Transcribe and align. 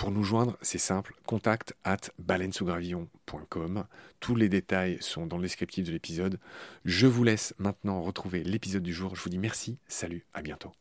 Pour 0.00 0.12
nous 0.12 0.24
joindre, 0.24 0.56
c'est 0.62 0.78
simple, 0.78 1.14
contact 1.26 1.74
at 1.84 1.98
baleinesougravillon.com. 2.18 3.84
Tous 4.18 4.34
les 4.34 4.48
détails 4.48 4.96
sont 5.02 5.26
dans 5.26 5.36
le 5.36 5.42
descriptif 5.42 5.84
de 5.84 5.92
l'épisode. 5.92 6.38
Je 6.86 7.06
vous 7.06 7.22
laisse 7.22 7.52
maintenant 7.58 8.00
retrouver 8.00 8.42
l'épisode 8.42 8.82
du 8.82 8.94
jour. 8.94 9.14
Je 9.14 9.20
vous 9.20 9.28
dis 9.28 9.36
merci, 9.36 9.76
salut, 9.88 10.24
à 10.32 10.40
bientôt. 10.40 10.72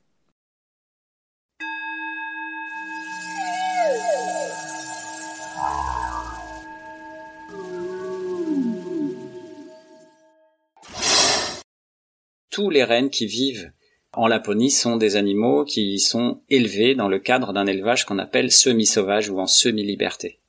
Tous 12.50 12.70
les 12.70 12.86
rennes 12.86 13.10
qui 13.10 13.26
vivent 13.26 13.74
en 14.14 14.28
Laponie 14.28 14.72
sont 14.72 14.98
des 14.98 15.16
animaux 15.16 15.66
qui 15.66 16.00
sont 16.00 16.42
élevés 16.50 16.96
dans 16.96 17.08
le 17.08 17.20
cadre 17.20 17.54
d'un 17.54 17.68
élevage 17.68 18.06
qu'on 18.06 18.20
appelle 18.20 18.52
semi-sauvage 18.52 19.30
ou 19.30 19.40
en 19.40 19.48
semi-liberté. 19.48 20.40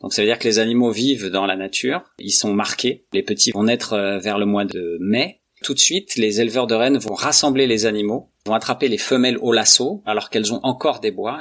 Donc 0.00 0.12
ça 0.12 0.22
veut 0.22 0.28
dire 0.28 0.38
que 0.38 0.44
les 0.44 0.58
animaux 0.58 0.90
vivent 0.90 1.30
dans 1.30 1.46
la 1.46 1.56
nature, 1.56 2.02
ils 2.18 2.30
sont 2.30 2.52
marqués, 2.52 3.06
les 3.12 3.22
petits 3.22 3.52
vont 3.52 3.64
naître 3.64 3.94
euh, 3.94 4.18
vers 4.18 4.38
le 4.38 4.44
mois 4.44 4.64
de 4.64 4.98
mai. 5.00 5.40
Tout 5.62 5.72
de 5.72 5.78
suite, 5.78 6.16
les 6.16 6.42
éleveurs 6.42 6.66
de 6.66 6.74
rennes 6.74 6.98
vont 6.98 7.14
rassembler 7.14 7.66
les 7.66 7.86
animaux, 7.86 8.30
vont 8.44 8.52
attraper 8.52 8.88
les 8.88 8.98
femelles 8.98 9.38
au 9.38 9.52
lasso 9.52 10.02
alors 10.04 10.28
qu'elles 10.28 10.52
ont 10.52 10.60
encore 10.64 11.00
des 11.00 11.10
bois. 11.10 11.40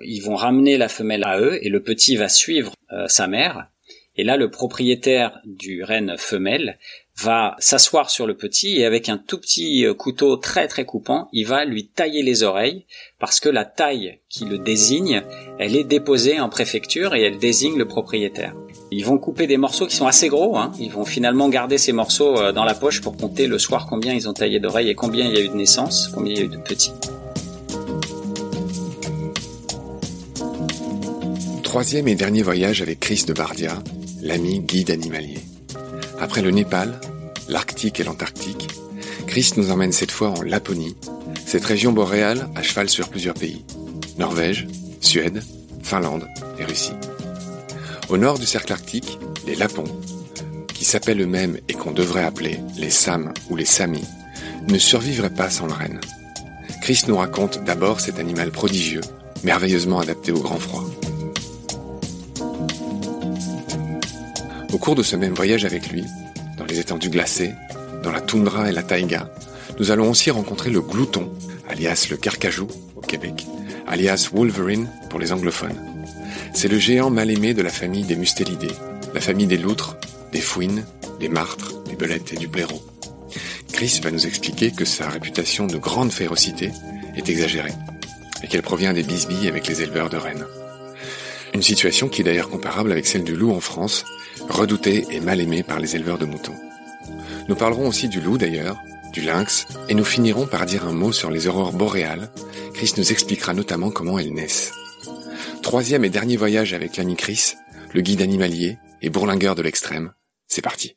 Ils 0.00 0.20
vont 0.20 0.34
ramener 0.34 0.76
la 0.76 0.88
femelle 0.88 1.22
à 1.22 1.38
eux 1.38 1.64
et 1.64 1.68
le 1.68 1.82
petit 1.82 2.16
va 2.16 2.28
suivre 2.28 2.72
euh, 2.92 3.06
sa 3.06 3.28
mère. 3.28 3.68
Et 4.16 4.24
là, 4.24 4.36
le 4.36 4.50
propriétaire 4.50 5.40
du 5.44 5.84
renne 5.84 6.16
femelle 6.18 6.78
va 7.18 7.56
s'asseoir 7.58 8.10
sur 8.10 8.26
le 8.26 8.36
petit 8.36 8.78
et 8.78 8.86
avec 8.86 9.08
un 9.08 9.18
tout 9.18 9.38
petit 9.38 9.84
euh, 9.84 9.94
couteau 9.94 10.36
très 10.36 10.66
très 10.66 10.84
coupant, 10.84 11.28
il 11.32 11.46
va 11.46 11.64
lui 11.64 11.88
tailler 11.88 12.22
les 12.22 12.42
oreilles 12.42 12.86
parce 13.18 13.38
que 13.38 13.48
la 13.48 13.64
taille 13.64 14.18
qui 14.28 14.44
le 14.44 14.58
désigne, 14.58 15.22
elle 15.58 15.76
est 15.76 15.84
déposée 15.84 16.40
en 16.40 16.48
préfecture 16.48 17.14
et 17.14 17.22
elle 17.22 17.38
désigne 17.38 17.76
le 17.76 17.86
propriétaire. 17.86 18.54
Ils 18.90 19.04
vont 19.04 19.18
couper 19.18 19.46
des 19.46 19.56
morceaux 19.56 19.86
qui 19.86 19.96
sont 19.96 20.06
assez 20.06 20.28
gros, 20.28 20.56
hein. 20.56 20.72
ils 20.80 20.90
vont 20.90 21.04
finalement 21.04 21.48
garder 21.48 21.78
ces 21.78 21.92
morceaux 21.92 22.36
euh, 22.38 22.52
dans 22.52 22.64
la 22.64 22.74
poche 22.74 23.00
pour 23.00 23.16
compter 23.16 23.46
le 23.46 23.58
soir 23.58 23.86
combien 23.88 24.14
ils 24.14 24.28
ont 24.28 24.34
taillé 24.34 24.58
d'oreilles 24.58 24.90
et 24.90 24.94
combien 24.94 25.26
il 25.26 25.34
y 25.34 25.38
a 25.38 25.40
eu 25.42 25.48
de 25.48 25.54
naissances, 25.54 26.08
combien 26.14 26.32
il 26.32 26.38
y 26.38 26.42
a 26.42 26.44
eu 26.44 26.48
de 26.48 26.58
petits. 26.58 26.92
Troisième 31.62 32.08
et 32.08 32.14
dernier 32.14 32.42
voyage 32.42 32.82
avec 32.82 33.00
Chris 33.00 33.24
de 33.26 33.32
Bardia, 33.32 33.82
l'ami 34.20 34.60
guide 34.60 34.90
animalier. 34.90 35.38
Après 36.22 36.40
le 36.40 36.52
Népal, 36.52 37.00
l'Arctique 37.48 37.98
et 37.98 38.04
l'Antarctique, 38.04 38.68
Chris 39.26 39.50
nous 39.56 39.72
emmène 39.72 39.90
cette 39.90 40.12
fois 40.12 40.28
en 40.28 40.42
Laponie, 40.42 40.94
cette 41.44 41.64
région 41.64 41.92
boréale 41.92 42.48
à 42.54 42.62
cheval 42.62 42.88
sur 42.88 43.08
plusieurs 43.08 43.34
pays. 43.34 43.64
Norvège, 44.18 44.68
Suède, 45.00 45.42
Finlande 45.82 46.28
et 46.60 46.64
Russie. 46.64 46.92
Au 48.08 48.18
nord 48.18 48.38
du 48.38 48.46
cercle 48.46 48.72
arctique, 48.72 49.18
les 49.48 49.56
Lapons, 49.56 49.82
qui 50.72 50.84
s'appellent 50.84 51.20
eux-mêmes 51.20 51.58
et 51.68 51.74
qu'on 51.74 51.90
devrait 51.90 52.24
appeler 52.24 52.60
les 52.78 52.90
Sam 52.90 53.34
ou 53.50 53.56
les 53.56 53.64
Sami, 53.64 54.04
ne 54.68 54.78
survivraient 54.78 55.34
pas 55.34 55.50
sans 55.50 55.66
le 55.66 55.72
renne. 55.72 56.00
Chris 56.82 57.02
nous 57.08 57.16
raconte 57.16 57.64
d'abord 57.64 57.98
cet 57.98 58.20
animal 58.20 58.52
prodigieux, 58.52 59.02
merveilleusement 59.42 59.98
adapté 59.98 60.30
au 60.30 60.38
grand 60.38 60.60
froid. 60.60 60.84
Cours 64.82 64.96
de 64.96 65.04
ce 65.04 65.14
même 65.14 65.32
voyage 65.32 65.64
avec 65.64 65.90
lui, 65.90 66.04
dans 66.58 66.64
les 66.64 66.80
étendues 66.80 67.08
glacées, 67.08 67.52
dans 68.02 68.10
la 68.10 68.20
toundra 68.20 68.68
et 68.68 68.72
la 68.72 68.82
taïga, 68.82 69.32
nous 69.78 69.92
allons 69.92 70.10
aussi 70.10 70.32
rencontrer 70.32 70.70
le 70.70 70.80
glouton, 70.80 71.32
alias 71.68 72.08
le 72.10 72.16
carcajou 72.16 72.66
au 72.96 73.00
Québec, 73.00 73.46
alias 73.86 74.30
Wolverine 74.34 74.88
pour 75.08 75.20
les 75.20 75.32
anglophones. 75.32 75.80
C'est 76.52 76.66
le 76.66 76.80
géant 76.80 77.10
mal 77.10 77.30
aimé 77.30 77.54
de 77.54 77.62
la 77.62 77.70
famille 77.70 78.02
des 78.02 78.16
mustélidés, 78.16 78.72
la 79.14 79.20
famille 79.20 79.46
des 79.46 79.56
loutres, 79.56 79.96
des 80.32 80.40
fouines, 80.40 80.84
des 81.20 81.28
martres, 81.28 81.80
des 81.84 81.94
belettes 81.94 82.32
et 82.32 82.36
du 82.36 82.48
blaireau. 82.48 82.82
Chris 83.72 84.00
va 84.02 84.10
nous 84.10 84.26
expliquer 84.26 84.72
que 84.72 84.84
sa 84.84 85.08
réputation 85.08 85.68
de 85.68 85.78
grande 85.78 86.10
férocité 86.10 86.72
est 87.16 87.28
exagérée 87.28 87.70
et 88.42 88.48
qu'elle 88.48 88.62
provient 88.62 88.92
des 88.92 89.04
bisbilles 89.04 89.46
avec 89.46 89.68
les 89.68 89.82
éleveurs 89.82 90.10
de 90.10 90.16
rennes. 90.16 90.44
Une 91.54 91.62
situation 91.62 92.08
qui 92.08 92.22
est 92.22 92.24
d'ailleurs 92.24 92.50
comparable 92.50 92.90
avec 92.90 93.06
celle 93.06 93.22
du 93.22 93.36
loup 93.36 93.52
en 93.52 93.60
France, 93.60 94.04
redouté 94.48 95.06
et 95.10 95.20
mal 95.20 95.40
aimé 95.40 95.62
par 95.62 95.80
les 95.80 95.96
éleveurs 95.96 96.18
de 96.18 96.24
moutons. 96.24 96.56
Nous 97.48 97.56
parlerons 97.56 97.88
aussi 97.88 98.08
du 98.08 98.20
loup 98.20 98.38
d'ailleurs, 98.38 98.80
du 99.12 99.20
lynx, 99.20 99.66
et 99.88 99.94
nous 99.94 100.04
finirons 100.04 100.46
par 100.46 100.66
dire 100.66 100.86
un 100.86 100.92
mot 100.92 101.12
sur 101.12 101.30
les 101.30 101.46
aurores 101.46 101.72
boréales. 101.72 102.30
Chris 102.74 102.94
nous 102.96 103.12
expliquera 103.12 103.54
notamment 103.54 103.90
comment 103.90 104.18
elles 104.18 104.32
naissent. 104.32 104.72
Troisième 105.62 106.04
et 106.04 106.10
dernier 106.10 106.36
voyage 106.36 106.72
avec 106.72 106.96
l'ami 106.96 107.16
Chris, 107.16 107.54
le 107.94 108.00
guide 108.00 108.22
animalier 108.22 108.78
et 109.00 109.10
bourlingueur 109.10 109.54
de 109.54 109.62
l'extrême. 109.62 110.12
C'est 110.48 110.62
parti. 110.62 110.96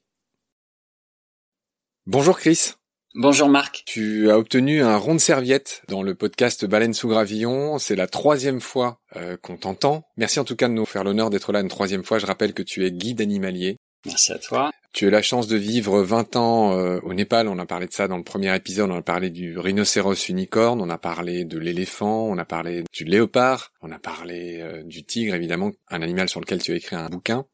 Bonjour 2.05 2.37
Chris. 2.37 2.73
Bonjour 3.17 3.47
Marc. 3.47 3.83
Tu 3.85 4.29
as 4.29 4.37
obtenu 4.37 4.81
un 4.81 4.97
rond 4.97 5.13
de 5.15 5.19
serviette 5.19 5.83
dans 5.87 6.03
le 6.03 6.15
podcast 6.15 6.65
Baleine 6.65 6.93
sous 6.93 7.07
gravillon. 7.07 7.79
C'est 7.79 7.95
la 7.95 8.07
troisième 8.07 8.59
fois 8.59 8.99
euh, 9.15 9.37
qu'on 9.37 9.55
t'entend. 9.55 10.03
Merci 10.17 10.41
en 10.41 10.43
tout 10.43 10.57
cas 10.57 10.67
de 10.67 10.73
nous 10.73 10.85
faire 10.85 11.05
l'honneur 11.05 11.29
d'être 11.29 11.53
là 11.53 11.61
une 11.61 11.69
troisième 11.69 12.03
fois. 12.03 12.19
Je 12.19 12.25
rappelle 12.25 12.53
que 12.53 12.61
tu 12.61 12.85
es 12.85 12.91
guide 12.91 13.21
animalier. 13.21 13.77
Merci 14.05 14.33
à 14.33 14.37
toi. 14.37 14.69
Tu 14.91 15.07
as 15.07 15.11
la 15.11 15.21
chance 15.21 15.47
de 15.47 15.55
vivre 15.55 16.01
20 16.01 16.35
ans 16.35 16.77
euh, 16.77 16.99
au 17.03 17.13
Népal, 17.13 17.47
on 17.47 17.57
a 17.57 17.65
parlé 17.65 17.87
de 17.87 17.93
ça 17.93 18.09
dans 18.09 18.17
le 18.17 18.23
premier 18.23 18.53
épisode, 18.53 18.91
on 18.91 18.97
a 18.97 19.01
parlé 19.01 19.29
du 19.29 19.57
rhinocéros 19.57 20.27
unicorne, 20.27 20.81
on 20.81 20.89
a 20.89 20.97
parlé 20.97 21.45
de 21.45 21.57
l'éléphant, 21.57 22.25
on 22.25 22.37
a 22.37 22.45
parlé 22.45 22.83
du 22.93 23.05
léopard, 23.05 23.71
on 23.81 23.91
a 23.93 23.99
parlé 23.99 24.59
euh, 24.61 24.83
du 24.83 25.05
tigre 25.05 25.35
évidemment, 25.35 25.71
un 25.89 26.01
animal 26.01 26.27
sur 26.27 26.41
lequel 26.41 26.61
tu 26.61 26.73
as 26.73 26.75
écrit 26.75 26.97
un 26.97 27.07
bouquin. 27.07 27.45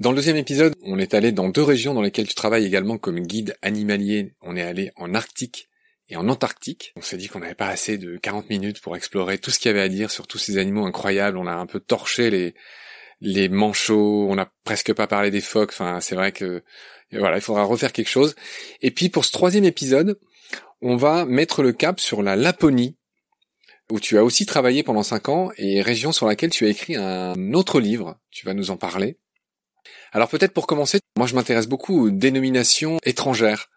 Dans 0.00 0.12
le 0.12 0.16
deuxième 0.16 0.38
épisode, 0.38 0.74
on 0.82 0.98
est 0.98 1.12
allé 1.12 1.30
dans 1.30 1.50
deux 1.50 1.62
régions 1.62 1.92
dans 1.92 2.00
lesquelles 2.00 2.26
tu 2.26 2.34
travailles 2.34 2.64
également 2.64 2.96
comme 2.96 3.20
guide 3.20 3.54
animalier. 3.60 4.32
On 4.40 4.56
est 4.56 4.62
allé 4.62 4.92
en 4.96 5.12
Arctique 5.12 5.68
et 6.08 6.16
en 6.16 6.26
Antarctique. 6.30 6.94
On 6.96 7.02
s'est 7.02 7.18
dit 7.18 7.28
qu'on 7.28 7.40
n'avait 7.40 7.54
pas 7.54 7.68
assez 7.68 7.98
de 7.98 8.16
40 8.16 8.48
minutes 8.48 8.80
pour 8.80 8.96
explorer 8.96 9.36
tout 9.36 9.50
ce 9.50 9.58
qu'il 9.58 9.68
y 9.68 9.72
avait 9.72 9.82
à 9.82 9.90
dire 9.90 10.10
sur 10.10 10.26
tous 10.26 10.38
ces 10.38 10.56
animaux 10.56 10.86
incroyables. 10.86 11.36
On 11.36 11.46
a 11.46 11.52
un 11.52 11.66
peu 11.66 11.80
torché 11.80 12.30
les, 12.30 12.54
les 13.20 13.50
manchots, 13.50 14.26
on 14.30 14.36
n'a 14.36 14.50
presque 14.64 14.94
pas 14.94 15.06
parlé 15.06 15.30
des 15.30 15.42
phoques. 15.42 15.72
Enfin, 15.72 16.00
c'est 16.00 16.14
vrai 16.14 16.32
que 16.32 16.62
voilà, 17.12 17.36
il 17.36 17.42
faudra 17.42 17.64
refaire 17.64 17.92
quelque 17.92 18.08
chose. 18.08 18.36
Et 18.80 18.92
puis 18.92 19.10
pour 19.10 19.26
ce 19.26 19.32
troisième 19.32 19.66
épisode, 19.66 20.18
on 20.80 20.96
va 20.96 21.26
mettre 21.26 21.62
le 21.62 21.72
cap 21.72 22.00
sur 22.00 22.22
la 22.22 22.36
Laponie, 22.36 22.96
où 23.90 24.00
tu 24.00 24.16
as 24.16 24.24
aussi 24.24 24.46
travaillé 24.46 24.82
pendant 24.82 25.02
cinq 25.02 25.28
ans 25.28 25.50
et 25.58 25.82
région 25.82 26.10
sur 26.10 26.26
laquelle 26.26 26.48
tu 26.48 26.64
as 26.64 26.70
écrit 26.70 26.96
un 26.96 27.52
autre 27.52 27.80
livre. 27.80 28.18
Tu 28.30 28.46
vas 28.46 28.54
nous 28.54 28.70
en 28.70 28.78
parler. 28.78 29.18
Alors 30.12 30.28
peut-être 30.28 30.52
pour 30.52 30.66
commencer, 30.66 31.00
moi 31.16 31.26
je 31.26 31.34
m'intéresse 31.34 31.66
beaucoup 31.66 32.06
aux 32.06 32.10
dénominations 32.10 32.98
étrangères. 33.04 33.68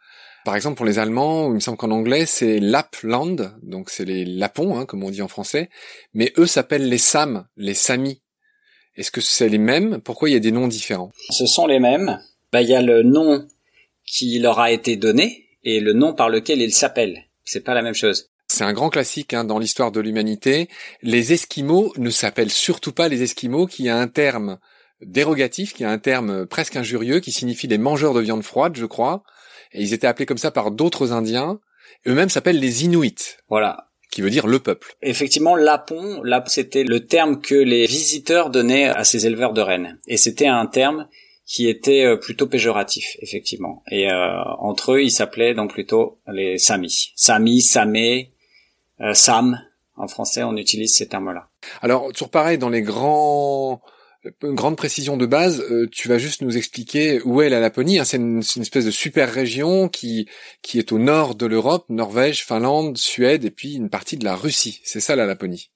Par 0.46 0.56
exemple 0.56 0.78
pour 0.78 0.86
les 0.86 1.00
Allemands, 1.00 1.48
il 1.48 1.56
me 1.56 1.60
semble 1.60 1.78
qu'en 1.78 1.92
anglais 1.92 2.26
c'est 2.26 2.60
Lapland, 2.60 3.56
donc 3.62 3.90
c'est 3.90 4.06
les 4.06 4.26
Lapons, 4.26 4.78
hein, 4.78 4.86
comme 4.86 5.04
on 5.04 5.12
dit 5.12 5.22
en 5.22 5.28
français, 5.28 5.70
mais 6.14 6.34
eux 6.38 6.48
s'appellent 6.48 6.90
les 6.90 6.98
Sam, 6.98 7.48
les 7.56 7.74
Samis. 7.74 8.22
Est-ce 8.96 9.12
que 9.12 9.22
c'est 9.22 9.50
les 9.50 9.58
mêmes? 9.58 10.02
Pourquoi 10.02 10.30
il 10.30 10.34
y 10.34 10.36
a 10.36 10.40
des 10.40 10.52
noms 10.52 10.68
différents? 10.68 11.12
Ce 11.30 11.46
sont 11.48 11.66
les 11.66 11.80
mêmes. 11.80 12.20
Bah, 12.52 12.62
il 12.62 12.70
y 12.70 12.76
a 12.76 12.82
le 12.82 13.02
nom 13.02 13.48
qui 14.06 14.38
leur 14.38 14.60
a 14.60 14.72
été 14.72 14.98
donné 14.98 15.48
et 15.64 15.80
le 15.80 15.94
nom 15.94 16.14
par 16.14 16.30
lequel 16.30 16.62
ils 16.62 16.74
s'appellent. 16.74 17.24
C'est 17.44 17.64
pas 17.64 17.74
la 17.74 17.82
même 17.82 17.96
chose. 17.96 18.30
C'est 18.48 18.64
un 18.64 18.74
grand 18.74 18.90
classique 18.90 19.34
hein, 19.34 19.46
dans 19.46 19.58
l'histoire 19.58 19.92
de 19.92 20.00
l'humanité. 20.00 20.70
Les 21.02 21.34
Esquimaux 21.34 21.92
ne 21.98 22.12
s'appellent 22.12 22.52
surtout 22.52 22.92
pas 22.92 23.08
les 23.08 23.24
Esquimaux, 23.24 23.66
qui 23.66 23.90
a 23.90 23.98
un 23.98 24.08
terme 24.08 24.60
dérogatif, 25.06 25.74
qui 25.74 25.84
a 25.84 25.90
un 25.90 25.98
terme 25.98 26.46
presque 26.46 26.76
injurieux, 26.76 27.20
qui 27.20 27.32
signifie 27.32 27.68
les 27.68 27.78
mangeurs 27.78 28.14
de 28.14 28.22
viande 28.22 28.44
froide, 28.44 28.76
je 28.76 28.86
crois. 28.86 29.24
Et 29.72 29.82
ils 29.82 29.94
étaient 29.94 30.08
appelés 30.08 30.26
comme 30.26 30.38
ça 30.38 30.52
par 30.52 30.72
d'autres 30.72 31.12
Indiens. 31.12 31.60
Eux-mêmes 32.08 32.30
s'appellent 32.30 32.60
les 32.60 32.86
Inuits. 32.86 33.38
Voilà. 33.50 33.90
Qui 34.12 34.22
veut 34.22 34.30
dire 34.30 34.46
le 34.46 34.60
peuple. 34.60 34.96
Effectivement, 35.02 35.56
lapon, 35.56 36.22
lap, 36.22 36.48
c'était 36.48 36.84
le 36.84 37.08
terme 37.08 37.42
que 37.42 37.56
les 37.56 37.88
visiteurs 37.88 38.52
donnaient 38.52 38.86
à 38.86 39.04
ces 39.04 39.26
éleveurs 39.26 39.54
de 39.54 39.62
rennes. 39.62 39.98
Et 40.08 40.18
c'était 40.18 40.48
un 40.48 40.68
terme 40.68 41.08
qui 41.46 41.68
était 41.68 42.06
euh, 42.06 42.18
plutôt 42.18 42.48
péjoratif, 42.48 43.18
effectivement. 43.20 43.84
Et 43.90 44.12
euh, 44.12 44.44
entre 44.60 44.94
eux, 44.94 45.02
ils 45.02 45.12
s'appelaient 45.12 45.54
donc 45.54 45.74
plutôt 45.74 46.20
les 46.32 46.58
Samis. 46.58 47.12
Sami, 47.16 47.62
Samé, 47.62 48.32
euh, 49.02 49.14
Sam. 49.14 49.60
En 49.96 50.08
français, 50.08 50.44
on 50.44 50.58
utilise 50.58 50.96
ces 50.96 51.08
termes-là. 51.08 51.50
Alors, 51.82 52.12
toujours 52.12 52.30
pareil, 52.30 52.58
dans 52.58 52.70
les 52.70 52.82
grands 52.82 53.82
une 54.44 54.56
grande 54.56 54.78
précision 54.78 55.18
de 55.18 55.26
base, 55.26 55.62
euh, 55.62 55.88
tu 55.92 56.08
vas 56.08 56.18
juste 56.18 56.42
nous 56.42 56.58
expliquer 56.58 57.22
où 57.24 57.42
est 57.42 57.50
la 57.50 57.60
Laponie. 57.60 58.00
Hein. 58.00 58.06
c'est 58.06 58.18
une, 58.18 58.40
espèce 58.40 58.86
de 58.86 58.92
super 58.92 59.32
région 59.32 59.90
qui 59.90 60.28
qui 60.62 60.80
est 60.80 60.92
au 60.92 61.00
nord 61.00 61.36
de 61.36 61.46
l'Europe, 61.46 61.86
Norvège, 61.90 62.46
Finlande, 62.46 62.98
Suède 62.98 63.46
et 63.46 63.52
puis 63.52 63.74
une 63.76 63.90
partie 63.90 64.18
de 64.18 64.26
la 64.26 64.36
Russie. 64.36 64.80
C'est 64.84 65.00
ça 65.00 65.16
la 65.16 65.26
Laponie. 65.26 65.70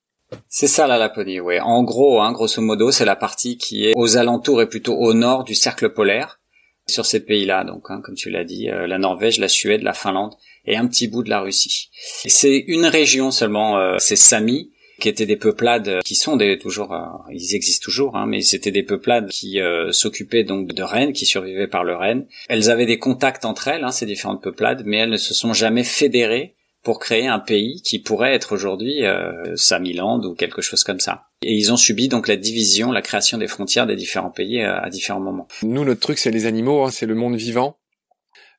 C'est 0.50 0.68
ça 0.68 0.88
la 0.88 0.98
Laponie, 0.98 1.40
oui. 1.40 1.60
En 1.60 1.84
gros, 1.84 2.22
hein, 2.22 2.32
grosso 2.32 2.62
modo, 2.62 2.92
c'est 2.92 3.06
la 3.06 3.16
partie 3.16 3.58
qui 3.58 3.86
est 3.86 3.94
aux 3.96 4.18
alentours 4.18 4.62
et 4.62 4.68
plutôt 4.68 4.96
au 4.96 5.14
nord 5.14 5.44
du 5.44 5.56
cercle 5.56 5.90
polaire 5.90 6.40
sur 6.88 7.06
ces 7.06 7.22
pays-là. 7.22 7.64
Donc, 7.64 7.86
hein, 7.90 8.02
comme 8.04 8.16
tu 8.16 8.30
l'as 8.30 8.44
dit, 8.44 8.70
euh, 8.70 8.88
la 8.88 8.98
Norvège, 8.98 9.40
la 9.40 9.50
Suède, 9.50 9.84
la 9.84 9.94
Finlande 9.94 10.36
et 10.66 10.76
un 10.76 10.88
petit 10.88 11.08
bout 11.08 11.24
de 11.24 11.30
la 11.30 11.42
Russie. 11.42 11.90
C'est 12.26 12.58
une 12.68 12.86
région 12.86 13.32
seulement, 13.32 13.78
euh, 13.78 13.96
c'est 14.00 14.16
Sami, 14.16 14.72
qui 15.00 15.10
étaient 15.10 15.26
des 15.26 15.38
peuplades 15.38 16.00
qui 16.04 16.16
sont 16.16 16.36
des 16.36 16.58
toujours 16.58 16.94
euh, 16.94 17.06
ils 17.32 17.56
existent 17.56 17.84
toujours 17.84 18.16
hein, 18.16 18.26
mais 18.28 18.42
c'était 18.42 18.72
des 18.72 18.84
peuplades 18.84 19.30
qui 19.30 19.60
euh, 19.60 19.92
s'occupaient 19.92 20.44
donc 20.44 20.74
de 20.74 20.84
rennes 20.84 21.14
qui 21.14 21.26
survivaient 21.26 21.68
par 21.68 21.84
le 21.84 21.96
renne 21.96 22.26
elles 22.50 22.70
avaient 22.70 22.86
des 22.86 23.00
contacts 23.00 23.46
entre 23.46 23.68
elles 23.68 23.84
hein, 23.84 23.92
ces 23.92 24.06
différentes 24.06 24.42
peuplades 24.42 24.84
mais 24.86 24.98
elles 24.98 25.10
ne 25.10 25.18
se 25.18 25.34
sont 25.34 25.54
jamais 25.54 25.84
fédérées 25.84 26.56
pour 26.88 27.00
créer 27.00 27.28
un 27.28 27.40
pays 27.40 27.82
qui 27.82 28.00
pourrait 28.00 28.34
être 28.34 28.54
aujourd'hui 28.54 29.04
euh, 29.04 29.58
Samiland 29.58 30.22
ou 30.24 30.36
quelque 30.36 30.62
chose 30.62 30.86
comme 30.86 31.02
ça. 31.02 31.26
Et 31.42 31.54
ils 31.54 31.74
ont 31.74 31.76
subi 31.76 32.08
donc 32.08 32.30
la 32.30 32.38
division, 32.38 32.94
la 32.94 33.02
création 33.02 33.38
des 33.38 33.48
frontières 33.48 33.88
des 33.88 33.98
différents 33.98 34.30
pays 34.30 34.62
euh, 34.62 34.80
à 34.80 34.90
différents 34.90 35.20
moments. 35.20 35.50
Nous, 35.64 35.84
notre 35.84 36.00
truc, 36.00 36.18
c'est 36.18 36.32
les 36.32 36.46
animaux, 36.46 36.86
hein, 36.86 36.90
c'est 36.90 37.06
le 37.06 37.16
monde 37.16 37.36
vivant. 37.36 37.78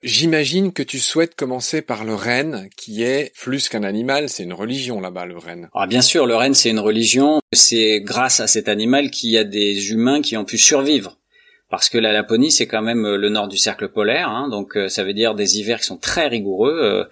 J'imagine 0.03 0.73
que 0.73 0.85
tu 0.85 1.01
souhaites 1.01 1.35
commencer 1.35 1.83
par 1.83 2.05
le 2.05 2.15
renne, 2.15 2.69
qui 2.77 3.03
est 3.03 3.33
plus 3.37 3.69
qu'un 3.69 3.83
animal, 3.83 4.29
c'est 4.29 4.45
une 4.45 4.53
religion 4.53 5.01
là-bas, 5.01 5.27
le 5.27 5.37
renne. 5.37 5.69
Ah, 5.75 5.89
bien 5.89 6.03
sûr, 6.03 6.27
le 6.27 6.37
renne, 6.37 6.55
c'est 6.55 6.71
une 6.71 6.79
religion. 6.79 7.41
C'est 7.53 8.01
grâce 8.01 8.39
à 8.39 8.47
cet 8.47 8.69
animal 8.69 9.11
qu'il 9.11 9.31
y 9.31 9.39
a 9.39 9.43
des 9.45 9.91
humains 9.91 10.23
qui 10.23 10.37
ont 10.37 10.45
pu 10.45 10.57
survivre. 10.57 11.19
Parce 11.69 11.91
que 11.91 11.99
la 11.99 12.13
Laponie, 12.13 12.51
c'est 12.51 12.67
quand 12.67 12.81
même 12.81 13.05
euh, 13.05 13.17
le 13.19 13.29
nord 13.29 13.49
du 13.49 13.59
cercle 13.59 13.89
polaire, 13.89 14.31
hein, 14.31 14.49
donc 14.49 14.77
euh, 14.77 14.89
ça 14.89 15.05
veut 15.05 15.13
dire 15.13 15.35
des 15.35 15.59
hivers 15.59 15.81
qui 15.81 15.85
sont 15.85 15.99
très 15.99 16.27
rigoureux. 16.27 17.07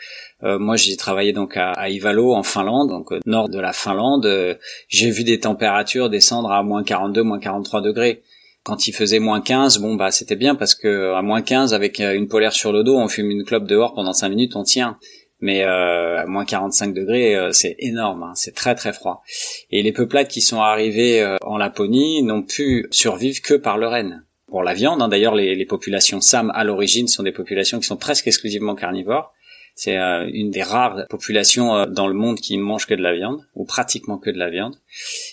Euh, 0.45 0.59
moi, 0.59 0.77
j'ai 0.77 0.97
travaillé 0.97 1.33
donc 1.33 1.57
à, 1.57 1.73
à, 1.73 1.91
Ivalo, 1.91 2.35
en 2.35 2.43
Finlande, 2.43 2.89
donc 2.89 3.13
nord 3.27 3.49
de 3.49 3.59
la 3.59 3.73
Finlande. 3.73 4.57
j'ai 4.89 5.11
vu 5.11 5.25
des 5.25 5.41
températures 5.41 6.09
descendre 6.09 6.53
à 6.53 6.63
moins 6.63 6.85
42, 6.85 7.23
moins 7.23 7.41
43 7.41 7.83
degrés. 7.83 8.23
Quand 8.67 8.89
il 8.89 8.93
faisait 8.93 9.21
moins 9.21 9.41
15, 9.41 9.79
bon 9.79 9.95
bah 9.95 10.11
c'était 10.11 10.35
bien 10.35 10.57
parce 10.57 10.75
que 10.75 11.15
à 11.15 11.23
moins 11.23 11.41
15 11.41 11.73
avec 11.73 12.01
euh, 12.01 12.17
une 12.17 12.27
polaire 12.27 12.53
sur 12.53 12.73
le 12.73 12.83
dos, 12.83 12.97
on 12.97 13.07
fume 13.07 13.31
une 13.31 13.45
clope 13.45 13.65
dehors 13.65 13.95
pendant 13.95 14.13
5 14.13 14.29
minutes, 14.29 14.57
on 14.57 14.65
tient. 14.65 14.99
Mais 15.41 15.63
euh, 15.63 16.23
à 16.23 16.27
moins 16.27 16.45
45 16.45 16.93
degrés, 16.93 17.37
euh, 17.37 17.53
c'est 17.53 17.77
énorme, 17.79 18.25
hein, 18.25 18.33
c'est 18.35 18.57
très 18.57 18.75
très 18.75 18.93
froid. 18.93 19.23
Et 19.71 19.85
les 19.85 19.93
peuplades 19.93 20.27
qui 20.27 20.41
sont 20.41 20.61
arrivées 20.61 21.21
euh, 21.21 21.37
en 21.43 21.59
Laponie 21.59 22.25
n'ont 22.25 22.43
pu 22.43 22.89
survivre 22.91 23.41
que 23.41 23.55
par 23.55 23.79
le 23.79 23.87
renne. 23.87 24.25
Pour 24.49 24.65
la 24.65 24.75
viande, 24.75 25.01
hein, 25.01 25.07
d'ailleurs, 25.07 25.37
les, 25.37 25.55
les 25.55 25.67
populations 25.67 26.21
Sam 26.21 26.51
à 26.53 26.65
l'origine 26.65 27.07
sont 27.07 27.23
des 27.23 27.31
populations 27.31 27.79
qui 27.79 27.87
sont 27.87 27.97
presque 27.97 28.27
exclusivement 28.27 28.75
carnivores. 28.75 29.33
C'est 29.79 29.99
euh, 29.99 30.27
une 30.33 30.51
des 30.51 30.63
rares 30.63 31.07
populations 31.11 31.77
euh, 31.77 31.87
dans 31.87 32.09
le 32.09 32.15
monde 32.15 32.41
qui 32.41 32.57
ne 32.57 32.63
mange 32.63 32.87
que 32.87 32.95
de 32.95 33.03
la 33.03 33.15
viande, 33.15 33.43
ou 33.55 33.67
pratiquement 33.67 34.17
que 34.17 34.31
de 34.31 34.39
la 34.39 34.49
viande. 34.49 34.75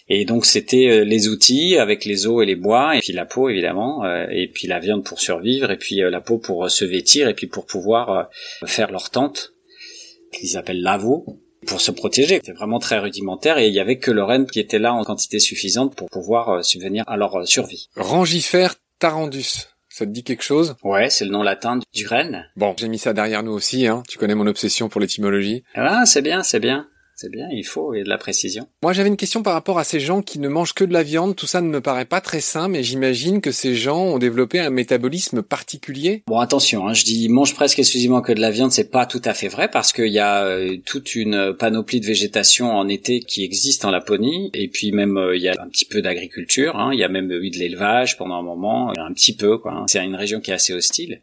Et 0.09 0.25
donc 0.25 0.45
c'était 0.45 0.89
euh, 0.89 1.03
les 1.05 1.29
outils 1.29 1.77
avec 1.77 2.03
les 2.03 2.27
os 2.27 2.43
et 2.43 2.45
les 2.45 2.57
bois, 2.57 2.97
et 2.97 2.99
puis 2.99 3.13
la 3.13 3.25
peau 3.25 3.47
évidemment, 3.47 4.03
et 4.29 4.49
puis 4.53 4.67
la 4.67 4.79
viande 4.79 5.05
pour 5.05 5.21
survivre, 5.21 5.71
et 5.71 5.77
puis 5.77 5.95
la 5.95 6.19
peau 6.19 6.37
pour 6.37 6.69
se 6.69 6.83
vêtir, 6.83 7.29
et 7.29 7.33
puis 7.33 7.47
pour 7.47 7.65
pouvoir 7.65 8.29
faire 8.65 8.91
leur 8.91 9.09
tente, 9.11 9.53
qu'ils 10.33 10.57
appellent 10.57 10.81
l'avo, 10.81 11.25
pour 11.65 11.79
se 11.79 11.91
protéger. 11.91 12.35
C'était 12.35 12.51
vraiment 12.51 12.79
très 12.79 12.99
rudimentaire 12.99 13.57
et 13.57 13.69
il 13.69 13.73
y 13.73 13.79
avait 13.79 13.97
que 13.97 14.11
le 14.11 14.23
renne 14.23 14.45
qui 14.45 14.59
était 14.59 14.79
là 14.79 14.93
en 14.93 15.05
quantité 15.05 15.39
suffisante 15.39 15.95
pour 15.95 16.09
pouvoir 16.09 16.65
subvenir 16.65 17.05
à 17.07 17.15
leur 17.15 17.47
survie. 17.47 17.87
Rangifère 17.95 18.75
tarandus. 18.99 19.72
Ça 19.95 20.07
te 20.07 20.09
dit 20.09 20.23
quelque 20.23 20.41
chose? 20.41 20.75
Ouais, 20.81 21.11
c'est 21.11 21.23
le 21.23 21.29
nom 21.29 21.43
latin 21.43 21.77
du 21.93 22.07
renne. 22.07 22.49
Bon, 22.55 22.73
j'ai 22.75 22.87
mis 22.87 22.97
ça 22.97 23.13
derrière 23.13 23.43
nous 23.43 23.51
aussi, 23.51 23.85
hein. 23.85 24.01
Tu 24.09 24.17
connais 24.17 24.33
mon 24.33 24.47
obsession 24.47 24.89
pour 24.89 24.99
l'étymologie. 24.99 25.63
Ah, 25.75 26.03
c'est 26.07 26.23
bien, 26.23 26.41
c'est 26.41 26.59
bien. 26.59 26.87
C'est 27.15 27.29
bien, 27.29 27.47
il 27.51 27.63
faut, 27.63 27.93
il 27.93 27.99
y 27.99 28.01
a 28.01 28.03
de 28.03 28.09
la 28.09 28.17
précision. 28.17 28.67
Moi, 28.81 28.91
j'avais 28.91 29.09
une 29.09 29.17
question 29.17 29.43
par 29.43 29.53
rapport 29.53 29.77
à 29.77 29.83
ces 29.83 29.99
gens 29.99 30.23
qui 30.23 30.39
ne 30.39 30.49
mangent 30.49 30.73
que 30.73 30.83
de 30.83 30.93
la 30.93 31.03
viande. 31.03 31.35
Tout 31.35 31.45
ça 31.45 31.61
ne 31.61 31.67
me 31.67 31.79
paraît 31.79 32.05
pas 32.05 32.21
très 32.21 32.41
sain, 32.41 32.67
mais 32.67 32.81
j'imagine 32.81 33.39
que 33.39 33.51
ces 33.51 33.75
gens 33.75 34.03
ont 34.03 34.17
développé 34.17 34.59
un 34.59 34.71
métabolisme 34.71 35.43
particulier. 35.43 36.23
Bon, 36.25 36.39
attention, 36.39 36.87
hein, 36.87 36.93
je 36.93 37.05
dis 37.05 37.29
mangent 37.29 37.53
presque 37.53 37.77
exclusivement 37.77 38.21
que 38.21 38.33
de 38.33 38.41
la 38.41 38.49
viande, 38.49 38.71
c'est 38.71 38.89
pas 38.89 39.05
tout 39.05 39.21
à 39.25 39.35
fait 39.35 39.47
vrai 39.47 39.69
parce 39.69 39.93
qu'il 39.93 40.07
y 40.07 40.19
a 40.19 40.43
euh, 40.43 40.77
toute 40.85 41.15
une 41.15 41.53
panoplie 41.53 41.99
de 41.99 42.05
végétation 42.07 42.71
en 42.71 42.87
été 42.87 43.19
qui 43.19 43.43
existe 43.43 43.85
en 43.85 43.91
Laponie, 43.91 44.49
et 44.55 44.67
puis 44.67 44.91
même 44.91 45.17
euh, 45.17 45.35
il 45.35 45.43
y 45.43 45.49
a 45.49 45.53
un 45.61 45.69
petit 45.69 45.85
peu 45.85 46.01
d'agriculture. 46.01 46.77
Hein, 46.77 46.89
il 46.93 46.99
y 46.99 47.03
a 47.03 47.09
même 47.09 47.31
eu 47.31 47.51
de 47.51 47.57
l'élevage 47.57 48.17
pendant 48.17 48.35
un 48.35 48.43
moment, 48.43 48.91
un 48.97 49.13
petit 49.13 49.35
peu. 49.35 49.59
quoi. 49.59 49.71
Hein. 49.73 49.85
C'est 49.87 50.03
une 50.03 50.15
région 50.15 50.39
qui 50.41 50.49
est 50.49 50.55
assez 50.55 50.73
hostile. 50.73 51.21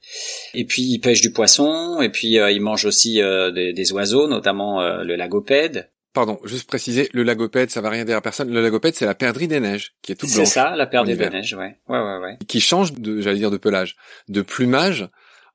Et 0.54 0.64
puis 0.64 0.82
ils 0.82 1.00
pêchent 1.00 1.20
du 1.20 1.32
poisson, 1.32 2.00
et 2.00 2.10
puis 2.10 2.38
euh, 2.38 2.52
ils 2.52 2.60
mangent 2.60 2.84
aussi 2.84 3.20
des, 3.54 3.72
des, 3.72 3.92
oiseaux, 3.92 4.28
notamment 4.28 4.80
le 5.02 5.16
lagopède 5.16 5.89
Pardon, 6.12 6.40
juste 6.44 6.66
préciser, 6.66 7.08
le 7.12 7.22
lagopède, 7.22 7.70
ça 7.70 7.80
va 7.80 7.88
rien 7.88 8.04
dire 8.04 8.16
à 8.16 8.20
personne. 8.20 8.52
Le 8.52 8.60
lagopède, 8.60 8.94
c'est 8.96 9.06
la 9.06 9.14
perdrix 9.14 9.46
des 9.46 9.60
neiges, 9.60 9.92
qui 10.02 10.10
est 10.10 10.16
toute 10.16 10.28
blanche. 10.28 10.46
C'est 10.46 10.54
ça, 10.54 10.74
la 10.74 10.86
perdrix 10.86 11.16
des 11.16 11.30
neiges, 11.30 11.54
ouais. 11.54 11.78
Ouais, 11.88 12.00
ouais, 12.00 12.18
ouais. 12.18 12.38
Qui 12.48 12.60
change 12.60 12.94
de, 12.94 13.20
j'allais 13.20 13.38
dire 13.38 13.52
de 13.52 13.56
pelage, 13.56 13.96
de 14.28 14.42
plumage, 14.42 15.08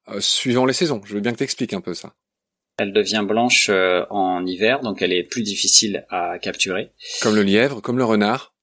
euh, 0.07 0.21
suivant 0.21 0.65
les 0.65 0.73
saisons. 0.73 1.01
Je 1.03 1.13
veux 1.13 1.19
bien 1.19 1.33
que 1.33 1.37
t'expliques 1.39 1.73
un 1.73 1.81
peu 1.81 1.93
ça. 1.93 2.13
Elle 2.77 2.93
devient 2.93 3.23
blanche 3.27 3.67
euh, 3.69 4.05
en 4.09 4.45
hiver, 4.45 4.79
donc 4.81 5.01
elle 5.01 5.11
est 5.11 5.23
plus 5.23 5.43
difficile 5.43 6.05
à 6.09 6.39
capturer. 6.39 6.91
Comme 7.21 7.35
le 7.35 7.43
lièvre, 7.43 7.81
comme 7.81 7.97
le 7.97 8.05
renard. 8.05 8.53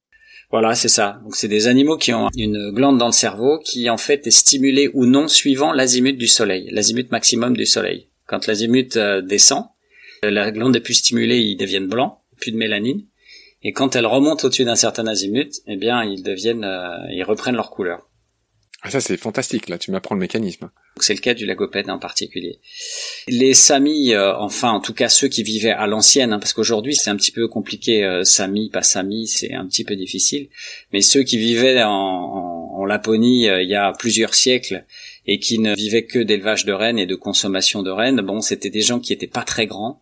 Voilà, 0.50 0.74
c'est 0.74 0.88
ça. 0.88 1.18
Donc 1.24 1.34
c'est 1.34 1.48
des 1.48 1.66
animaux 1.66 1.96
qui 1.96 2.12
ont 2.12 2.28
une 2.36 2.72
glande 2.72 2.98
dans 2.98 3.06
le 3.06 3.12
cerveau 3.12 3.58
qui 3.58 3.88
en 3.88 3.96
fait 3.96 4.26
est 4.26 4.30
stimulée 4.30 4.90
ou 4.92 5.06
non 5.06 5.28
suivant 5.28 5.72
l'azimut 5.72 6.16
du 6.16 6.28
soleil, 6.28 6.68
l'azimut 6.70 7.10
maximum 7.10 7.56
du 7.56 7.64
soleil. 7.64 8.08
Quand 8.26 8.46
l'azimut 8.46 8.96
euh, 8.96 9.22
descend, 9.22 9.64
la 10.22 10.50
glande 10.50 10.76
est 10.76 10.80
plus 10.80 10.94
stimulée, 10.94 11.40
ils 11.40 11.56
deviennent 11.56 11.88
blancs, 11.88 12.18
plus 12.40 12.52
de 12.52 12.56
mélanine. 12.56 13.06
Et 13.62 13.72
quand 13.72 13.96
elle 13.96 14.06
remonte 14.06 14.44
au-dessus 14.44 14.64
d'un 14.64 14.76
certain 14.76 15.06
azimut, 15.06 15.52
eh 15.66 15.76
bien, 15.76 16.02
ils 16.04 16.22
deviennent, 16.22 16.64
euh, 16.64 16.96
ils 17.10 17.22
reprennent 17.22 17.54
leur 17.54 17.70
couleur. 17.70 18.08
Ah, 18.84 18.90
ça 18.90 19.00
c'est 19.00 19.16
fantastique, 19.16 19.68
là, 19.68 19.78
tu 19.78 19.92
m'apprends 19.92 20.16
le 20.16 20.20
mécanisme. 20.20 20.68
C'est 21.00 21.14
le 21.14 21.20
cas 21.20 21.34
du 21.34 21.46
lagopède 21.46 21.88
en 21.88 22.00
particulier. 22.00 22.58
Les 23.28 23.54
Samis, 23.54 24.12
euh, 24.12 24.34
enfin 24.36 24.72
en 24.72 24.80
tout 24.80 24.92
cas 24.92 25.08
ceux 25.08 25.28
qui 25.28 25.44
vivaient 25.44 25.70
à 25.70 25.86
l'ancienne, 25.86 26.32
hein, 26.32 26.40
parce 26.40 26.52
qu'aujourd'hui 26.52 26.96
c'est 26.96 27.08
un 27.08 27.14
petit 27.14 27.30
peu 27.30 27.46
compliqué, 27.46 28.04
euh, 28.04 28.24
Sami, 28.24 28.70
pas 28.70 28.82
Sami, 28.82 29.28
c'est 29.28 29.54
un 29.54 29.66
petit 29.66 29.84
peu 29.84 29.94
difficile, 29.94 30.48
mais 30.92 31.00
ceux 31.00 31.22
qui 31.22 31.38
vivaient 31.38 31.84
en, 31.84 31.90
en, 31.90 32.84
Laponie 32.84 33.48
euh, 33.48 33.62
il 33.62 33.70
y 33.70 33.76
a 33.76 33.92
plusieurs 33.92 34.34
siècles 34.34 34.84
et 35.26 35.38
qui 35.38 35.60
ne 35.60 35.76
vivaient 35.76 36.04
que 36.04 36.18
d'élevage 36.18 36.64
de 36.64 36.72
rennes 36.72 36.98
et 36.98 37.06
de 37.06 37.14
consommation 37.14 37.84
de 37.84 37.90
rennes, 37.90 38.20
bon 38.20 38.40
c'était 38.40 38.70
des 38.70 38.82
gens 38.82 38.98
qui 38.98 39.12
étaient 39.12 39.28
pas 39.28 39.44
très 39.44 39.66
grands, 39.66 40.01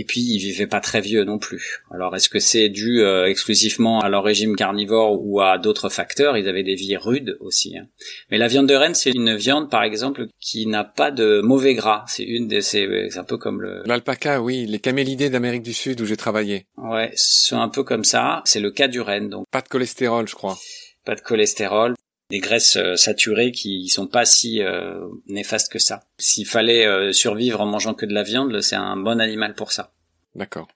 et 0.00 0.04
puis 0.04 0.22
ils 0.22 0.38
vivaient 0.38 0.66
pas 0.66 0.80
très 0.80 1.02
vieux 1.02 1.24
non 1.24 1.38
plus. 1.38 1.82
Alors 1.90 2.16
est-ce 2.16 2.30
que 2.30 2.38
c'est 2.38 2.70
dû 2.70 3.02
euh, 3.02 3.26
exclusivement 3.26 4.00
à 4.00 4.08
leur 4.08 4.24
régime 4.24 4.56
carnivore 4.56 5.20
ou 5.22 5.40
à 5.40 5.58
d'autres 5.58 5.90
facteurs? 5.90 6.38
Ils 6.38 6.48
avaient 6.48 6.62
des 6.62 6.74
vies 6.74 6.96
rudes 6.96 7.36
aussi. 7.40 7.76
Hein. 7.76 7.86
Mais 8.30 8.38
la 8.38 8.48
viande 8.48 8.66
de 8.66 8.74
renne, 8.74 8.94
c'est 8.94 9.10
une 9.10 9.36
viande 9.36 9.70
par 9.70 9.82
exemple 9.82 10.26
qui 10.40 10.66
n'a 10.66 10.84
pas 10.84 11.10
de 11.10 11.42
mauvais 11.42 11.74
gras. 11.74 12.04
C'est 12.08 12.24
une 12.24 12.48
des, 12.48 12.62
c'est 12.62 13.18
un 13.18 13.24
peu 13.24 13.36
comme 13.36 13.60
le. 13.60 13.82
L'alpaca, 13.84 14.40
oui, 14.40 14.64
les 14.66 14.78
camélidés 14.78 15.28
d'Amérique 15.28 15.62
du 15.62 15.74
Sud 15.74 16.00
où 16.00 16.06
j'ai 16.06 16.16
travaillé. 16.16 16.64
Ouais, 16.78 17.10
c'est 17.14 17.54
un 17.54 17.68
peu 17.68 17.84
comme 17.84 18.04
ça. 18.04 18.40
C'est 18.46 18.60
le 18.60 18.70
cas 18.70 18.88
du 18.88 19.02
renne, 19.02 19.28
donc. 19.28 19.44
Pas 19.50 19.60
de 19.60 19.68
cholestérol, 19.68 20.26
je 20.26 20.34
crois. 20.34 20.56
Pas 21.04 21.14
de 21.14 21.20
cholestérol 21.20 21.94
des 22.30 22.38
graisses 22.38 22.76
euh, 22.76 22.96
saturées 22.96 23.50
qui 23.50 23.88
sont 23.88 24.06
pas 24.06 24.24
si 24.24 24.62
euh, 24.62 25.00
néfastes 25.26 25.70
que 25.70 25.78
ça. 25.78 26.04
S'il 26.18 26.46
fallait 26.46 26.86
euh, 26.86 27.12
survivre 27.12 27.60
en 27.60 27.66
mangeant 27.66 27.92
que 27.92 28.06
de 28.06 28.14
la 28.14 28.22
viande, 28.22 28.60
c'est 28.60 28.76
un 28.76 28.96
bon 28.96 29.20
animal 29.20 29.54
pour 29.54 29.72
ça. 29.72 29.92
D'accord. 30.36 30.68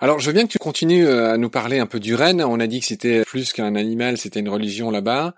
Alors, 0.00 0.20
je 0.20 0.26
veux 0.26 0.32
bien 0.32 0.46
que 0.46 0.52
tu 0.52 0.58
continues 0.58 1.06
à 1.08 1.36
nous 1.36 1.50
parler 1.50 1.78
un 1.78 1.86
peu 1.86 2.00
du 2.00 2.14
renne. 2.14 2.42
On 2.42 2.58
a 2.60 2.66
dit 2.66 2.80
que 2.80 2.86
c'était 2.86 3.22
plus 3.24 3.52
qu'un 3.52 3.74
animal, 3.74 4.18
c'était 4.18 4.40
une 4.40 4.48
religion 4.48 4.90
là-bas. 4.90 5.34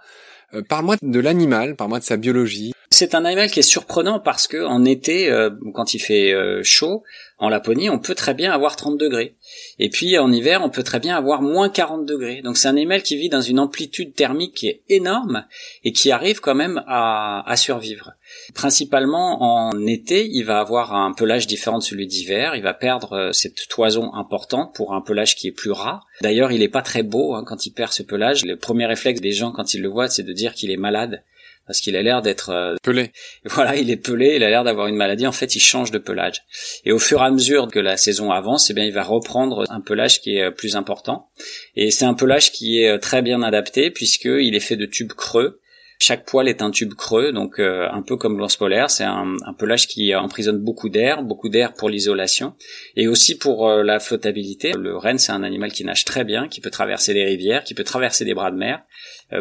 parle-moi 0.68 0.96
de 1.00 1.20
l'animal, 1.20 1.76
parle-moi 1.76 1.98
de 1.98 2.04
sa 2.04 2.16
biologie. 2.16 2.72
C'est 2.92 3.14
un 3.14 3.24
animal 3.24 3.50
qui 3.50 3.58
est 3.58 3.62
surprenant 3.62 4.20
parce 4.20 4.46
que 4.46 4.64
en 4.64 4.84
été, 4.84 5.30
quand 5.74 5.94
il 5.94 5.98
fait 5.98 6.34
chaud, 6.62 7.02
en 7.42 7.48
Laponie, 7.48 7.90
on 7.90 7.98
peut 7.98 8.14
très 8.14 8.34
bien 8.34 8.52
avoir 8.52 8.76
30 8.76 8.96
degrés. 8.96 9.34
Et 9.80 9.90
puis 9.90 10.16
en 10.16 10.30
hiver, 10.30 10.60
on 10.62 10.70
peut 10.70 10.84
très 10.84 11.00
bien 11.00 11.16
avoir 11.16 11.42
moins 11.42 11.68
40 11.68 12.06
degrés. 12.06 12.40
Donc 12.40 12.56
c'est 12.56 12.68
un 12.68 12.76
animal 12.76 13.02
qui 13.02 13.16
vit 13.16 13.30
dans 13.30 13.40
une 13.40 13.58
amplitude 13.58 14.14
thermique 14.14 14.54
qui 14.54 14.68
est 14.68 14.82
énorme 14.88 15.44
et 15.82 15.90
qui 15.90 16.12
arrive 16.12 16.38
quand 16.38 16.54
même 16.54 16.84
à, 16.86 17.42
à 17.50 17.56
survivre. 17.56 18.12
Principalement 18.54 19.42
en 19.42 19.86
été, 19.86 20.24
il 20.24 20.44
va 20.44 20.60
avoir 20.60 20.94
un 20.94 21.12
pelage 21.12 21.48
différent 21.48 21.78
de 21.78 21.82
celui 21.82 22.06
d'hiver. 22.06 22.54
Il 22.54 22.62
va 22.62 22.74
perdre 22.74 23.12
euh, 23.14 23.32
cette 23.32 23.66
toison 23.68 24.14
importante 24.14 24.72
pour 24.76 24.94
un 24.94 25.00
pelage 25.00 25.34
qui 25.34 25.48
est 25.48 25.52
plus 25.52 25.72
ras. 25.72 26.02
D'ailleurs, 26.20 26.52
il 26.52 26.60
n'est 26.60 26.68
pas 26.68 26.82
très 26.82 27.02
beau 27.02 27.34
hein, 27.34 27.42
quand 27.44 27.66
il 27.66 27.72
perd 27.72 27.92
ce 27.92 28.04
pelage. 28.04 28.44
Le 28.44 28.56
premier 28.56 28.86
réflexe 28.86 29.20
des 29.20 29.32
gens 29.32 29.50
quand 29.50 29.74
ils 29.74 29.82
le 29.82 29.88
voient, 29.88 30.08
c'est 30.08 30.22
de 30.22 30.32
dire 30.32 30.54
qu'il 30.54 30.70
est 30.70 30.76
malade 30.76 31.24
parce 31.66 31.80
qu'il 31.80 31.96
a 31.96 32.02
l'air 32.02 32.22
d'être 32.22 32.50
euh, 32.50 32.76
pelé. 32.82 33.12
Voilà, 33.44 33.76
il 33.76 33.90
est 33.90 33.96
pelé, 33.96 34.34
il 34.36 34.44
a 34.44 34.50
l'air 34.50 34.64
d'avoir 34.64 34.86
une 34.88 34.96
maladie. 34.96 35.26
En 35.26 35.32
fait, 35.32 35.54
il 35.54 35.60
change 35.60 35.90
de 35.90 35.98
pelage. 35.98 36.44
Et 36.84 36.92
au 36.92 36.98
fur 36.98 37.20
et 37.20 37.24
à 37.24 37.30
mesure 37.30 37.68
que 37.68 37.78
la 37.78 37.96
saison 37.96 38.30
avance, 38.30 38.70
eh 38.70 38.74
bien, 38.74 38.84
il 38.84 38.92
va 38.92 39.02
reprendre 39.02 39.64
un 39.70 39.80
pelage 39.80 40.20
qui 40.20 40.36
est 40.36 40.44
euh, 40.44 40.50
plus 40.50 40.76
important. 40.76 41.28
Et 41.76 41.90
c'est 41.90 42.04
un 42.04 42.14
pelage 42.14 42.52
qui 42.52 42.82
est 42.82 42.88
euh, 42.88 42.98
très 42.98 43.22
bien 43.22 43.42
adapté 43.42 43.90
puisqu'il 43.90 44.54
est 44.54 44.60
fait 44.60 44.76
de 44.76 44.86
tubes 44.86 45.12
creux. 45.12 45.60
Chaque 45.98 46.24
poil 46.24 46.48
est 46.48 46.62
un 46.62 46.72
tube 46.72 46.94
creux, 46.94 47.32
donc 47.32 47.60
un 47.60 48.02
peu 48.02 48.16
comme 48.16 48.36
l'ours 48.36 48.56
polaire, 48.56 48.90
c'est 48.90 49.04
un, 49.04 49.36
un, 49.46 49.54
pelage 49.54 49.86
qui 49.86 50.12
emprisonne 50.16 50.58
beaucoup 50.58 50.88
d'air, 50.88 51.22
beaucoup 51.22 51.48
d'air 51.48 51.74
pour 51.74 51.88
l'isolation 51.88 52.54
et 52.96 53.06
aussi 53.06 53.38
pour 53.38 53.68
la 53.68 54.00
flottabilité. 54.00 54.72
Le 54.72 54.96
renne, 54.96 55.18
c'est 55.18 55.30
un 55.30 55.44
animal 55.44 55.70
qui 55.70 55.84
nage 55.84 56.04
très 56.04 56.24
bien, 56.24 56.48
qui 56.48 56.60
peut 56.60 56.70
traverser 56.70 57.14
des 57.14 57.24
rivières, 57.24 57.62
qui 57.62 57.74
peut 57.74 57.84
traverser 57.84 58.24
des 58.24 58.34
bras 58.34 58.50
de 58.50 58.56
mer 58.56 58.82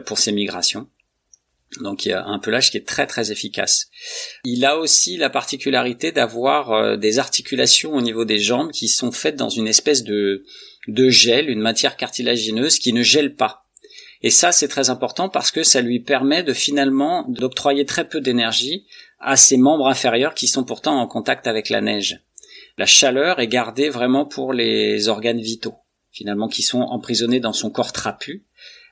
pour 0.05 0.19
ses 0.19 0.31
migrations. 0.31 0.87
Donc 1.79 2.05
il 2.05 2.09
y 2.09 2.13
a 2.13 2.25
un 2.25 2.39
pelage 2.39 2.69
qui 2.69 2.77
est 2.77 2.87
très 2.87 3.07
très 3.07 3.31
efficace. 3.31 3.87
Il 4.43 4.65
a 4.65 4.77
aussi 4.77 5.15
la 5.17 5.29
particularité 5.29 6.11
d'avoir 6.11 6.73
euh, 6.73 6.97
des 6.97 7.17
articulations 7.17 7.93
au 7.93 8.01
niveau 8.01 8.25
des 8.25 8.39
jambes 8.39 8.71
qui 8.71 8.89
sont 8.89 9.11
faites 9.11 9.37
dans 9.37 9.49
une 9.49 9.67
espèce 9.67 10.03
de, 10.03 10.43
de 10.87 11.09
gel, 11.09 11.49
une 11.49 11.61
matière 11.61 11.95
cartilagineuse 11.95 12.77
qui 12.77 12.91
ne 12.91 13.03
gèle 13.03 13.35
pas. 13.35 13.65
Et 14.21 14.29
ça 14.29 14.51
c'est 14.51 14.67
très 14.67 14.89
important 14.89 15.29
parce 15.29 15.51
que 15.51 15.63
ça 15.63 15.81
lui 15.81 16.01
permet 16.01 16.43
de 16.43 16.53
finalement 16.53 17.25
d'octroyer 17.29 17.85
très 17.85 18.07
peu 18.07 18.19
d'énergie 18.19 18.85
à 19.19 19.37
ses 19.37 19.57
membres 19.57 19.87
inférieurs 19.87 20.33
qui 20.33 20.47
sont 20.47 20.65
pourtant 20.65 20.99
en 20.99 21.07
contact 21.07 21.47
avec 21.47 21.69
la 21.69 21.81
neige. 21.81 22.19
La 22.77 22.85
chaleur 22.85 23.39
est 23.39 23.47
gardée 23.47 23.89
vraiment 23.89 24.25
pour 24.25 24.53
les 24.53 25.07
organes 25.07 25.41
vitaux, 25.41 25.75
finalement 26.11 26.47
qui 26.47 26.63
sont 26.63 26.81
emprisonnés 26.81 27.39
dans 27.39 27.53
son 27.53 27.69
corps 27.69 27.93
trapu 27.93 28.45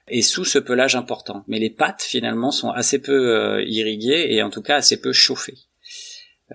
et 0.09 0.21
sous 0.21 0.45
ce 0.45 0.59
pelage 0.59 0.95
important. 0.95 1.43
Mais 1.47 1.59
les 1.59 1.69
pattes 1.69 2.03
finalement 2.03 2.51
sont 2.51 2.69
assez 2.69 2.99
peu 2.99 3.35
euh, 3.35 3.63
irriguées 3.65 4.27
et 4.29 4.43
en 4.43 4.49
tout 4.49 4.61
cas 4.61 4.75
assez 4.75 4.99
peu 4.99 5.13
chauffées. 5.13 5.68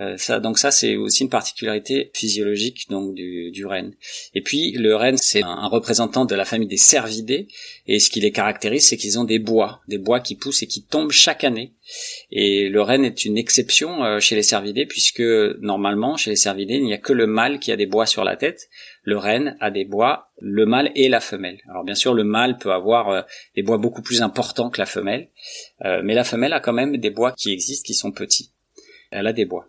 Euh, 0.01 0.17
ça, 0.17 0.41
donc 0.41 0.59
ça, 0.59 0.71
c'est 0.71 0.97
aussi 0.97 1.23
une 1.23 1.29
particularité 1.29 2.11
physiologique 2.15 2.87
donc 2.91 3.15
du, 3.15 3.51
du 3.53 3.65
renne. 3.65 3.95
Et 4.35 4.43
puis 4.43 4.73
le 4.73 4.97
renne, 4.97 5.17
c'est 5.17 5.43
un, 5.43 5.69
représentant 5.69 6.25
de 6.25 6.35
la 6.35 6.45
famille 6.45 6.69
des 6.69 6.77
cervidés, 6.77 7.49
et 7.87 8.01
ce 8.01 8.11
qui 8.11 8.21
les 8.21 8.33
caractérise, 8.33 8.87
c'est 8.87 8.97
qu'ils 8.97 9.19
ont 9.19 9.25
des 9.25 9.39
bois, 9.39 9.83
des 9.89 9.99
bois 9.99 10.21
qui 10.21 10.35
poussent 10.35 10.63
et 10.63 10.67
qui 10.67 10.85
tombent 10.85 11.13
chaque 11.13 11.45
année. 11.45 11.75
Et 12.31 12.69
le 12.69 12.83
renne 12.83 13.05
est 13.05 13.25
une 13.25 13.39
exception 13.39 14.05
euh, 14.05 14.19
chez 14.19 14.35
les 14.35 14.43
cervidés, 14.43 14.87
puisque 14.87 15.23
normalement, 15.61 16.17
chez 16.17 16.31
les 16.31 16.37
cervidés, 16.37 16.75
il 16.75 16.85
n'y 16.85 16.95
a 16.95 16.99
que 16.99 17.13
le 17.13 17.27
mâle 17.27 17.61
qui 17.61 17.71
a 17.71 17.77
des 17.77 17.87
bois 17.87 18.07
sur 18.07 18.25
la 18.25 18.37
tête, 18.37 18.69
le 19.03 19.19
renne 19.19 19.57
a 19.61 19.71
des 19.71 19.85
bois, 19.85 20.31
le 20.41 20.67
mâle 20.67 20.91
et 20.95 21.09
la 21.09 21.21
femelle. 21.21 21.61
Alors 21.69 21.85
bien 21.85 21.95
sûr, 21.95 22.15
le 22.15 22.25
mâle 22.25 22.59
peut 22.59 22.73
avoir 22.73 23.11
euh, 23.11 23.23
des 23.55 23.63
bois 23.63 23.79
beaucoup 23.79 24.03
plus 24.03 24.23
importants 24.23 24.71
que 24.71 24.81
la 24.81 24.87
femelle, 24.87 25.29
euh, 25.85 26.01
mais 26.03 26.15
la 26.15 26.25
femelle 26.25 26.53
a 26.53 26.61
quand 26.61 26.73
même 26.73 26.97
des 26.97 27.11
bois 27.11 27.33
qui 27.33 27.53
existent, 27.53 27.87
qui 27.87 27.95
sont 27.95 28.13
petits. 28.13 28.53
Elle 29.11 29.27
a 29.27 29.33
des 29.33 29.45
bois. 29.45 29.69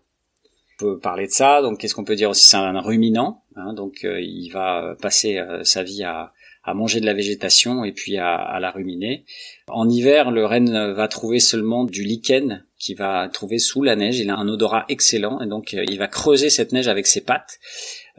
Peut 0.78 1.00
parler 1.00 1.28
de 1.28 1.32
ça. 1.32 1.62
Donc, 1.62 1.80
qu'est-ce 1.80 1.96
qu'on 1.96 2.04
peut 2.04 2.16
dire 2.16 2.30
aussi? 2.30 2.48
C'est 2.48 2.58
un 2.58 2.80
ruminant. 2.82 3.44
Hein, 3.56 3.74
donc, 3.74 4.04
euh, 4.04 4.20
il 4.22 4.50
va 4.50 4.96
passer 5.02 5.42
sa 5.64 5.84
vie 5.84 6.04
à, 6.04 6.34
manger 6.74 7.00
de 7.00 7.06
la 7.06 7.14
végétation 7.14 7.86
et 7.86 7.92
puis 7.92 8.18
à, 8.18 8.58
la 8.60 8.72
ruminer. 8.72 9.24
En 9.68 9.88
hiver, 9.88 10.32
le 10.32 10.46
renne 10.46 10.94
va 10.94 11.08
trouver 11.08 11.40
seulement 11.40 11.86
du 11.86 12.04
lichen 12.04 12.66
qu'il 12.80 12.98
va 12.98 13.30
trouver 13.30 13.60
sous 13.60 13.84
la 13.84 13.96
neige. 13.96 14.20
Il 14.20 14.30
a 14.32 14.36
un 14.36 14.48
odorat 14.48 14.86
excellent 14.90 15.40
et 15.42 15.48
donc 15.48 15.74
il 15.74 15.98
va 16.00 16.08
creuser 16.08 16.50
cette 16.50 16.72
neige 16.72 16.88
avec 16.88 17.06
ses 17.06 17.22
pattes 17.22 17.60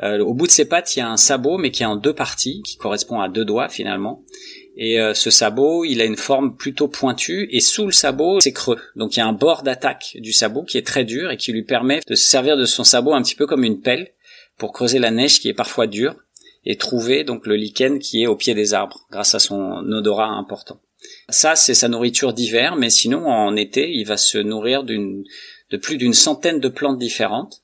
euh, 0.03 0.19
au 0.21 0.35
bout 0.35 0.47
de 0.47 0.53
ses 0.53 0.67
pattes, 0.67 0.95
il 0.97 0.99
y 0.99 1.03
a 1.03 1.09
un 1.09 1.17
sabot, 1.17 1.59
mais 1.59 1.71
qui 1.71 1.83
est 1.83 1.87
en 1.87 1.97
deux 1.97 2.13
parties, 2.13 2.63
qui 2.63 2.77
correspond 2.77 3.21
à 3.21 3.29
deux 3.29 3.45
doigts 3.45 3.69
finalement. 3.69 4.23
Et 4.76 5.00
euh, 5.00 5.14
ce 5.14 5.30
sabot, 5.30 5.85
il 5.85 6.00
a 6.00 6.04
une 6.04 6.16
forme 6.16 6.56
plutôt 6.56 6.88
pointue, 6.88 7.49
et 7.50 7.61
sous 7.61 7.87
le 7.87 7.92
sabot, 7.92 8.40
c'est 8.40 8.52
creux. 8.52 8.80
Donc 8.95 9.16
il 9.16 9.21
y 9.21 9.23
a 9.23 9.26
un 9.26 9.33
bord 9.33 9.62
d'attaque 9.62 10.16
du 10.21 10.33
sabot 10.33 10.64
qui 10.64 10.76
est 10.76 10.87
très 10.87 11.04
dur 11.04 11.30
et 11.30 11.37
qui 11.37 11.52
lui 11.52 11.62
permet 11.62 12.00
de 12.06 12.14
se 12.14 12.26
servir 12.26 12.56
de 12.56 12.66
son 12.66 12.85
sabot 12.85 13.14
un 13.14 13.23
petit 13.23 13.35
peu 13.35 13.47
comme 13.47 13.64
une 13.64 13.80
pelle 13.80 14.12
pour 14.59 14.73
creuser 14.73 14.99
la 14.99 15.11
neige 15.11 15.40
qui 15.40 15.49
est 15.49 15.54
parfois 15.54 15.87
dure 15.87 16.16
et 16.64 16.76
trouver 16.76 17.25
donc 17.25 17.47
le 17.47 17.56
lichen 17.56 17.99
qui 17.99 18.23
est 18.23 18.26
au 18.26 18.37
pied 18.37 18.54
des 18.54 18.75
arbres 18.75 19.06
grâce 19.11 19.35
à 19.35 19.38
son 19.38 19.90
odorat 19.92 20.28
important. 20.28 20.80
Ça, 21.28 21.56
c'est 21.56 21.75
sa 21.75 21.88
nourriture 21.88 22.33
d'hiver, 22.33 22.76
mais 22.76 22.90
sinon 22.90 23.26
en 23.26 23.54
été, 23.56 23.90
il 23.90 24.04
va 24.04 24.16
se 24.16 24.38
nourrir 24.38 24.83
de 24.83 25.76
plus 25.76 25.97
d'une 25.97 26.14
centaine 26.14 26.61
de 26.61 26.68
plantes 26.68 26.99
différentes 26.99 27.62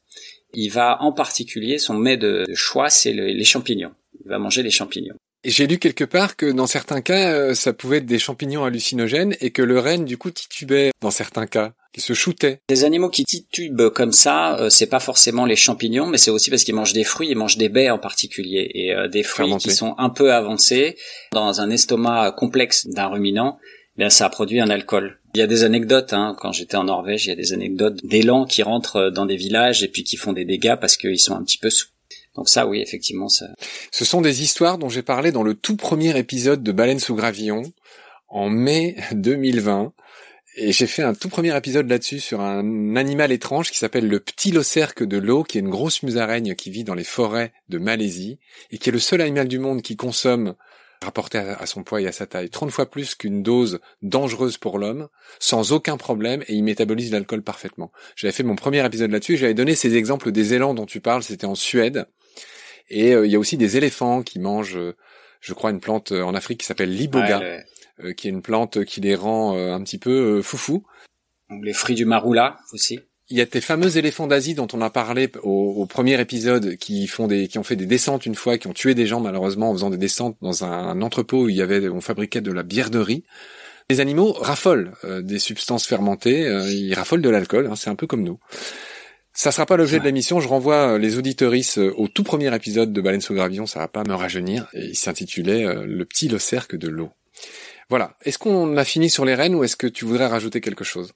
il 0.55 0.69
va 0.69 1.03
en 1.03 1.13
particulier, 1.13 1.79
son 1.79 1.95
mets 1.95 2.17
de 2.17 2.45
choix, 2.55 2.91
c'est 2.91 3.13
les 3.13 3.45
champignons. 3.45 3.93
Il 4.25 4.29
va 4.29 4.39
manger 4.39 4.63
les 4.63 4.71
champignons. 4.71 5.17
J'ai 5.45 5.67
lu 5.67 5.79
quelque 5.79 6.05
part 6.05 6.37
que 6.37 6.47
dans 6.47 6.69
certains 6.69 7.01
cas, 7.01 7.33
euh, 7.33 7.55
ça 7.55 7.73
pouvait 7.73 7.99
être 7.99 8.07
des 8.07 8.21
champignons 8.21 8.65
hallucinogènes 8.65 9.35
et 9.41 9.51
que 9.51 9.63
le 9.63 9.81
renne, 9.81 10.05
du 10.05 10.17
coup, 10.17 10.31
titubait 10.31 10.93
dans 11.01 11.11
certains 11.11 11.47
cas, 11.47 11.73
qui 11.93 12.01
se 12.01 12.15
shootait. 12.15 12.61
Des 12.69 12.85
animaux 12.85 13.11
qui 13.11 13.25
titubent 13.25 13.91
comme 13.91 14.13
ça, 14.13 14.57
euh, 14.59 14.71
c'est 14.71 14.87
pas 14.87 15.01
forcément 15.01 15.45
les 15.45 15.57
champignons, 15.57 16.07
mais 16.07 16.19
c'est 16.19 16.31
aussi 16.31 16.51
parce 16.51 16.65
qu'ils 16.65 16.75
mangent 16.75 16.93
des 16.93 17.05
fruits, 17.05 17.29
ils 17.31 17.37
mangent 17.37 17.59
des 17.59 17.69
baies 17.69 17.91
en 17.91 17.99
particulier, 17.99 18.71
et 18.75 18.95
euh, 18.95 19.09
des 19.09 19.23
fruits 19.25 19.57
qui 19.59 19.71
sont 19.71 19.95
un 19.99 20.11
peu 20.11 20.33
avancés 20.33 20.97
dans 21.33 21.61
un 21.61 21.71
estomac 21.71 22.33
complexe 22.33 22.87
d'un 22.87 23.09
ruminant. 23.09 23.59
Bien, 23.97 24.09
ça 24.09 24.29
produit 24.31 24.61
un 24.61 24.71
alcool. 24.71 25.19
Il 25.35 25.39
y 25.39 25.43
a 25.43 25.47
des 25.47 25.65
anecdotes, 25.65 26.13
hein. 26.13 26.35
quand 26.39 26.53
j'étais 26.53 26.77
en 26.77 26.85
Norvège, 26.85 27.27
il 27.27 27.31
y 27.31 27.33
a 27.33 27.37
des 27.37 27.53
anecdotes 27.53 27.99
d'élans 28.05 28.47
qui 28.47 28.63
rentrent 28.63 28.97
euh, 28.97 29.11
dans 29.11 29.27
des 29.27 29.37
villages 29.37 29.83
et 29.83 29.89
puis 29.89 30.05
qui 30.05 30.17
font 30.17 30.33
des 30.33 30.45
dégâts 30.45 30.77
parce 30.81 30.97
qu'ils 30.97 31.19
sont 31.19 31.35
un 31.35 31.43
petit 31.43 31.59
peu 31.59 31.69
sous. 31.69 31.89
Donc 32.35 32.49
ça, 32.49 32.67
oui, 32.67 32.81
effectivement, 32.81 33.29
ça. 33.29 33.47
Ce 33.91 34.05
sont 34.05 34.21
des 34.21 34.43
histoires 34.43 34.79
dont 34.79 34.89
j'ai 34.89 35.03
parlé 35.03 35.33
dans 35.33 35.43
le 35.43 35.55
tout 35.55 35.77
premier 35.77 36.17
épisode 36.19 36.63
de 36.63 36.73
Baleine 36.73 36.99
sous 36.99 37.15
gravillon 37.15 37.63
en 38.29 38.49
mai 38.49 38.97
2020. 39.13 39.93
Et 40.57 40.73
j'ai 40.73 40.87
fait 40.87 41.03
un 41.03 41.15
tout 41.15 41.31
premier 41.31 41.57
épisode 41.57 41.89
là-dessus 41.89 42.21
sur 42.21 42.43
un 42.43 42.97
animal 42.97 43.33
étrange 43.33 43.71
qui 43.71 43.79
s'appelle 43.79 44.07
le 44.07 44.21
petit 44.21 44.51
locerque 44.51 45.03
de 45.03 45.17
l'eau, 45.17 45.45
qui 45.45 45.57
est 45.57 45.63
une 45.63 45.71
grosse 45.71 46.03
musaraigne 46.03 46.55
qui 46.55 46.71
vit 46.71 46.85
dans 46.85 46.95
les 46.95 47.05
forêts 47.05 47.55
de 47.71 47.79
Malaisie 47.79 48.39
et 48.71 48.77
qui 48.77 48.91
est 48.91 48.93
le 48.93 48.99
seul 48.99 49.23
animal 49.23 49.49
du 49.49 49.59
monde 49.59 49.81
qui 49.81 49.97
consomme 49.97 50.55
rapporté 51.03 51.39
à, 51.39 51.67
son 51.67 51.83
poids 51.83 52.01
et 52.01 52.07
à 52.07 52.13
sa 52.13 52.27
taille, 52.27 52.51
30 52.51 52.71
fois 52.71 52.91
plus 52.91 53.15
qu'une 53.15 53.43
dose 53.43 53.81
dangereuse 54.03 54.57
pour 54.57 54.79
l'homme, 54.79 55.09
sans 55.39 55.73
aucun 55.73 55.97
problème, 55.97 56.43
et 56.49 56.55
il 56.55 56.63
métabolise 56.63 57.13
l'alcool 57.13 57.43
parfaitement. 57.43 57.93
J'avais 58.17 58.33
fait 58.33 58.43
mon 58.43 58.57
premier 58.57 58.85
épisode 58.85 59.11
là-dessus, 59.11 59.37
j'avais 59.37 59.55
donné 59.55 59.75
ces 59.75 59.97
exemples 59.97 60.33
des 60.33 60.55
élans 60.55 60.75
dont 60.75 60.87
tu 60.87 61.01
parles, 61.01 61.23
c'était 61.23 61.47
en 61.47 61.55
Suède, 61.55 62.07
et 62.89 63.15
euh, 63.15 63.27
il 63.27 63.33
y 63.33 63.37
a 63.37 63.39
aussi 63.39 63.57
des 63.57 63.77
éléphants 63.77 64.23
qui 64.23 64.39
mangent, 64.39 64.77
euh, 64.77 64.97
je 65.41 65.55
crois, 65.55 65.71
une 65.71 65.81
plante 65.81 66.13
euh, 66.13 66.23
en 66.23 66.35
Afrique 66.35 66.61
qui 66.61 66.67
s'appelle 66.67 66.95
l'iboga, 66.95 67.41
qui 68.17 68.29
est 68.29 68.31
une 68.31 68.43
plante 68.43 68.85
qui 68.85 69.01
les 69.01 69.15
rend 69.15 69.57
un 69.57 69.81
petit 69.83 69.99
peu 69.99 70.43
foufou. 70.43 70.85
Les 71.63 71.73
fruits 71.73 71.95
du 71.95 72.05
maroula 72.05 72.59
aussi. 72.73 72.99
Il 73.29 73.37
y 73.37 73.41
a 73.41 73.47
tes 73.47 73.61
fameux 73.61 73.97
éléphants 73.97 74.27
d'Asie 74.27 74.55
dont 74.55 74.67
on 74.73 74.81
a 74.81 74.91
parlé 74.91 75.31
au, 75.43 75.87
premier 75.87 76.21
épisode, 76.21 76.77
qui 76.77 77.07
font 77.07 77.29
des, 77.29 77.49
qui 77.49 77.59
ont 77.59 77.63
fait 77.63 77.77
des 77.77 77.87
descentes 77.87 78.27
une 78.27 78.35
fois, 78.35 78.59
qui 78.59 78.67
ont 78.67 78.73
tué 78.73 78.95
des 78.95 79.07
gens 79.07 79.21
malheureusement 79.21 79.71
en 79.71 79.73
faisant 79.75 79.91
des 79.91 79.99
descentes 79.99 80.37
dans 80.43 80.65
un, 80.65 81.01
entrepôt 81.01 81.45
où 81.45 81.49
il 81.49 81.57
y 81.57 81.63
avait, 81.63 81.89
on 81.89 82.01
fabriquait 82.01 82.41
de 82.41 82.51
la 82.51 82.63
bière 82.63 82.91
de 82.91 82.99
riz. 82.99 83.25
Les 83.91 84.01
animaux 84.01 84.33
raffolent 84.33 84.93
euh, 85.05 85.23
des 85.23 85.39
substances 85.39 85.87
fermentées, 85.87 86.47
euh, 86.47 86.71
ils 86.71 86.95
raffolent 86.95 87.23
de 87.23 87.31
l'alcool, 87.31 87.69
hein, 87.71 87.77
c'est 87.77 87.91
un 87.91 87.95
peu 87.95 88.07
comme 88.07 88.23
nous. 88.23 88.39
Ça 89.35 89.51
sera 89.51 89.67
pas 89.67 89.77
l'objet 89.77 89.99
de 89.99 90.05
l'émission. 90.05 90.41
Je 90.41 90.49
renvoie 90.49 90.95
euh, 90.95 90.99
les 90.99 91.19
auditoristes 91.19 91.79
au 91.79 92.09
tout 92.09 92.23
premier 92.23 92.55
épisode 92.55 92.93
de 92.93 93.01
Baleine 93.01 93.21
sous 93.21 93.35
Gravion. 93.35 93.67
Ça 93.67 93.79
va 93.79 93.89
pas 93.89 94.05
me 94.05 94.15
rajeunir. 94.15 94.69
Et 94.75 94.87
il 94.87 94.97
s'intitulait 94.97 95.65
Le 95.85 96.05
petit 96.05 96.29
locerque 96.29 96.77
de 96.77 96.89
l'eau. 96.89 97.11
Voilà. 97.89 98.15
Est-ce 98.25 98.39
qu'on 98.39 98.77
a 98.77 98.85
fini 98.85 99.11
sur 99.11 99.25
les 99.25 99.35
rennes 99.35 99.55
ou 99.55 99.65
est-ce 99.65 99.77
que 99.77 99.87
tu 99.87 100.05
voudrais 100.05 100.27
rajouter 100.27 100.61
quelque 100.61 100.85
chose? 100.85 101.13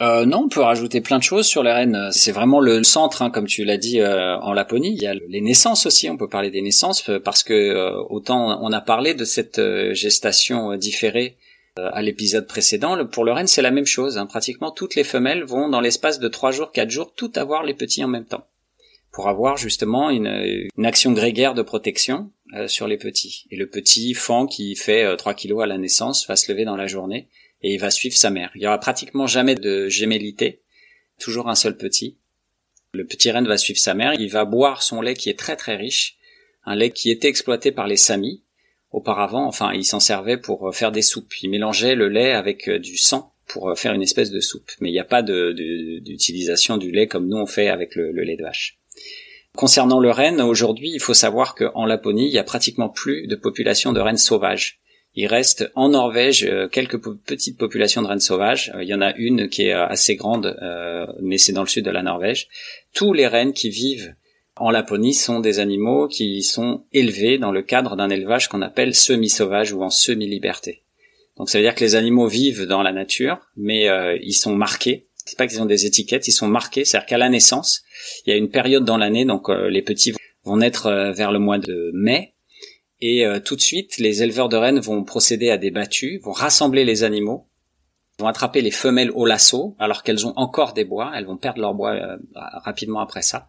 Euh, 0.00 0.24
non, 0.24 0.44
on 0.46 0.48
peut 0.48 0.62
rajouter 0.62 1.02
plein 1.02 1.18
de 1.18 1.22
choses 1.22 1.46
sur 1.46 1.62
les 1.62 1.72
rennes. 1.72 2.08
C'est 2.10 2.32
vraiment 2.32 2.60
le 2.60 2.82
centre, 2.82 3.20
hein, 3.20 3.30
comme 3.30 3.46
tu 3.46 3.64
l'as 3.64 3.76
dit 3.76 4.00
euh, 4.00 4.38
en 4.38 4.54
Laponie. 4.54 4.94
Il 4.94 5.02
y 5.02 5.06
a 5.06 5.14
les 5.14 5.40
naissances 5.42 5.84
aussi. 5.84 6.08
On 6.08 6.16
peut 6.16 6.28
parler 6.28 6.50
des 6.50 6.62
naissances 6.62 7.08
euh, 7.10 7.20
parce 7.20 7.42
que 7.42 7.52
euh, 7.52 7.92
autant 8.08 8.62
on 8.62 8.72
a 8.72 8.80
parlé 8.80 9.12
de 9.12 9.24
cette 9.24 9.60
gestation 9.92 10.76
différée 10.76 11.36
à 11.76 12.02
l'épisode 12.02 12.46
précédent. 12.46 13.04
Pour 13.06 13.24
le 13.24 13.32
renne, 13.32 13.46
c'est 13.46 13.62
la 13.62 13.70
même 13.70 13.86
chose. 13.86 14.18
Hein. 14.18 14.26
Pratiquement 14.26 14.70
toutes 14.70 14.94
les 14.94 15.04
femelles 15.04 15.44
vont 15.44 15.68
dans 15.68 15.80
l'espace 15.80 16.18
de 16.18 16.28
trois 16.28 16.50
jours, 16.50 16.72
quatre 16.72 16.90
jours, 16.90 17.12
tout 17.14 17.32
avoir 17.36 17.62
les 17.62 17.74
petits 17.74 18.04
en 18.04 18.08
même 18.08 18.26
temps 18.26 18.46
pour 19.12 19.28
avoir 19.28 19.56
justement 19.56 20.08
une, 20.10 20.68
une 20.76 20.86
action 20.86 21.10
grégaire 21.12 21.54
de 21.54 21.62
protection 21.62 22.30
sur 22.68 22.86
les 22.86 22.96
petits. 22.96 23.46
Et 23.50 23.56
le 23.56 23.68
petit 23.68 24.14
fan 24.14 24.46
qui 24.46 24.76
fait 24.76 25.16
3 25.16 25.34
kilos 25.34 25.62
à 25.62 25.66
la 25.66 25.78
naissance 25.78 26.26
va 26.28 26.36
se 26.36 26.50
lever 26.50 26.64
dans 26.64 26.76
la 26.76 26.86
journée 26.86 27.28
et 27.62 27.74
il 27.74 27.80
va 27.80 27.90
suivre 27.90 28.16
sa 28.16 28.30
mère. 28.30 28.50
Il 28.54 28.62
y 28.62 28.66
aura 28.66 28.78
pratiquement 28.78 29.26
jamais 29.26 29.54
de 29.54 29.88
gémellité, 29.88 30.62
toujours 31.18 31.48
un 31.48 31.54
seul 31.54 31.76
petit. 31.76 32.16
Le 32.92 33.06
petit 33.06 33.30
renne 33.30 33.46
va 33.46 33.56
suivre 33.56 33.78
sa 33.78 33.94
mère, 33.94 34.14
il 34.14 34.30
va 34.30 34.44
boire 34.44 34.82
son 34.82 35.00
lait 35.00 35.14
qui 35.14 35.30
est 35.30 35.38
très 35.38 35.56
très 35.56 35.76
riche, 35.76 36.16
un 36.64 36.74
lait 36.74 36.90
qui 36.90 37.10
était 37.10 37.28
exploité 37.28 37.72
par 37.72 37.86
les 37.86 37.96
Samis. 37.96 38.42
Auparavant, 38.92 39.46
enfin, 39.46 39.72
il 39.72 39.84
s'en 39.84 40.00
servait 40.00 40.36
pour 40.36 40.68
euh, 40.68 40.72
faire 40.72 40.90
des 40.90 41.02
soupes. 41.02 41.32
Il 41.42 41.50
mélangeait 41.50 41.94
le 41.94 42.08
lait 42.08 42.32
avec 42.32 42.68
euh, 42.68 42.80
du 42.80 42.96
sang 42.96 43.32
pour 43.46 43.70
euh, 43.70 43.74
faire 43.76 43.92
une 43.92 44.02
espèce 44.02 44.32
de 44.32 44.40
soupe. 44.40 44.70
Mais 44.80 44.88
il 44.88 44.92
n'y 44.92 44.98
a 44.98 45.04
pas 45.04 45.22
d'utilisation 45.22 46.76
du 46.76 46.90
lait 46.90 47.06
comme 47.06 47.28
nous 47.28 47.36
on 47.36 47.46
fait 47.46 47.68
avec 47.68 47.94
le, 47.94 48.10
lait 48.10 48.36
de 48.36 48.42
vache. 48.42 48.78
Concernant 49.54 50.00
le 50.00 50.10
renne, 50.10 50.40
aujourd'hui, 50.40 50.90
il 50.92 51.00
faut 51.00 51.14
savoir 51.14 51.54
qu'en 51.54 51.84
Laponie, 51.84 52.26
il 52.26 52.32
y 52.32 52.38
a 52.38 52.44
pratiquement 52.44 52.88
plus 52.88 53.28
de 53.28 53.36
population 53.36 53.92
de 53.92 54.00
rennes 54.00 54.16
sauvages. 54.16 54.80
Il 55.14 55.26
reste 55.26 55.70
en 55.74 55.88
Norvège 55.88 56.48
quelques 56.70 57.00
petites 57.24 57.58
populations 57.58 58.00
de 58.00 58.06
rennes 58.06 58.20
sauvages. 58.20 58.72
Il 58.80 58.86
y 58.86 58.94
en 58.94 59.00
a 59.00 59.12
une 59.16 59.48
qui 59.48 59.62
est 59.66 59.72
assez 59.72 60.14
grande, 60.14 60.56
mais 61.20 61.36
c'est 61.36 61.52
dans 61.52 61.64
le 61.64 61.68
sud 61.68 61.84
de 61.84 61.90
la 61.90 62.04
Norvège. 62.04 62.46
Tous 62.94 63.12
les 63.12 63.26
rennes 63.26 63.52
qui 63.52 63.70
vivent 63.70 64.14
en 64.60 64.70
Laponie 64.70 65.14
sont 65.14 65.40
des 65.40 65.58
animaux 65.58 66.06
qui 66.06 66.42
sont 66.42 66.84
élevés 66.92 67.38
dans 67.38 67.50
le 67.50 67.62
cadre 67.62 67.96
d'un 67.96 68.10
élevage 68.10 68.48
qu'on 68.48 68.62
appelle 68.62 68.94
semi-sauvage 68.94 69.72
ou 69.72 69.82
en 69.82 69.90
semi-liberté. 69.90 70.82
Donc 71.36 71.50
ça 71.50 71.58
veut 71.58 71.64
dire 71.64 71.74
que 71.74 71.84
les 71.84 71.94
animaux 71.94 72.28
vivent 72.28 72.66
dans 72.66 72.82
la 72.82 72.92
nature, 72.92 73.38
mais 73.56 73.88
ils 74.22 74.34
sont 74.34 74.54
marqués. 74.54 75.08
C'est 75.24 75.38
pas 75.38 75.46
qu'ils 75.46 75.62
ont 75.62 75.66
des 75.66 75.86
étiquettes, 75.86 76.28
ils 76.28 76.32
sont 76.32 76.48
marqués. 76.48 76.84
C'est-à-dire 76.84 77.06
qu'à 77.06 77.18
la 77.18 77.28
naissance, 77.28 77.82
il 78.26 78.30
y 78.30 78.32
a 78.32 78.36
une 78.36 78.50
période 78.50 78.84
dans 78.84 78.98
l'année, 78.98 79.24
donc 79.24 79.48
les 79.48 79.82
petits 79.82 80.12
vont 80.44 80.58
naître 80.58 81.12
vers 81.16 81.32
le 81.32 81.38
mois 81.38 81.58
de 81.58 81.90
mai, 81.94 82.34
et 83.00 83.26
euh, 83.26 83.40
tout 83.40 83.56
de 83.56 83.60
suite, 83.60 83.98
les 83.98 84.22
éleveurs 84.22 84.48
de 84.48 84.56
rennes 84.56 84.80
vont 84.80 85.02
procéder 85.04 85.50
à 85.50 85.56
des 85.56 85.70
battues, 85.70 86.20
vont 86.22 86.32
rassembler 86.32 86.84
les 86.84 87.02
animaux, 87.02 87.46
vont 88.20 88.28
attraper 88.28 88.60
les 88.60 88.70
femelles 88.70 89.10
au 89.10 89.26
lasso 89.26 89.74
alors 89.78 90.02
qu'elles 90.02 90.26
ont 90.26 90.32
encore 90.36 90.72
des 90.72 90.84
bois, 90.84 91.12
elles 91.14 91.26
vont 91.26 91.36
perdre 91.36 91.60
leur 91.60 91.74
bois 91.74 91.94
euh, 91.94 92.16
rapidement 92.34 93.00
après 93.00 93.22
ça. 93.22 93.48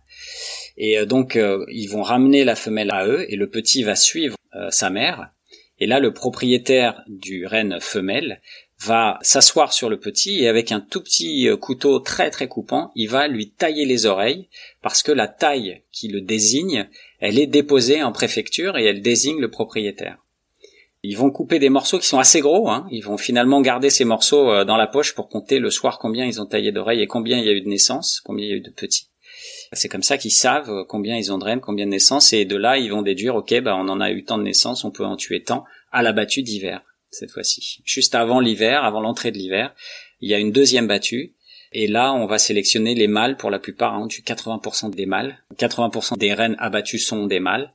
Et 0.77 0.97
euh, 0.97 1.05
donc 1.05 1.37
ils 1.69 1.87
vont 1.87 2.01
ramener 2.01 2.43
la 2.43 2.55
femelle 2.55 2.91
à 2.91 3.05
eux 3.05 3.25
et 3.29 3.35
le 3.35 3.49
petit 3.49 3.83
va 3.83 3.95
suivre 3.95 4.35
sa 4.69 4.89
mère. 4.89 5.31
Et 5.79 5.87
là, 5.87 5.99
le 5.99 6.13
propriétaire 6.13 7.03
du 7.07 7.47
renne 7.47 7.79
femelle 7.79 8.41
va 8.79 9.17
s'asseoir 9.21 9.71
sur 9.71 9.89
le 9.89 9.99
petit 9.99 10.43
et 10.43 10.47
avec 10.49 10.71
un 10.71 10.81
tout 10.81 11.01
petit 11.01 11.47
couteau 11.59 11.99
très 11.99 12.29
très 12.29 12.47
coupant, 12.47 12.91
il 12.95 13.09
va 13.09 13.27
lui 13.27 13.51
tailler 13.51 13.85
les 13.85 14.05
oreilles 14.05 14.49
parce 14.81 15.03
que 15.03 15.11
la 15.11 15.27
taille 15.27 15.83
qui 15.91 16.09
le 16.09 16.21
désigne 16.21 16.87
elle 17.21 17.39
est 17.39 17.47
déposée 17.47 18.03
en 18.03 18.11
préfecture 18.11 18.77
et 18.77 18.85
elle 18.85 19.01
désigne 19.01 19.39
le 19.39 19.49
propriétaire. 19.49 20.17
Ils 21.03 21.17
vont 21.17 21.31
couper 21.31 21.57
des 21.57 21.69
morceaux 21.69 21.97
qui 21.97 22.07
sont 22.07 22.19
assez 22.19 22.41
gros, 22.41 22.69
hein. 22.69 22.87
ils 22.91 23.01
vont 23.01 23.17
finalement 23.17 23.61
garder 23.61 23.89
ces 23.89 24.05
morceaux 24.05 24.51
euh, 24.51 24.65
dans 24.65 24.77
la 24.77 24.85
poche 24.85 25.15
pour 25.15 25.29
compter 25.29 25.57
le 25.57 25.71
soir 25.71 25.97
combien 25.97 26.25
ils 26.25 26.39
ont 26.39 26.45
taillé 26.45 26.71
d'oreilles 26.71 27.01
et 27.01 27.07
combien 27.07 27.39
il 27.39 27.45
y 27.45 27.49
a 27.49 27.53
eu 27.53 27.61
de 27.61 27.69
naissances, 27.69 28.21
combien 28.23 28.45
il 28.45 28.49
y 28.49 28.53
a 28.53 28.57
eu 28.57 28.61
de 28.61 28.69
petits. 28.69 29.07
C'est 29.73 29.89
comme 29.89 30.03
ça 30.03 30.19
qu'ils 30.19 30.31
savent 30.31 30.69
euh, 30.69 30.83
combien 30.87 31.17
ils 31.17 31.33
ont 31.33 31.39
de 31.39 31.43
reines, 31.43 31.59
combien 31.59 31.85
de 31.85 31.91
naissances, 31.91 32.33
et 32.33 32.45
de 32.45 32.55
là 32.55 32.77
ils 32.77 32.91
vont 32.91 33.01
déduire, 33.01 33.35
ok, 33.35 33.61
bah 33.61 33.75
on 33.75 33.89
en 33.89 33.99
a 33.99 34.11
eu 34.11 34.23
tant 34.23 34.37
de 34.37 34.43
naissances, 34.43 34.83
on 34.83 34.91
peut 34.91 35.05
en 35.05 35.15
tuer 35.15 35.41
tant 35.41 35.65
à 35.91 36.03
la 36.03 36.13
battue 36.13 36.43
d'hiver 36.43 36.83
cette 37.09 37.31
fois-ci. 37.31 37.81
Juste 37.83 38.13
avant 38.13 38.39
l'hiver, 38.39 38.83
avant 38.83 39.01
l'entrée 39.01 39.31
de 39.31 39.37
l'hiver, 39.37 39.73
il 40.19 40.29
y 40.29 40.35
a 40.35 40.39
une 40.39 40.51
deuxième 40.51 40.87
battue 40.87 41.35
et 41.73 41.87
là, 41.87 42.13
on 42.13 42.25
va 42.27 42.37
sélectionner 42.37 42.93
les 42.93 43.07
mâles 43.07 43.37
pour 43.37 43.49
la 43.49 43.57
plupart, 43.57 43.95
hein, 43.95 44.07
80% 44.07 44.91
des 44.91 45.05
mâles. 45.05 45.39
80% 45.57 46.17
des 46.17 46.33
rennes 46.33 46.57
abattues 46.59 46.99
sont 46.99 47.25
des 47.25 47.39
mâles 47.39 47.73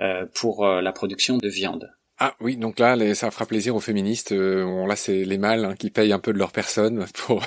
euh, 0.00 0.26
pour 0.34 0.64
la 0.64 0.92
production 0.92 1.36
de 1.36 1.48
viande. 1.48 1.95
Ah 2.18 2.34
oui, 2.40 2.56
donc 2.56 2.78
là, 2.78 2.96
ça 3.14 3.30
fera 3.30 3.46
plaisir 3.46 3.76
aux 3.76 3.80
féministes. 3.80 4.32
Euh, 4.32 4.86
là, 4.86 4.96
c'est 4.96 5.24
les 5.24 5.38
mâles 5.38 5.64
hein, 5.64 5.74
qui 5.76 5.90
payent 5.90 6.12
un 6.12 6.18
peu 6.18 6.32
de 6.32 6.38
leur 6.38 6.52
personne 6.52 7.06
pour, 7.14 7.44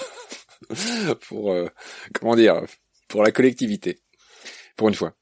pour 1.27 1.51
euh, 1.51 1.67
comment 2.13 2.35
dire, 2.35 2.61
pour 3.07 3.23
la 3.23 3.31
collectivité, 3.31 3.99
pour 4.75 4.89
une 4.89 4.95
fois. 4.95 5.13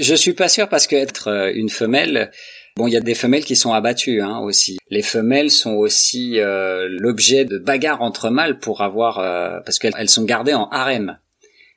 Je 0.00 0.14
suis 0.14 0.32
pas 0.32 0.48
sûr 0.48 0.68
parce 0.68 0.86
qu'être 0.86 1.52
une 1.54 1.68
femelle, 1.68 2.30
Bon, 2.78 2.86
il 2.86 2.92
y 2.92 2.96
a 2.96 3.00
des 3.00 3.16
femelles 3.16 3.44
qui 3.44 3.56
sont 3.56 3.72
abattues 3.72 4.22
hein, 4.22 4.38
aussi. 4.38 4.78
Les 4.88 5.02
femelles 5.02 5.50
sont 5.50 5.72
aussi 5.72 6.38
euh, 6.38 6.86
l'objet 6.88 7.44
de 7.44 7.58
bagarres 7.58 8.02
entre 8.02 8.30
mâles 8.30 8.60
pour 8.60 8.82
avoir, 8.82 9.18
euh, 9.18 9.58
parce 9.64 9.80
qu'elles 9.80 10.08
sont 10.08 10.22
gardées 10.22 10.54
en 10.54 10.68
harem. 10.68 11.18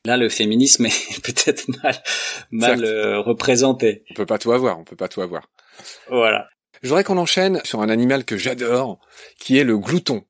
Là, 0.06 0.16
le 0.16 0.30
féminisme 0.30 0.86
est 0.86 1.26
peut-être 1.26 1.66
mal, 1.82 1.96
mal 2.52 2.86
euh, 2.86 3.20
représenté. 3.20 4.04
On 4.12 4.14
peut 4.14 4.28
pas 4.28 4.38
tout 4.38 4.52
avoir, 4.52 4.78
on 4.78 4.84
peut 4.84 4.96
pas 4.96 5.08
tout 5.08 5.24
avoir. 5.24 5.50
Voilà. 6.08 6.50
Je 6.82 6.90
voudrais 6.90 7.04
qu'on 7.04 7.18
enchaîne 7.18 7.62
sur 7.64 7.82
un 7.82 7.90
animal 7.90 8.26
que 8.26 8.38
j'adore, 8.38 9.00
qui 9.40 9.58
est 9.58 9.64
le 9.64 9.78
glouton. 9.78 10.24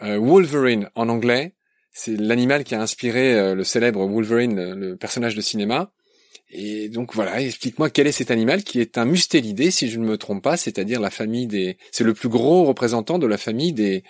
Wolverine 0.00 0.88
en 0.94 1.08
anglais, 1.08 1.54
c'est 1.90 2.16
l'animal 2.16 2.62
qui 2.62 2.76
a 2.76 2.80
inspiré 2.80 3.54
le 3.54 3.64
célèbre 3.64 4.06
Wolverine, 4.06 4.74
le 4.74 4.96
personnage 4.96 5.34
de 5.34 5.40
cinéma. 5.40 5.92
Et 6.50 6.88
donc 6.88 7.14
voilà, 7.14 7.40
explique-moi 7.40 7.90
quel 7.90 8.06
est 8.06 8.12
cet 8.12 8.30
animal 8.30 8.62
qui 8.62 8.80
est 8.80 8.96
un 8.96 9.04
mustélidé, 9.04 9.70
si 9.70 9.90
je 9.90 9.98
ne 9.98 10.06
me 10.06 10.16
trompe 10.16 10.42
pas, 10.42 10.56
c'est-à-dire 10.56 11.00
la 11.00 11.10
famille 11.10 11.46
des, 11.46 11.76
c'est 11.90 12.04
le 12.04 12.14
plus 12.14 12.28
gros 12.28 12.64
représentant 12.64 13.18
de 13.18 13.26
la 13.26 13.36
famille 13.36 13.72
des, 13.72 14.02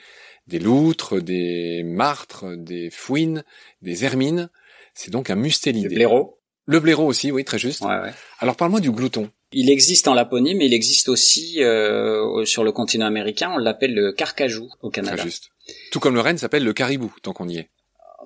des 0.46 0.58
loutres, 0.58 1.20
des 1.20 1.82
martres, 1.82 2.44
des 2.56 2.90
fouines, 2.90 3.42
des 3.82 4.04
hermines. 4.04 4.50
C'est 4.94 5.10
donc 5.10 5.30
un 5.30 5.36
mustélidé. 5.36 5.88
Le 5.88 5.94
blaireau. 5.94 6.38
Le 6.66 6.80
blaireau 6.80 7.06
aussi, 7.06 7.32
oui, 7.32 7.44
très 7.44 7.58
juste. 7.58 7.80
Ouais, 7.80 7.98
ouais. 7.98 8.12
Alors 8.38 8.54
parle-moi 8.54 8.80
du 8.80 8.92
glouton. 8.92 9.30
Il 9.52 9.70
existe 9.70 10.08
en 10.08 10.14
Laponie, 10.14 10.54
mais 10.54 10.66
il 10.66 10.74
existe 10.74 11.08
aussi 11.08 11.62
euh, 11.62 12.44
sur 12.44 12.64
le 12.64 12.72
continent 12.72 13.06
américain. 13.06 13.50
On 13.54 13.58
l'appelle 13.58 13.94
le 13.94 14.12
carcajou 14.12 14.68
au 14.82 14.90
Canada. 14.90 15.16
Très 15.16 15.24
juste. 15.24 15.50
Tout 15.90 16.00
comme 16.00 16.14
le 16.14 16.20
renne 16.20 16.38
s'appelle 16.38 16.64
le 16.64 16.72
caribou, 16.72 17.14
tant 17.22 17.32
qu'on 17.32 17.48
y 17.48 17.58
est. 17.58 17.70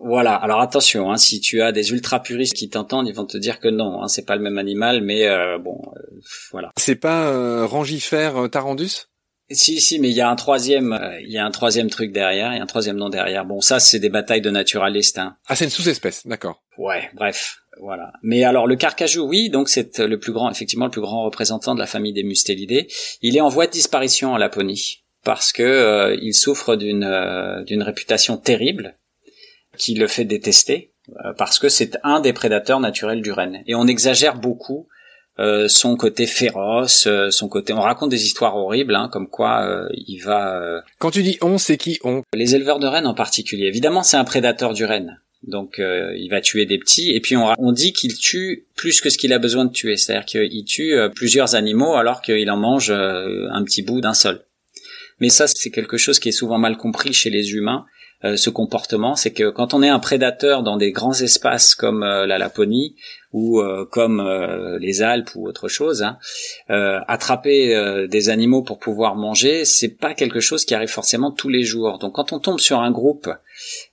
Voilà. 0.03 0.35
Alors 0.35 0.61
attention, 0.61 1.13
hein, 1.13 1.17
si 1.17 1.41
tu 1.41 1.63
as 1.63 1.71
des 1.71 1.93
ultra 1.93 2.21
puristes 2.21 2.55
qui 2.55 2.69
t'entendent, 2.69 3.07
ils 3.07 3.15
vont 3.15 3.27
te 3.27 3.37
dire 3.37 3.61
que 3.61 3.69
non, 3.69 4.03
hein, 4.03 4.09
c'est 4.09 4.27
pas 4.27 4.35
le 4.35 4.43
même 4.43 4.59
animal, 4.59 5.01
mais 5.03 5.29
euh, 5.29 5.59
bon, 5.59 5.81
euh, 5.97 6.21
voilà. 6.51 6.71
C'est 6.77 6.97
pas 6.97 7.29
euh, 7.29 7.67
Rangifère 7.67 8.37
euh, 8.45 8.49
tarandus? 8.49 9.07
Si, 9.53 9.81
si, 9.81 9.99
mais 9.99 10.11
il 10.11 10.17
y 10.17 10.21
a 10.21 10.29
un 10.29 10.37
troisième, 10.37 10.99
il 11.23 11.31
y 11.31 11.39
a 11.39 11.45
un 11.45 11.51
troisième 11.51 11.91
truc 11.91 12.13
derrière, 12.13 12.53
il 12.53 12.57
y 12.57 12.61
a 12.61 12.63
un 12.63 12.67
troisième 12.67 12.97
nom 12.97 13.09
derrière. 13.09 13.45
Bon, 13.45 13.61
ça, 13.61 13.81
c'est 13.81 13.99
des 13.99 14.09
batailles 14.09 14.41
de 14.41 14.51
naturalistes. 14.51 15.19
Hein. 15.19 15.37
Ah, 15.47 15.57
c'est 15.57 15.65
une 15.65 15.71
sous-espèce, 15.71 16.27
d'accord. 16.27 16.63
Ouais, 16.79 17.11
bref, 17.15 17.59
voilà. 17.81 18.13
Mais 18.23 18.45
alors 18.45 18.67
le 18.67 18.77
carcajou, 18.77 19.27
oui, 19.27 19.51
donc 19.51 19.69
c'est 19.69 19.99
le 19.99 20.19
plus 20.19 20.33
grand, 20.33 20.51
effectivement, 20.51 20.87
le 20.87 20.91
plus 20.91 21.01
grand 21.01 21.25
représentant 21.25 21.75
de 21.75 21.81
la 21.81 21.87
famille 21.87 22.13
des 22.13 22.25
mustélidés. 22.25 22.89
Il 23.21 23.37
est 23.37 23.41
en 23.41 23.49
voie 23.49 23.67
de 23.67 23.73
disparition 23.73 24.33
en 24.33 24.37
Laponie 24.37 25.05
parce 25.25 25.53
que 25.53 26.17
il 26.21 26.35
souffre 26.35 26.77
d'une 26.77 27.65
d'une 27.67 27.83
réputation 27.83 28.37
terrible 28.37 28.99
qui 29.79 29.95
le 29.95 30.07
fait 30.07 30.25
détester 30.25 30.93
euh, 31.25 31.33
parce 31.37 31.59
que 31.59 31.69
c'est 31.69 31.99
un 32.05 32.21
des 32.21 32.33
prédateurs 32.33 32.81
naturels 32.81 33.23
du 33.23 33.33
renne. 33.33 33.63
Et 33.67 33.75
on 33.75 33.87
exagère 33.87 34.37
beaucoup 34.37 34.89
euh, 35.39 35.67
son 35.69 35.97
côté 35.97 36.27
féroce, 36.27 37.07
euh, 37.07 37.31
son 37.31 37.49
côté. 37.49 37.73
On 37.73 37.81
raconte 37.81 38.11
des 38.11 38.27
histoires 38.27 38.57
horribles, 38.57 38.95
hein, 38.95 39.09
comme 39.11 39.29
quoi 39.29 39.87
il 39.95 40.19
va. 40.19 40.83
Quand 40.99 41.11
tu 41.11 41.23
dis 41.23 41.39
on, 41.41 41.59
c'est 41.59 41.77
qui 41.77 41.99
on? 42.05 42.23
Les 42.35 42.55
éleveurs 42.55 42.79
de 42.79 42.87
rennes 42.87 43.07
en 43.07 43.15
particulier. 43.15 43.67
Évidemment, 43.67 44.03
c'est 44.03 44.17
un 44.17 44.25
prédateur 44.25 44.73
du 44.75 44.85
renne. 44.85 45.21
Donc 45.43 45.79
il 45.81 46.29
va 46.31 46.41
tuer 46.41 46.67
des 46.67 46.79
petits 46.79 47.11
et 47.11 47.21
puis 47.21 47.37
on, 47.37 47.53
on 47.59 47.73
dit 47.73 47.93
qu'il 47.93 48.17
tue 48.17 48.67
plus 48.77 49.01
que 49.01 49.11
ce 49.11 49.19
qu'il 49.19 49.33
a 49.33 49.41
besoin 49.41 49.65
de 49.65 49.73
tuer, 49.73 49.97
c'est-à-dire 49.97 50.25
qu'il 50.25 50.65
tue 50.65 50.95
plusieurs 51.17 51.57
animaux 51.57 51.95
alors 51.95 52.23
qu'il 52.23 52.49
en 52.49 52.57
mange 52.57 52.93
un 52.93 53.65
petit 53.65 53.83
bout 53.83 54.01
d'un 54.01 54.15
seul. 54.15 54.45
Mais 55.19 55.31
ça 55.31 55.49
c'est 55.49 55.71
quelque 55.71 55.97
chose 55.97 56.21
qui 56.21 56.29
est 56.29 56.33
souvent 56.33 56.59
mal 56.59 56.77
compris 56.77 57.13
chez 57.13 57.29
les 57.29 57.55
humains 57.55 57.87
ce 58.25 58.51
comportement, 58.51 59.17
c'est 59.17 59.33
que 59.33 59.51
quand 59.51 59.75
on 59.75 59.83
est 59.83 59.89
un 59.89 59.99
prédateur 59.99 60.63
dans 60.63 60.77
des 60.77 60.93
grands 60.93 61.15
espaces 61.15 61.75
comme 61.75 62.01
la 62.01 62.39
Laponie 62.39 62.95
ou 63.33 63.63
comme 63.91 64.23
les 64.81 65.03
Alpes 65.03 65.31
ou 65.35 65.47
autre 65.47 65.69
chose, 65.69 66.03
hein, 66.03 66.19
attraper 67.09 68.07
des 68.09 68.29
animaux 68.29 68.63
pour 68.63 68.79
pouvoir 68.79 69.17
manger, 69.17 69.65
c'est 69.65 69.97
pas 69.97 70.15
quelque 70.15 70.41
chose 70.41 70.65
qui 70.65 70.75
arrive 70.75 70.89
forcément 70.89 71.31
tous 71.31 71.49
les 71.49 71.65
jours. 71.65 71.99
Donc 71.99 72.15
quand 72.15 72.33
on 72.33 72.39
tombe 72.39 72.61
sur 72.61 72.81
un 72.81 72.91
groupe 72.91 73.29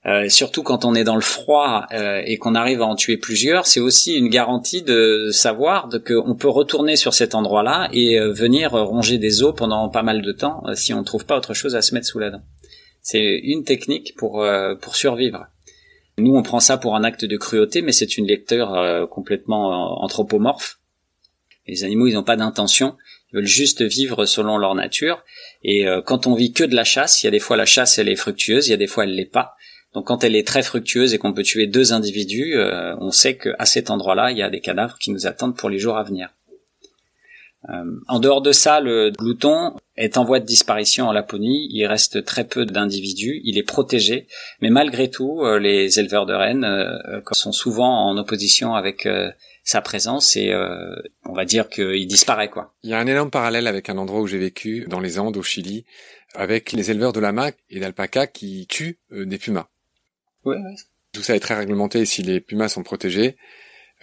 euh, 0.05 0.29
surtout 0.29 0.63
quand 0.63 0.85
on 0.85 0.95
est 0.95 1.03
dans 1.03 1.15
le 1.15 1.21
froid 1.21 1.85
euh, 1.91 2.21
et 2.25 2.37
qu'on 2.37 2.55
arrive 2.55 2.81
à 2.81 2.85
en 2.85 2.95
tuer 2.95 3.17
plusieurs, 3.17 3.67
c'est 3.67 3.79
aussi 3.79 4.15
une 4.15 4.29
garantie 4.29 4.81
de 4.81 5.29
savoir 5.31 5.89
qu'on 6.05 6.35
peut 6.35 6.49
retourner 6.49 6.95
sur 6.95 7.13
cet 7.13 7.35
endroit-là 7.35 7.89
et 7.91 8.19
euh, 8.19 8.31
venir 8.31 8.71
ronger 8.71 9.17
des 9.17 9.43
os 9.43 9.53
pendant 9.55 9.89
pas 9.89 10.03
mal 10.03 10.21
de 10.21 10.31
temps 10.31 10.63
si 10.75 10.93
on 10.93 10.99
ne 10.99 11.05
trouve 11.05 11.25
pas 11.25 11.37
autre 11.37 11.53
chose 11.53 11.75
à 11.75 11.81
se 11.81 11.93
mettre 11.93 12.07
sous 12.07 12.19
la 12.19 12.31
dent. 12.31 12.41
C'est 13.01 13.39
une 13.43 13.63
technique 13.63 14.15
pour 14.17 14.45
pour 14.81 14.95
survivre. 14.95 15.47
Nous, 16.17 16.35
on 16.35 16.43
prend 16.43 16.59
ça 16.59 16.77
pour 16.77 16.95
un 16.95 17.03
acte 17.03 17.23
de 17.25 17.37
cruauté, 17.37 17.81
mais 17.81 17.93
c'est 17.93 18.17
une 18.17 18.27
lecture 18.27 19.07
complètement 19.09 20.03
anthropomorphe. 20.03 20.79
Les 21.65 21.83
animaux, 21.83 22.07
ils 22.07 22.13
n'ont 22.13 22.23
pas 22.23 22.35
d'intention, 22.35 22.97
ils 23.31 23.37
veulent 23.37 23.45
juste 23.45 23.83
vivre 23.83 24.25
selon 24.25 24.57
leur 24.57 24.75
nature. 24.75 25.23
Et 25.63 25.85
quand 26.05 26.27
on 26.27 26.35
vit 26.35 26.51
que 26.51 26.65
de 26.65 26.75
la 26.75 26.83
chasse, 26.83 27.23
il 27.23 27.27
y 27.27 27.29
a 27.29 27.31
des 27.31 27.39
fois 27.39 27.55
la 27.55 27.65
chasse, 27.65 27.97
elle 27.99 28.09
est 28.09 28.17
fructueuse, 28.17 28.67
il 28.67 28.71
y 28.71 28.73
a 28.73 28.77
des 28.77 28.87
fois 28.87 29.05
elle 29.05 29.15
l'est 29.15 29.25
pas. 29.25 29.55
Donc 29.93 30.07
quand 30.07 30.23
elle 30.23 30.35
est 30.35 30.45
très 30.45 30.61
fructueuse 30.61 31.13
et 31.13 31.17
qu'on 31.17 31.33
peut 31.33 31.43
tuer 31.43 31.67
deux 31.67 31.93
individus, 31.93 32.55
euh, 32.55 32.95
on 32.99 33.11
sait 33.11 33.37
qu'à 33.37 33.65
cet 33.65 33.89
endroit-là, 33.89 34.31
il 34.31 34.37
y 34.37 34.43
a 34.43 34.49
des 34.49 34.61
cadavres 34.61 34.97
qui 34.99 35.11
nous 35.11 35.25
attendent 35.25 35.57
pour 35.57 35.69
les 35.69 35.79
jours 35.79 35.97
à 35.97 36.03
venir. 36.03 36.29
Euh, 37.67 37.99
en 38.07 38.19
dehors 38.19 38.41
de 38.41 38.53
ça, 38.53 38.79
le 38.79 39.11
glouton 39.11 39.75
est 39.97 40.17
en 40.17 40.23
voie 40.23 40.39
de 40.39 40.45
disparition 40.45 41.07
en 41.07 41.11
Laponie. 41.11 41.67
Il 41.71 41.85
reste 41.85 42.23
très 42.23 42.45
peu 42.45 42.65
d'individus. 42.65 43.41
Il 43.43 43.57
est 43.57 43.63
protégé, 43.63 44.27
mais 44.61 44.69
malgré 44.69 45.09
tout, 45.09 45.41
euh, 45.41 45.59
les 45.59 45.99
éleveurs 45.99 46.25
de 46.25 46.33
rennes 46.33 46.65
sont 47.31 47.51
souvent 47.51 48.09
en 48.09 48.17
opposition 48.17 48.75
avec 48.75 49.07
sa 49.63 49.81
présence 49.81 50.35
et 50.35 50.53
on 51.25 51.33
va 51.33 51.45
dire 51.45 51.69
qu'il 51.69 52.07
disparaît 52.07 52.49
quoi. 52.49 52.73
Il 52.83 52.89
y 52.89 52.93
a 52.93 52.99
un 52.99 53.07
énorme 53.07 53.29
parallèle 53.29 53.67
avec 53.67 53.89
un 53.89 53.97
endroit 53.97 54.21
où 54.21 54.27
j'ai 54.27 54.37
vécu 54.37 54.85
dans 54.87 54.99
les 54.99 55.19
Andes 55.19 55.37
au 55.37 55.43
Chili, 55.43 55.85
avec 56.33 56.71
les 56.71 56.91
éleveurs 56.91 57.13
de 57.13 57.19
lama 57.19 57.51
et 57.69 57.79
d'alpaca 57.79 58.25
qui 58.25 58.65
tuent 58.67 58.97
des 59.11 59.37
pumas. 59.37 59.67
Tout 61.11 61.21
ça 61.21 61.35
est 61.35 61.39
très 61.39 61.55
réglementé 61.55 62.05
si 62.05 62.23
les 62.23 62.39
pumas 62.39 62.69
sont 62.69 62.83
protégés. 62.83 63.35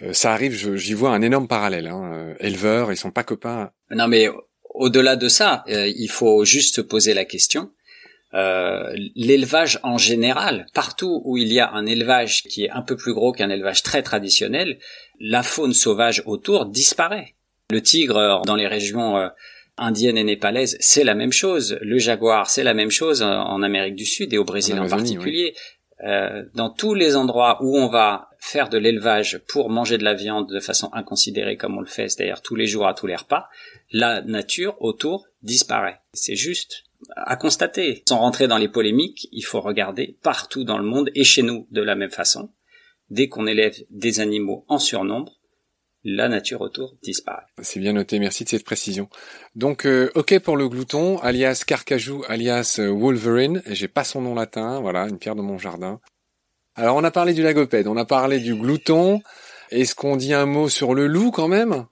Euh, 0.01 0.13
ça 0.13 0.33
arrive, 0.33 0.53
j'y 0.75 0.93
vois 0.93 1.11
un 1.11 1.21
énorme 1.21 1.47
parallèle. 1.47 1.87
Hein. 1.87 2.11
Euh, 2.13 2.33
éleveurs, 2.39 2.91
ils 2.91 2.97
sont 2.97 3.11
pas 3.11 3.23
copains. 3.23 3.71
Non, 3.91 4.07
mais 4.07 4.29
au-delà 4.73 5.15
de 5.15 5.27
ça, 5.27 5.63
euh, 5.69 5.87
il 5.87 6.09
faut 6.09 6.45
juste 6.45 6.81
poser 6.83 7.13
la 7.13 7.25
question. 7.25 7.71
l'élevage 9.15 9.79
en 9.81 9.97
général, 9.97 10.67
partout 10.73 11.21
où 11.25 11.37
il 11.37 11.51
y 11.51 11.59
a 11.59 11.71
un 11.71 11.87
élevage 11.87 12.43
qui 12.43 12.65
est 12.65 12.69
un 12.69 12.83
peu 12.83 12.95
plus 12.95 13.13
gros 13.13 13.31
qu'un 13.31 13.49
élevage 13.49 13.81
très 13.81 14.03
traditionnel, 14.03 14.77
la 15.19 15.41
faune 15.41 15.73
sauvage 15.73 16.21
autour 16.25 16.67
disparaît. 16.67 17.35
Le 17.71 17.81
tigre 17.81 18.43
dans 18.45 18.55
les 18.55 18.67
régions 18.67 19.29
indiennes 19.77 20.19
et 20.19 20.23
népalaises, 20.23 20.77
c'est 20.79 21.03
la 21.03 21.15
même 21.15 21.31
chose. 21.31 21.79
Le 21.81 21.97
jaguar, 21.97 22.47
c'est 22.49 22.63
la 22.63 22.75
même 22.75 22.91
chose 22.91 23.23
en 23.23 23.63
Amérique 23.63 23.95
du 23.95 24.05
Sud 24.05 24.33
et 24.33 24.37
au 24.37 24.45
Brésil 24.45 24.79
en, 24.79 24.87
particulier. 24.87 25.55
Euh, 26.05 26.43
dans 26.53 26.69
tous 26.69 26.93
les 26.93 27.15
endroits 27.15 27.57
où 27.63 27.75
on 27.75 27.87
va 27.87 28.29
faire 28.47 28.69
de 28.69 28.77
l'élevage 28.77 29.39
pour 29.47 29.69
manger 29.69 29.97
de 29.97 30.05
la 30.05 30.13
viande 30.13 30.49
de 30.49 30.59
façon 30.59 30.89
inconsidérée 30.93 31.57
comme 31.57 31.77
on 31.77 31.81
le 31.81 31.87
fait, 31.87 32.07
c'est-à-dire 32.07 32.41
tous 32.41 32.55
les 32.55 32.65
jours 32.65 32.87
à 32.87 32.93
tous 32.93 33.05
les 33.05 33.15
repas, 33.15 33.49
la 33.91 34.21
nature 34.21 34.77
autour 34.79 35.27
disparaît. 35.41 35.99
C'est 36.13 36.35
juste 36.35 36.83
à 37.15 37.35
constater. 37.35 38.03
Sans 38.07 38.19
rentrer 38.19 38.47
dans 38.47 38.57
les 38.57 38.69
polémiques, 38.69 39.27
il 39.33 39.43
faut 39.43 39.59
regarder 39.59 40.17
partout 40.23 40.63
dans 40.63 40.77
le 40.77 40.85
monde 40.85 41.09
et 41.13 41.25
chez 41.25 41.41
nous 41.41 41.67
de 41.71 41.81
la 41.81 41.95
même 41.95 42.09
façon. 42.09 42.49
Dès 43.09 43.27
qu'on 43.27 43.47
élève 43.47 43.75
des 43.89 44.21
animaux 44.21 44.65
en 44.69 44.79
surnombre, 44.79 45.33
la 46.05 46.29
nature 46.29 46.61
autour 46.61 46.95
disparaît. 47.03 47.43
C'est 47.61 47.81
bien 47.81 47.93
noté, 47.93 48.17
merci 48.19 48.45
de 48.45 48.49
cette 48.49 48.63
précision. 48.63 49.09
Donc, 49.55 49.85
euh, 49.85 50.09
ok 50.15 50.39
pour 50.39 50.55
le 50.55 50.69
glouton, 50.69 51.17
alias 51.19 51.63
Carcajou, 51.67 52.23
alias 52.29 52.77
euh, 52.79 52.87
Wolverine, 52.87 53.61
j'ai 53.67 53.89
pas 53.89 54.05
son 54.05 54.21
nom 54.21 54.33
latin, 54.33 54.79
voilà, 54.79 55.07
une 55.09 55.19
pierre 55.19 55.35
de 55.35 55.41
mon 55.41 55.57
jardin. 55.57 55.99
Alors, 56.77 56.95
on 56.95 57.03
a 57.03 57.11
parlé 57.11 57.33
du 57.33 57.43
lagopède, 57.43 57.87
on 57.87 57.97
a 57.97 58.05
parlé 58.05 58.39
du 58.39 58.55
glouton, 58.55 59.21
est-ce 59.71 59.95
qu'on 59.95 60.15
dit 60.15 60.33
un 60.33 60.45
mot 60.45 60.69
sur 60.69 60.93
le 60.93 61.07
loup 61.07 61.31
quand 61.31 61.47
même? 61.47 61.85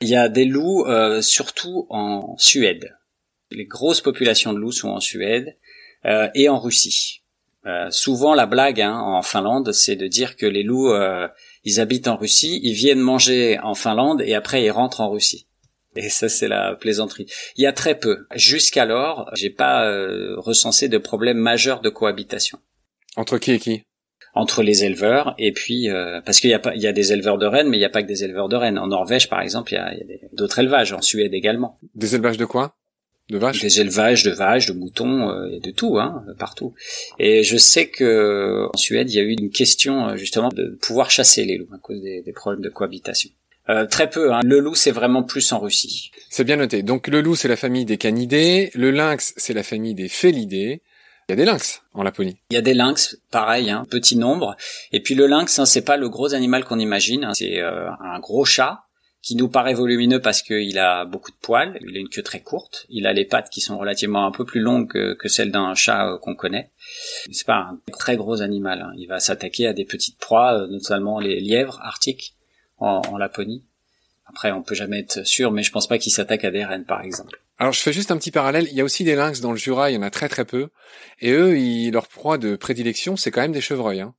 Il 0.00 0.08
y 0.08 0.16
a 0.16 0.28
des 0.28 0.44
loups 0.44 0.86
euh, 0.86 1.20
surtout 1.20 1.86
en 1.90 2.36
Suède. 2.38 2.96
Les 3.50 3.66
grosses 3.66 4.00
populations 4.00 4.52
de 4.52 4.58
loups 4.58 4.72
sont 4.72 4.88
en 4.88 5.00
Suède 5.00 5.56
et 6.34 6.48
en 6.48 6.60
Russie. 6.60 7.22
souvent, 7.90 8.34
la 8.34 8.46
blague 8.46 8.80
hein, 8.80 8.96
en 8.96 9.22
Finlande, 9.22 9.72
c'est 9.72 9.96
de 9.96 10.06
dire 10.06 10.36
que 10.36 10.46
les 10.46 10.62
loups 10.62 10.92
ils 11.64 11.80
habitent 11.80 12.06
en 12.06 12.16
Russie, 12.16 12.60
ils 12.62 12.74
viennent 12.74 13.00
manger 13.00 13.58
en 13.60 13.74
Finlande 13.74 14.22
et 14.22 14.34
après 14.34 14.62
ils 14.62 14.70
rentrent 14.70 15.00
en 15.00 15.10
Russie. 15.10 15.46
Et 15.96 16.10
ça, 16.10 16.28
c'est 16.28 16.48
la 16.48 16.76
plaisanterie. 16.76 17.26
Il 17.56 17.62
y 17.62 17.66
a 17.66 17.72
très 17.72 17.98
peu. 17.98 18.26
Jusqu'alors, 18.34 19.30
j'ai 19.34 19.50
pas 19.50 19.86
euh, 19.86 20.34
recensé 20.36 20.88
de 20.88 20.98
problème 20.98 21.38
majeur 21.38 21.80
de 21.80 21.88
cohabitation. 21.88 22.58
Entre 23.16 23.38
qui 23.38 23.52
et 23.52 23.58
qui? 23.58 23.82
Entre 24.38 24.62
les 24.62 24.84
éleveurs 24.84 25.34
et 25.38 25.50
puis 25.50 25.88
euh, 25.88 26.20
parce 26.20 26.40
qu'il 26.40 26.50
y 26.50 26.54
a 26.54 26.58
pas, 26.58 26.74
il 26.74 26.82
y 26.82 26.86
a 26.86 26.92
des 26.92 27.12
éleveurs 27.12 27.38
de 27.38 27.46
rennes, 27.46 27.68
mais 27.68 27.78
il 27.78 27.80
n'y 27.80 27.86
a 27.86 27.90
pas 27.90 28.02
que 28.02 28.06
des 28.06 28.22
éleveurs 28.22 28.48
de 28.48 28.56
rennes. 28.56 28.78
En 28.78 28.86
Norvège, 28.86 29.28
par 29.28 29.40
exemple, 29.40 29.72
il 29.72 29.76
y 29.76 29.78
a, 29.78 29.86
a 29.86 30.28
d'autres 30.34 30.58
élevages. 30.58 30.92
En 30.92 31.00
Suède 31.00 31.32
également. 31.34 31.78
Des 31.94 32.14
élevages 32.14 32.36
de 32.36 32.44
quoi? 32.44 32.76
De 33.28 33.38
vaches? 33.38 33.60
Des 33.60 33.80
élevages 33.80 34.22
de 34.22 34.30
vaches, 34.30 34.66
de 34.66 34.72
moutons, 34.72 35.30
euh, 35.30 35.48
et 35.50 35.60
de 35.60 35.70
tout, 35.72 35.98
hein, 35.98 36.24
partout. 36.38 36.74
Et 37.18 37.42
je 37.42 37.56
sais 37.56 37.88
que 37.88 38.68
en 38.72 38.76
Suède, 38.76 39.10
il 39.10 39.16
y 39.16 39.18
a 39.18 39.22
eu 39.22 39.32
une 39.32 39.50
question 39.50 40.08
euh, 40.08 40.16
justement 40.16 40.48
de 40.48 40.78
pouvoir 40.80 41.10
chasser 41.10 41.44
les 41.44 41.58
loups 41.58 41.74
à 41.74 41.78
cause 41.78 42.00
des, 42.00 42.32
problèmes 42.32 42.62
de 42.62 42.68
cohabitation. 42.68 43.30
Euh, 43.68 43.84
très 43.86 44.08
peu. 44.08 44.32
Hein. 44.32 44.40
Le 44.44 44.60
loup, 44.60 44.76
c'est 44.76 44.92
vraiment 44.92 45.24
plus 45.24 45.50
en 45.52 45.58
Russie. 45.58 46.12
C'est 46.30 46.44
bien 46.44 46.54
noté. 46.54 46.84
Donc 46.84 47.08
le 47.08 47.20
loup, 47.20 47.34
c'est 47.34 47.48
la 47.48 47.56
famille 47.56 47.84
des 47.84 47.96
canidés. 47.96 48.70
Le 48.74 48.92
lynx, 48.92 49.34
c'est 49.36 49.54
la 49.54 49.64
famille 49.64 49.94
des 49.94 50.08
félidés. 50.08 50.82
Il 51.28 51.32
y 51.32 51.34
a 51.34 51.36
des 51.36 51.44
lynx 51.44 51.82
en 51.92 52.02
Laponie. 52.02 52.36
Il 52.50 52.54
y 52.54 52.56
a 52.56 52.62
des 52.62 52.74
lynx, 52.74 53.18
pareil, 53.30 53.70
hein, 53.70 53.86
petit 53.90 54.16
nombre. 54.16 54.56
Et 54.92 55.00
puis 55.00 55.14
le 55.14 55.26
lynx, 55.26 55.58
hein, 55.58 55.66
c'est 55.66 55.84
pas 55.84 55.96
le 55.96 56.08
gros 56.08 56.34
animal 56.34 56.64
qu'on 56.64 56.78
imagine. 56.78 57.24
Hein. 57.24 57.32
C'est 57.34 57.60
un 57.60 58.20
gros 58.20 58.44
chat 58.44 58.86
qui 59.26 59.34
nous 59.34 59.48
paraît 59.48 59.74
volumineux 59.74 60.20
parce 60.20 60.40
qu'il 60.40 60.78
a 60.78 61.04
beaucoup 61.04 61.32
de 61.32 61.36
poils, 61.42 61.76
il 61.80 61.96
a 61.96 61.98
une 61.98 62.08
queue 62.08 62.22
très 62.22 62.38
courte, 62.38 62.86
il 62.88 63.08
a 63.08 63.12
les 63.12 63.24
pattes 63.24 63.50
qui 63.50 63.60
sont 63.60 63.76
relativement 63.76 64.24
un 64.24 64.30
peu 64.30 64.44
plus 64.44 64.60
longues 64.60 64.86
que, 64.88 65.28
celles 65.28 65.50
d'un 65.50 65.74
chat 65.74 66.12
euh, 66.12 66.18
qu'on 66.18 66.36
connaît. 66.36 66.70
C'est 67.32 67.44
pas 67.44 67.72
un 67.72 67.80
très 67.92 68.16
gros 68.16 68.40
animal, 68.40 68.82
hein. 68.82 68.92
il 68.96 69.08
va 69.08 69.18
s'attaquer 69.18 69.66
à 69.66 69.72
des 69.72 69.84
petites 69.84 70.18
proies, 70.18 70.60
euh, 70.60 70.66
notamment 70.68 71.18
les 71.18 71.40
lièvres 71.40 71.80
arctiques 71.82 72.36
en, 72.78 73.16
Laponie. 73.18 73.64
Après, 74.36 74.52
on 74.52 74.62
peut 74.62 74.74
jamais 74.74 74.98
être 74.98 75.26
sûr, 75.26 75.50
mais 75.50 75.62
je 75.62 75.72
pense 75.72 75.88
pas 75.88 75.96
qu'il 75.96 76.12
s'attaque 76.12 76.44
à 76.44 76.50
des 76.50 76.62
rennes, 76.62 76.84
par 76.84 77.00
exemple. 77.00 77.40
Alors, 77.56 77.72
je 77.72 77.80
fais 77.80 77.94
juste 77.94 78.10
un 78.10 78.18
petit 78.18 78.30
parallèle. 78.30 78.68
Il 78.70 78.74
y 78.74 78.82
a 78.82 78.84
aussi 78.84 79.02
des 79.02 79.14
lynx 79.14 79.40
dans 79.40 79.50
le 79.50 79.56
Jura, 79.56 79.90
il 79.90 79.94
y 79.94 79.96
en 79.96 80.02
a 80.02 80.10
très 80.10 80.28
très 80.28 80.44
peu. 80.44 80.68
Et 81.20 81.32
eux, 81.32 81.56
leur 81.90 82.06
proie 82.06 82.36
de 82.36 82.54
prédilection, 82.54 83.16
c'est 83.16 83.30
quand 83.30 83.40
même 83.40 83.52
des 83.52 83.62
chevreuils. 83.62 84.02
Hein. 84.02 84.14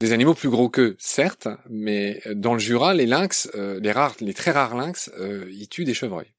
Des 0.00 0.12
animaux 0.12 0.34
plus 0.34 0.50
gros 0.50 0.68
qu'eux, 0.68 0.94
certes, 1.00 1.48
mais 1.68 2.22
dans 2.32 2.52
le 2.52 2.60
Jura, 2.60 2.94
les 2.94 3.06
lynx, 3.06 3.50
euh, 3.56 3.80
les 3.80 3.90
rares, 3.90 4.14
les 4.20 4.34
très 4.34 4.52
rares 4.52 4.76
lynx, 4.76 5.10
euh, 5.18 5.50
ils 5.50 5.66
tuent 5.66 5.84
des 5.84 5.94
chevreuils. 5.94 6.32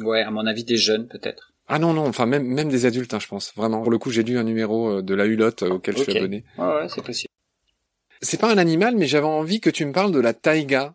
Ouais, 0.00 0.20
à 0.20 0.30
mon 0.30 0.44
avis, 0.44 0.64
des 0.64 0.76
jeunes 0.76 1.08
peut-être. 1.08 1.54
Ah 1.66 1.78
non 1.78 1.94
non, 1.94 2.06
enfin 2.06 2.26
même 2.26 2.44
même 2.44 2.68
des 2.68 2.84
adultes, 2.84 3.14
hein, 3.14 3.20
je 3.20 3.28
pense. 3.28 3.54
Vraiment. 3.56 3.80
Pour 3.80 3.90
le 3.90 3.96
coup, 3.96 4.10
j'ai 4.10 4.22
lu 4.22 4.36
un 4.36 4.44
numéro 4.44 4.98
euh, 4.98 5.02
de 5.02 5.14
la 5.14 5.24
Hulotte 5.24 5.62
auquel 5.62 5.96
je 5.96 6.02
suis 6.02 6.18
abonné. 6.18 6.44
Ouais, 6.58 6.66
ouais, 6.66 6.88
c'est 6.94 7.02
possible. 7.02 7.32
C'est 8.20 8.38
pas 8.38 8.52
un 8.52 8.58
animal, 8.58 8.96
mais 8.96 9.06
j'avais 9.06 9.26
envie 9.26 9.60
que 9.60 9.70
tu 9.70 9.86
me 9.86 9.92
parles 9.92 10.12
de 10.12 10.20
la 10.20 10.34
taïga 10.34 10.94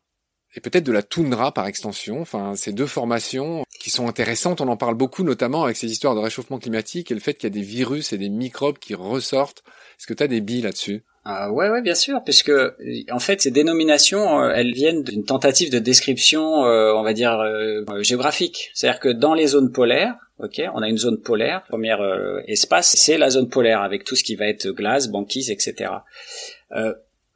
et 0.56 0.60
peut-être 0.60 0.84
de 0.84 0.92
la 0.92 1.04
toundra 1.04 1.52
par 1.52 1.68
extension. 1.68 2.22
Enfin, 2.22 2.56
ces 2.56 2.74
deux 2.74 2.86
formations 2.86 3.66
qui 3.80 3.90
sont 3.90 4.08
intéressantes. 4.08 4.62
On 4.62 4.68
en 4.68 4.78
parle 4.78 4.96
beaucoup, 4.96 5.24
notamment 5.24 5.64
avec 5.64 5.78
ces 5.78 5.92
histoires 5.92 6.16
de 6.16 6.20
réchauffement 6.20 6.60
climatique 6.60 7.12
et 7.12 7.14
le 7.14 7.20
fait 7.20 7.34
qu'il 7.34 7.46
y 7.46 7.52
a 7.52 7.60
des 7.60 7.66
virus 7.66 8.14
et 8.14 8.18
des 8.18 8.30
microbes 8.30 8.78
qui 8.78 8.96
ressortent. 8.96 9.64
Est-ce 10.00 10.08
que 10.08 10.14
tu 10.14 10.24
as 10.24 10.28
des 10.28 10.42
billes 10.42 10.62
là-dessus? 10.62 11.04
Ah 11.26 11.52
ouais, 11.54 11.70
ouais, 11.70 11.82
bien 11.82 11.96
sûr, 11.96 12.22
puisque 12.24 12.52
en 13.10 13.20
fait 13.20 13.42
ces 13.42 13.52
dénominations, 13.52 14.42
euh, 14.42 14.52
elles 14.54 14.74
viennent 14.74 15.04
d'une 15.04 15.24
tentative 15.24 15.72
de 15.72 15.80
description, 15.80 16.66
euh, 16.66 16.94
on 16.94 17.02
va 17.02 17.14
dire 17.14 17.40
euh, 17.40 17.86
géographique. 18.02 18.72
C'est-à-dire 18.74 19.00
que 19.00 19.08
dans 19.08 19.34
les 19.34 19.48
zones 19.48 19.72
polaires, 19.72 20.16
ok, 20.40 20.62
on 20.74 20.82
a 20.82 20.90
une 20.90 20.98
zone 20.98 21.22
polaire. 21.22 21.64
Premier 21.70 21.96
espace, 22.48 22.94
c'est 22.98 23.18
la 23.18 23.30
zone 23.30 23.48
polaire 23.48 23.82
avec 23.82 24.04
tout 24.04 24.18
ce 24.18 24.24
qui 24.24 24.36
va 24.36 24.48
être 24.48 24.68
glace, 24.70 25.08
banquise, 25.08 25.50
etc. 25.50 25.92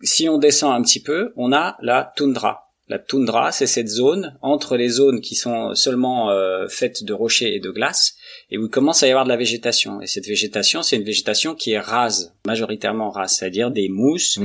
si 0.01 0.27
on 0.27 0.37
descend 0.37 0.73
un 0.73 0.81
petit 0.81 1.01
peu, 1.01 1.31
on 1.37 1.53
a 1.53 1.77
la 1.81 2.11
toundra. 2.15 2.66
La 2.89 2.99
toundra, 2.99 3.51
c'est 3.51 3.67
cette 3.67 3.89
zone 3.89 4.37
entre 4.41 4.77
les 4.77 4.87
zones 4.87 5.19
qui 5.21 5.35
sont 5.35 5.75
seulement 5.75 6.29
faites 6.69 7.03
de 7.03 7.13
rochers 7.13 7.53
et 7.53 7.59
de 7.59 7.69
glace 7.69 8.15
et 8.49 8.57
où 8.57 8.65
il 8.65 8.69
commence 8.69 9.03
à 9.03 9.07
y 9.07 9.09
avoir 9.09 9.25
de 9.25 9.29
la 9.29 9.37
végétation. 9.37 10.01
Et 10.01 10.07
cette 10.07 10.25
végétation, 10.25 10.81
c'est 10.81 10.95
une 10.95 11.03
végétation 11.03 11.53
qui 11.53 11.71
est 11.71 11.79
rase, 11.79 12.33
majoritairement 12.45 13.09
rase, 13.09 13.35
c'est-à-dire 13.35 13.71
des 13.71 13.89
mousses, 13.89 14.39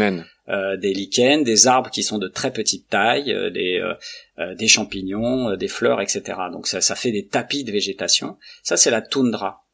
euh, 0.49 0.77
des 0.77 0.93
lichens, 0.93 1.45
des 1.45 1.67
arbres 1.69 1.91
qui 1.91 2.03
sont 2.03 2.19
de 2.19 2.27
très 2.27 2.53
petite 2.53 2.89
taille, 2.89 3.33
euh, 3.33 3.51
des, 3.51 3.79
euh, 3.79 3.95
euh, 4.41 4.55
des 4.55 4.67
champignons, 4.67 5.57
des 5.57 5.69
fleurs, 5.69 6.01
etc. 6.01 6.23
Donc 6.51 6.67
ça, 6.67 6.81
ça 6.81 6.97
fait 6.97 7.13
des 7.13 7.27
tapis 7.27 7.63
de 7.63 7.71
végétation. 7.71 8.37
Ça, 8.63 8.77
c'est 8.77 8.91
la 8.91 9.03
toundra. 9.03 9.65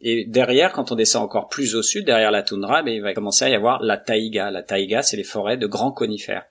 et 0.00 0.24
derrière, 0.26 0.72
quand 0.72 0.92
on 0.92 0.96
descend 0.96 1.22
encore 1.22 1.48
plus 1.48 1.74
au 1.74 1.82
sud, 1.82 2.04
derrière 2.04 2.32
la 2.32 2.42
toundra, 2.42 2.82
ben, 2.82 2.92
il 2.92 3.00
va 3.00 3.14
commencer 3.14 3.44
à 3.44 3.48
y 3.48 3.54
avoir 3.54 3.82
la 3.82 3.96
taïga. 3.96 4.50
La 4.50 4.62
taïga, 4.62 5.02
c'est 5.02 5.16
les 5.16 5.24
forêts 5.24 5.56
de 5.56 5.66
grands 5.66 5.92
conifères, 5.92 6.44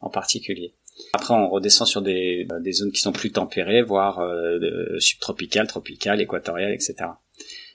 en 0.00 0.08
particulier. 0.08 0.72
Après, 1.12 1.34
on 1.34 1.48
redescend 1.48 1.86
sur 1.86 2.02
des, 2.02 2.46
des 2.60 2.72
zones 2.72 2.92
qui 2.92 3.00
sont 3.00 3.12
plus 3.12 3.32
tempérées, 3.32 3.82
voire 3.82 4.20
euh, 4.20 4.98
subtropicales, 4.98 5.66
tropicales, 5.66 6.20
équatoriales, 6.20 6.72
etc. 6.72 6.94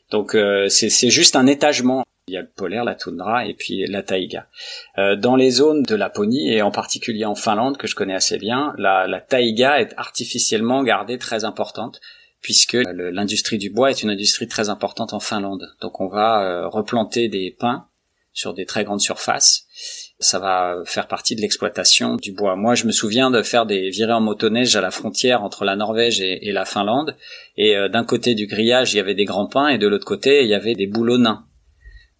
Donc, 0.09 0.35
euh, 0.35 0.67
c'est 0.69 1.09
juste 1.09 1.35
un 1.35 1.47
étagement 1.47 2.03
il 2.27 2.35
y 2.35 2.37
a 2.37 2.41
le 2.41 2.49
polaire, 2.49 2.85
la 2.85 2.95
toundra 2.95 3.45
et 3.45 3.53
puis 3.53 3.85
la 3.87 4.03
taïga. 4.03 4.47
Euh, 4.97 5.15
dans 5.15 5.35
les 5.35 5.51
zones 5.51 5.83
de 5.83 5.95
Laponie 5.95 6.53
et 6.53 6.61
en 6.61 6.71
particulier 6.71 7.25
en 7.25 7.35
Finlande 7.35 7.77
que 7.77 7.87
je 7.87 7.95
connais 7.95 8.13
assez 8.13 8.37
bien, 8.37 8.73
la, 8.77 9.07
la 9.07 9.19
taïga 9.19 9.81
est 9.81 9.93
artificiellement 9.97 10.83
gardée 10.83 11.17
très 11.17 11.43
importante 11.43 11.99
puisque 12.41 12.73
l'industrie 12.73 13.57
du 13.57 13.69
bois 13.69 13.91
est 13.91 14.01
une 14.01 14.09
industrie 14.09 14.47
très 14.47 14.69
importante 14.69 15.13
en 15.13 15.19
Finlande. 15.19 15.75
Donc 15.81 15.99
on 15.99 16.07
va 16.07 16.43
euh, 16.43 16.67
replanter 16.67 17.27
des 17.27 17.51
pins 17.51 17.87
sur 18.33 18.53
des 18.53 18.65
très 18.65 18.83
grandes 18.83 19.01
surfaces. 19.01 19.67
Ça 20.21 20.37
va 20.37 20.77
faire 20.85 21.07
partie 21.07 21.35
de 21.35 21.41
l'exploitation 21.41 22.15
du 22.15 22.31
bois. 22.31 22.55
Moi, 22.55 22.75
je 22.75 22.85
me 22.85 22.91
souviens 22.91 23.31
de 23.31 23.41
faire 23.41 23.65
des 23.65 23.89
virées 23.89 24.13
en 24.13 24.21
motoneige 24.21 24.75
à 24.75 24.81
la 24.81 24.91
frontière 24.91 25.43
entre 25.43 25.65
la 25.65 25.75
Norvège 25.75 26.21
et, 26.21 26.51
la 26.51 26.63
Finlande. 26.63 27.17
Et 27.57 27.75
euh, 27.75 27.89
d'un 27.89 28.05
côté 28.05 28.35
du 28.35 28.45
grillage, 28.45 28.93
il 28.93 28.97
y 28.97 28.99
avait 28.99 29.15
des 29.15 29.25
grands 29.25 29.47
pins, 29.47 29.69
et 29.69 29.79
de 29.79 29.87
l'autre 29.87 30.05
côté, 30.05 30.43
il 30.43 30.47
y 30.47 30.53
avait 30.53 30.75
des 30.75 30.85
bouleaux 30.85 31.17
nains. 31.17 31.43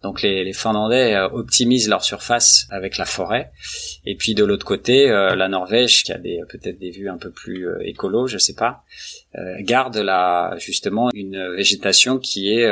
Donc 0.02 0.20
les, 0.22 0.52
Finlandais 0.52 1.14
euh, 1.14 1.28
optimisent 1.28 1.88
leur 1.88 2.02
surface 2.02 2.66
avec 2.70 2.98
la 2.98 3.04
forêt, 3.04 3.52
et 4.04 4.16
puis 4.16 4.34
de 4.34 4.44
l'autre 4.44 4.66
côté, 4.66 5.08
euh, 5.08 5.36
la 5.36 5.46
Norvège, 5.48 6.02
qui 6.02 6.10
a 6.10 6.18
peut-être 6.18 6.80
des 6.80 6.90
vues 6.90 7.08
un 7.08 7.18
peu 7.18 7.30
plus 7.30 7.68
écolo, 7.82 8.26
je 8.26 8.38
sais 8.38 8.54
pas, 8.54 8.82
garde 9.60 9.96
la 9.96 10.56
justement 10.58 11.08
une 11.14 11.54
végétation 11.54 12.18
qui 12.18 12.52
est 12.52 12.68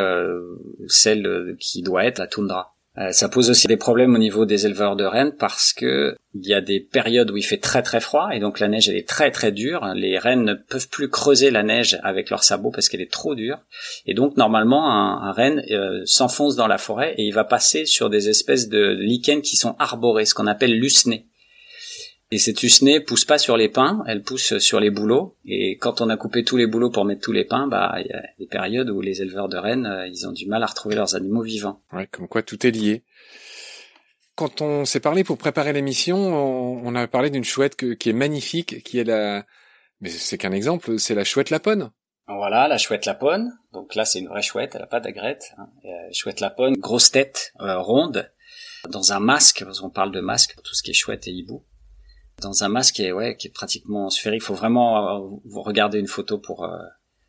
celle 0.89 1.57
qui 1.61 1.83
doit 1.83 2.05
être 2.05 2.19
la 2.19 2.27
toundra. 2.27 2.75
Euh, 3.01 3.13
ça 3.13 3.29
pose 3.29 3.51
aussi 3.51 3.67
des 3.67 3.77
problèmes 3.77 4.15
au 4.15 4.19
niveau 4.19 4.45
des 4.45 4.67
éleveurs 4.67 4.95
de 4.95 5.05
rennes 5.05 5.33
parce 5.39 5.73
que 5.73 6.17
il 6.35 6.47
y 6.47 6.55
a 6.55 6.61
des 6.61 6.81
périodes 6.81 7.31
où 7.31 7.37
il 7.37 7.43
fait 7.43 7.57
très 7.57 7.83
très 7.83 8.01
froid 8.01 8.29
et 8.33 8.41
donc 8.41 8.61
la 8.61 8.69
neige 8.69 8.89
elle 8.89 8.97
est 8.97 9.09
très 9.09 9.31
très 9.31 9.53
dure. 9.53 9.93
Les 9.95 10.19
rennes 10.19 10.45
ne 10.45 10.55
peuvent 10.55 10.89
plus 10.89 11.09
creuser 11.09 11.51
la 11.51 11.63
neige 11.63 11.99
avec 12.03 12.31
leurs 12.31 12.45
sabots 12.45 12.71
parce 12.71 12.89
qu'elle 12.89 13.01
est 13.01 13.11
trop 13.11 13.35
dure. 13.35 13.59
Et 14.07 14.15
donc 14.15 14.37
normalement 14.37 14.91
un, 14.91 15.23
un 15.23 15.33
renne 15.33 15.63
euh, 15.71 16.03
s'enfonce 16.05 16.57
dans 16.57 16.67
la 16.67 16.79
forêt 16.79 17.15
et 17.17 17.25
il 17.25 17.33
va 17.33 17.45
passer 17.45 17.87
sur 17.87 18.11
des 18.11 18.29
espèces 18.29 18.69
de 18.69 18.97
lichens 19.01 19.43
qui 19.43 19.57
sont 19.57 19.77
arborés, 19.79 20.27
ce 20.27 20.35
qu'on 20.35 20.47
appelle 20.47 20.79
lusnés. 20.79 21.30
Et 22.33 22.39
cette 22.39 22.63
usnée 22.63 23.01
pousse 23.01 23.25
pas 23.25 23.39
sur 23.39 23.57
les 23.57 23.69
pins, 23.69 24.05
elle 24.07 24.23
pousse 24.23 24.59
sur 24.59 24.79
les 24.79 24.91
bouleaux. 24.91 25.37
Et 25.45 25.77
quand 25.79 26.01
on 26.01 26.09
a 26.11 26.17
coupé 26.17 26.45
tous 26.45 26.57
les 26.57 26.69
bouleaux 26.69 26.91
pour 26.91 27.05
mettre 27.05 27.23
tous 27.23 27.33
les 27.33 27.45
pins, 27.45 27.67
bah 27.67 27.97
il 27.99 28.07
y 28.07 28.13
a 28.13 28.23
des 28.39 28.47
périodes 28.47 28.89
où 28.89 29.01
les 29.01 29.21
éleveurs 29.21 29.49
de 29.49 29.57
rennes, 29.57 29.87
euh, 29.87 30.07
ils 30.07 30.29
ont 30.29 30.33
du 30.33 30.47
mal 30.47 30.63
à 30.63 30.67
retrouver 30.67 30.95
leurs 30.95 31.17
animaux 31.17 31.43
vivants. 31.43 31.83
Ouais, 31.93 32.07
comme 32.07 32.29
quoi 32.29 32.43
tout 32.43 32.65
est 32.65 32.71
lié. 32.71 33.03
Quand 34.37 34.61
on 34.61 34.85
s'est 34.85 35.01
parlé 35.01 35.25
pour 35.25 35.39
préparer 35.39 35.73
l'émission, 35.73 36.17
on, 36.17 36.95
a 36.95 37.07
parlé 37.09 37.31
d'une 37.31 37.45
chouette 37.45 37.77
qui 37.77 38.09
est 38.09 38.15
magnifique, 38.15 38.83
qui 38.85 38.99
est 38.99 39.05
la, 39.05 39.45
mais 40.01 40.09
c'est 40.09 40.39
qu'un 40.39 40.53
exemple, 40.53 40.99
c'est 40.99 41.15
la 41.15 41.25
chouette 41.25 41.51
lapone. 41.51 41.91
Voilà, 42.27 42.69
la 42.69 42.79
chouette 42.79 43.07
lapone. 43.07 43.53
Donc 43.73 43.95
là, 43.97 44.05
c'est 44.05 44.21
une 44.21 44.29
vraie 44.29 44.41
chouette, 44.41 44.77
elle 44.77 44.83
a 44.83 44.87
pas 44.87 45.01
d'agrette. 45.01 45.53
Hein. 45.59 45.69
Euh, 45.85 46.13
chouette 46.13 46.41
lapone, 46.41 46.75
grosse 46.77 47.11
tête, 47.11 47.53
euh, 47.61 47.79
ronde, 47.79 48.33
dans 48.89 49.13
un 49.13 49.21
masque, 49.21 49.63
parce 49.65 49.81
qu'on 49.81 49.91
parle 49.91 50.13
de 50.13 50.21
masque 50.21 50.55
pour 50.55 50.63
tout 50.63 50.75
ce 50.75 50.83
qui 50.83 50.93
est 50.93 50.95
chouette 50.95 51.27
et 51.27 51.33
hibou 51.33 51.65
dans 52.41 52.65
un 52.65 52.69
masque 52.69 52.97
qui 52.97 53.05
est 53.05 53.13
ouais 53.13 53.37
qui 53.37 53.49
est 53.49 53.53
pratiquement 53.53 54.11
sphérique. 54.11 54.43
Il 54.43 54.47
faut 54.47 54.55
vraiment 54.55 55.17
euh, 55.17 55.37
regarder 55.53 55.99
une 55.99 56.07
photo 56.07 56.39
pour 56.39 56.65
euh, 56.65 56.79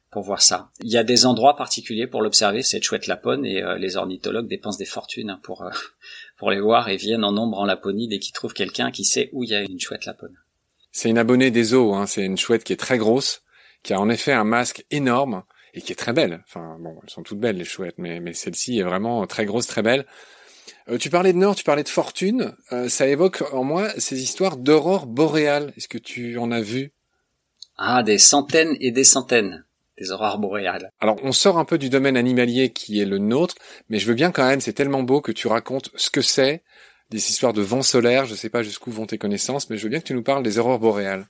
pour 0.10 0.24
voir 0.24 0.41
ça. 0.41 0.71
Il 0.84 0.91
y 0.91 0.97
a 0.97 1.04
des 1.04 1.26
endroits 1.26 1.56
particuliers 1.56 2.08
pour 2.08 2.21
l'observer, 2.21 2.63
cette 2.63 2.84
chouette 2.84 3.08
lapone, 3.08 3.45
et 3.45 3.63
euh, 3.63 3.78
les 3.78 3.95
ornithologues 3.95 4.47
dépensent 4.47 4.78
des 4.78 4.86
fortunes 4.86 5.30
hein, 5.30 5.39
pour 5.43 5.69
pour 6.38 6.52
les 6.52 6.60
voir 6.60 6.89
et 6.89 6.97
viennent 6.97 7.24
en 7.24 7.32
nombre 7.32 7.60
en 7.60 7.65
Laponie 7.65 8.08
dès 8.08 8.19
qu'ils 8.19 8.34
trouvent 8.34 8.54
quelqu'un 8.54 8.91
qui 8.91 9.06
sait 9.06 9.30
où 9.34 9.43
il 9.43 9.52
y 9.52 9.56
a 9.56 9.62
une 9.62 9.80
chouette 9.80 10.06
lapone. 10.06 10.36
C'est 10.91 11.10
une 11.10 11.17
abonnée 11.17 11.52
des 11.52 11.74
eaux, 11.74 11.93
hein. 11.93 12.06
c'est 12.06 12.26
une 12.26 12.38
chouette 12.38 12.63
qui 12.63 12.74
est 12.74 12.78
très 12.78 12.97
grosse, 12.97 13.43
qui 13.82 13.93
a 13.93 14.00
en 14.00 14.10
effet 14.10 14.34
un 14.34 14.43
masque 14.43 14.86
énorme 14.91 15.43
et 15.74 15.82
qui 15.82 15.93
est 15.93 15.95
très 15.95 16.12
belle. 16.12 16.43
Enfin 16.47 16.78
bon, 16.82 17.00
elles 17.02 17.10
sont 17.10 17.24
toutes 17.24 17.39
belles 17.39 17.58
les 17.58 17.63
chouettes, 17.63 17.97
mais 17.97 18.19
mais 18.19 18.34
celle-ci 18.34 18.80
est 18.80 18.84
vraiment 18.84 19.26
très 19.28 19.45
grosse, 19.45 19.67
très 19.67 19.82
belle. 19.82 20.06
Euh, 20.91 20.97
tu 20.97 21.10
parlais 21.10 21.34
de 21.34 21.38
Nord, 21.38 21.56
tu 21.56 21.63
parlais 21.63 21.84
de 21.84 21.89
fortune. 21.89 22.54
Euh, 22.73 22.89
ça 22.89 23.08
évoque 23.08 23.43
en 23.54 23.63
moi 23.63 23.89
ces 23.97 24.21
histoires 24.21 24.58
d'aurore 24.58 25.06
boréale. 25.06 25.73
Est-ce 25.77 25.88
que 25.88 25.97
tu 25.97 26.38
en 26.38 26.51
as 26.51 26.62
vu? 26.62 26.91
Ah, 27.77 28.04
des 28.04 28.17
centaines 28.17 28.75
et 28.80 28.91
des 28.91 29.04
centaines 29.04 29.65
des 29.97 30.12
aurores 30.12 30.39
boréales. 30.39 30.91
Alors, 30.99 31.17
on 31.23 31.32
sort 31.32 31.60
un 31.60 31.65
peu 31.65 31.77
du 31.77 31.89
domaine 31.89 32.17
animalier 32.17 32.69
qui 32.69 32.99
est 32.99 33.06
le 33.06 33.19
nôtre, 33.19 33.56
mais 33.89 33.99
je 33.99 34.08
veux 34.08 34.15
bien 34.15 34.32
quand 34.32 34.47
même, 34.47 34.60
c'est 34.60 34.73
tellement 34.73 35.04
beau 35.04 35.21
que 35.21 35.32
tu 35.32 35.47
racontes 35.47 35.91
ce 35.95 36.10
que 36.10 36.21
c'est, 36.21 36.63
des 37.12 37.30
histoires 37.30 37.54
de 37.54 37.62
vent 37.62 37.84
solaire, 37.84 38.25
je 38.25 38.34
sais 38.34 38.49
pas 38.49 38.63
jusqu'où 38.63 38.89
vont 38.89 39.06
tes 39.06 39.19
connaissances, 39.19 39.69
mais 39.69 39.77
je 39.77 39.84
veux 39.84 39.89
bien 39.89 39.99
que 39.99 40.08
tu 40.08 40.15
nous 40.15 40.23
parles 40.23 40.41
des 40.41 40.58
aurores 40.58 40.80
boréales. 40.80 41.27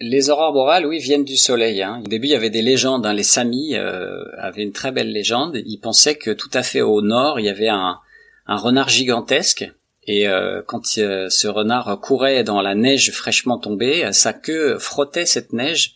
Les 0.00 0.30
aurores 0.30 0.54
boréales, 0.54 0.86
oui, 0.86 1.00
viennent 1.00 1.24
du 1.24 1.36
soleil. 1.36 1.82
Hein. 1.82 2.00
Au 2.02 2.08
début, 2.08 2.28
il 2.28 2.30
y 2.30 2.36
avait 2.36 2.50
des 2.50 2.62
légendes. 2.62 3.04
Hein. 3.04 3.12
Les 3.12 3.24
Samis 3.24 3.74
euh, 3.74 4.24
avaient 4.38 4.62
une 4.62 4.72
très 4.72 4.92
belle 4.92 5.12
légende. 5.12 5.60
Ils 5.66 5.78
pensaient 5.78 6.14
que 6.14 6.30
tout 6.30 6.50
à 6.54 6.62
fait 6.62 6.80
au 6.80 7.02
nord, 7.02 7.40
il 7.40 7.46
y 7.46 7.50
avait 7.50 7.68
un, 7.68 7.98
un 8.48 8.56
renard 8.56 8.88
gigantesque. 8.88 9.70
Et 10.04 10.26
euh, 10.26 10.62
quand 10.66 10.82
euh, 10.96 11.28
ce 11.28 11.46
renard 11.46 12.00
courait 12.00 12.42
dans 12.42 12.62
la 12.62 12.74
neige 12.74 13.12
fraîchement 13.12 13.58
tombée, 13.58 14.08
sa 14.12 14.32
queue 14.32 14.78
frottait 14.78 15.26
cette 15.26 15.52
neige 15.52 15.94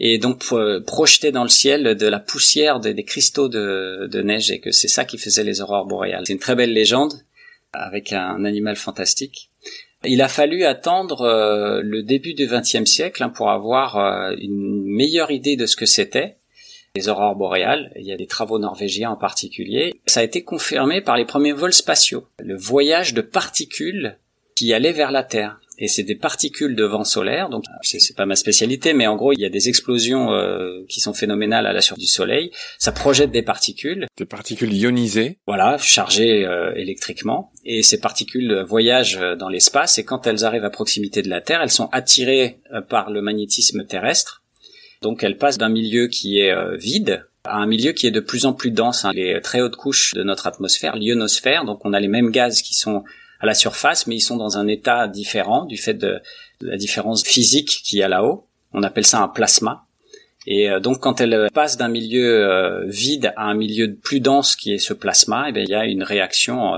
et 0.00 0.18
donc 0.18 0.42
projetait 0.84 1.30
dans 1.30 1.44
le 1.44 1.48
ciel 1.48 1.96
de 1.96 2.06
la 2.08 2.18
poussière 2.18 2.80
des, 2.80 3.04
cristaux 3.04 3.48
de, 3.48 4.22
neige 4.22 4.50
et 4.50 4.58
que 4.58 4.72
c'est 4.72 4.88
ça 4.88 5.04
qui 5.04 5.16
faisait 5.16 5.44
les 5.44 5.60
aurores 5.60 5.86
boréales. 5.86 6.24
C'est 6.26 6.32
une 6.32 6.40
très 6.40 6.56
belle 6.56 6.72
légende 6.72 7.12
avec 7.72 8.12
un 8.12 8.44
animal 8.44 8.74
fantastique. 8.74 9.50
Il 10.04 10.20
a 10.20 10.28
fallu 10.28 10.64
attendre 10.64 11.20
euh, 11.20 11.80
le 11.84 12.02
début 12.02 12.34
du 12.34 12.48
XXe 12.48 12.84
siècle 12.84 13.22
hein, 13.22 13.28
pour 13.28 13.50
avoir 13.50 14.32
une 14.38 14.82
meilleure 14.84 15.30
idée 15.30 15.54
de 15.54 15.66
ce 15.66 15.76
que 15.76 15.86
c'était 15.86 16.36
les 16.94 17.08
aurores 17.08 17.36
boréales. 17.36 17.90
Il 17.96 18.06
y 18.06 18.12
a 18.12 18.16
des 18.16 18.26
travaux 18.26 18.58
norvégiens 18.58 19.10
en 19.10 19.16
particulier. 19.16 19.94
Ça 20.06 20.20
a 20.20 20.24
été 20.24 20.44
confirmé 20.44 21.00
par 21.00 21.16
les 21.16 21.24
premiers 21.24 21.52
vols 21.52 21.72
spatiaux. 21.72 22.26
Le 22.38 22.56
voyage 22.56 23.14
de 23.14 23.22
particules 23.22 24.18
qui 24.54 24.72
allaient 24.74 24.92
vers 24.92 25.10
la 25.10 25.24
Terre. 25.24 25.58
Et 25.78 25.88
c'est 25.88 26.02
des 26.02 26.14
particules 26.14 26.76
de 26.76 26.84
vent 26.84 27.02
solaire, 27.02 27.48
donc 27.48 27.64
c'est 27.80 28.14
pas 28.14 28.26
ma 28.26 28.36
spécialité, 28.36 28.92
mais 28.92 29.06
en 29.06 29.16
gros 29.16 29.32
il 29.32 29.40
y 29.40 29.46
a 29.46 29.48
des 29.48 29.70
explosions 29.70 30.30
euh, 30.30 30.84
qui 30.86 31.00
sont 31.00 31.14
phénoménales 31.14 31.66
à 31.66 31.72
la 31.72 31.80
surface 31.80 31.98
du 31.98 32.06
Soleil. 32.06 32.52
Ça 32.78 32.92
projette 32.92 33.30
des 33.30 33.42
particules. 33.42 34.06
Des 34.18 34.26
particules 34.26 34.72
ionisées. 34.72 35.38
Voilà, 35.46 35.78
chargées 35.78 36.44
euh, 36.44 36.74
électriquement. 36.74 37.52
Et 37.64 37.82
ces 37.82 38.00
particules 38.00 38.62
voyagent 38.68 39.18
dans 39.38 39.48
l'espace 39.48 39.96
et 39.96 40.04
quand 40.04 40.26
elles 40.26 40.44
arrivent 40.44 40.64
à 40.64 40.70
proximité 40.70 41.22
de 41.22 41.30
la 41.30 41.40
Terre, 41.40 41.62
elles 41.62 41.70
sont 41.70 41.88
attirées 41.90 42.60
euh, 42.74 42.82
par 42.82 43.10
le 43.10 43.22
magnétisme 43.22 43.86
terrestre 43.86 44.41
donc 45.02 45.22
elle 45.22 45.36
passe 45.36 45.58
d'un 45.58 45.68
milieu 45.68 46.06
qui 46.06 46.38
est 46.38 46.52
euh, 46.52 46.76
vide 46.76 47.26
à 47.44 47.56
un 47.56 47.66
milieu 47.66 47.92
qui 47.92 48.06
est 48.06 48.12
de 48.12 48.20
plus 48.20 48.46
en 48.46 48.52
plus 48.52 48.70
dense. 48.70 49.04
Hein. 49.04 49.10
Les 49.12 49.40
très 49.40 49.60
hautes 49.60 49.76
couches 49.76 50.14
de 50.14 50.22
notre 50.22 50.46
atmosphère, 50.46 50.96
l'ionosphère, 50.96 51.64
donc 51.64 51.84
on 51.84 51.92
a 51.92 52.00
les 52.00 52.08
mêmes 52.08 52.30
gaz 52.30 52.62
qui 52.62 52.74
sont 52.74 53.04
à 53.40 53.46
la 53.46 53.54
surface, 53.54 54.06
mais 54.06 54.14
ils 54.14 54.20
sont 54.20 54.36
dans 54.36 54.56
un 54.56 54.68
état 54.68 55.08
différent 55.08 55.64
du 55.64 55.76
fait 55.76 55.94
de, 55.94 56.20
la 56.60 56.76
différence 56.76 57.24
physique 57.24 57.82
qu'il 57.84 57.98
y 57.98 58.02
a 58.04 58.08
là-haut. 58.08 58.46
On 58.72 58.84
appelle 58.84 59.04
ça 59.04 59.20
un 59.20 59.28
plasma. 59.28 59.84
Et 60.46 60.70
euh, 60.70 60.78
donc 60.78 61.00
quand 61.00 61.20
elle 61.20 61.48
passe 61.52 61.76
d'un 61.76 61.88
milieu 61.88 62.48
euh, 62.48 62.86
vide 62.86 63.32
à 63.36 63.46
un 63.46 63.54
milieu 63.54 63.92
plus 63.94 64.20
dense 64.20 64.54
qui 64.54 64.72
est 64.72 64.78
ce 64.78 64.94
plasma, 64.94 65.46
eh 65.48 65.60
il 65.60 65.68
y 65.68 65.74
a 65.74 65.84
une 65.84 66.04
réaction 66.04 66.74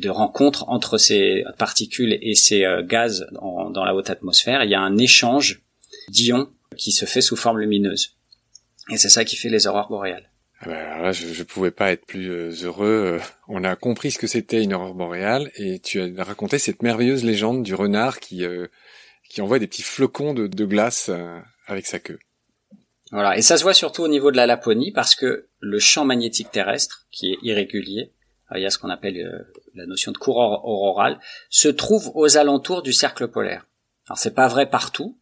de 0.00 0.10
rencontre 0.10 0.68
entre 0.68 0.98
ces 0.98 1.44
particules 1.56 2.18
et 2.20 2.34
ces 2.34 2.66
gaz 2.84 3.26
dans 3.32 3.84
la 3.84 3.94
haute 3.94 4.10
atmosphère. 4.10 4.64
Il 4.64 4.70
y 4.70 4.74
a 4.74 4.80
un 4.80 4.98
échange 4.98 5.62
d'ions 6.08 6.48
qui 6.76 6.92
se 6.92 7.04
fait 7.04 7.20
sous 7.20 7.36
forme 7.36 7.60
lumineuse. 7.60 8.16
Et 8.90 8.96
c'est 8.96 9.08
ça 9.08 9.24
qui 9.24 9.36
fait 9.36 9.48
les 9.48 9.66
aurores 9.66 9.88
boréales. 9.88 10.30
Ah 10.60 10.66
ben 10.66 11.02
là, 11.02 11.12
je, 11.12 11.26
ne 11.26 11.44
pouvais 11.44 11.70
pas 11.70 11.92
être 11.92 12.06
plus 12.06 12.30
euh, 12.30 12.50
heureux. 12.62 13.18
Euh, 13.18 13.20
on 13.48 13.64
a 13.64 13.76
compris 13.76 14.12
ce 14.12 14.18
que 14.18 14.26
c'était 14.26 14.62
une 14.62 14.72
aurore 14.72 14.94
boréale 14.94 15.50
et 15.56 15.78
tu 15.78 16.00
as 16.00 16.24
raconté 16.24 16.58
cette 16.58 16.82
merveilleuse 16.82 17.24
légende 17.24 17.62
du 17.62 17.74
renard 17.74 18.20
qui 18.20 18.44
euh, 18.44 18.66
qui 19.28 19.42
envoie 19.42 19.58
des 19.58 19.66
petits 19.66 19.82
flocons 19.82 20.32
de, 20.32 20.46
de 20.46 20.64
glace 20.64 21.10
avec 21.66 21.86
sa 21.86 21.98
queue. 21.98 22.18
Voilà, 23.10 23.36
et 23.36 23.42
ça 23.42 23.56
se 23.56 23.62
voit 23.62 23.74
surtout 23.74 24.02
au 24.02 24.08
niveau 24.08 24.30
de 24.30 24.36
la 24.36 24.46
Laponie 24.46 24.92
parce 24.92 25.14
que 25.14 25.48
le 25.58 25.78
champ 25.78 26.04
magnétique 26.04 26.50
terrestre, 26.52 27.06
qui 27.10 27.32
est 27.32 27.38
irrégulier, 27.42 28.12
il 28.54 28.62
y 28.62 28.66
a 28.66 28.70
ce 28.70 28.78
qu'on 28.78 28.90
appelle 28.90 29.46
la 29.74 29.86
notion 29.86 30.12
de 30.12 30.18
courant 30.18 30.60
auroral, 30.62 31.18
se 31.48 31.68
trouve 31.68 32.12
aux 32.14 32.36
alentours 32.36 32.82
du 32.82 32.92
cercle 32.92 33.26
polaire. 33.26 33.66
Alors 34.06 34.18
c'est 34.18 34.34
pas 34.34 34.46
vrai 34.46 34.68
partout, 34.68 35.18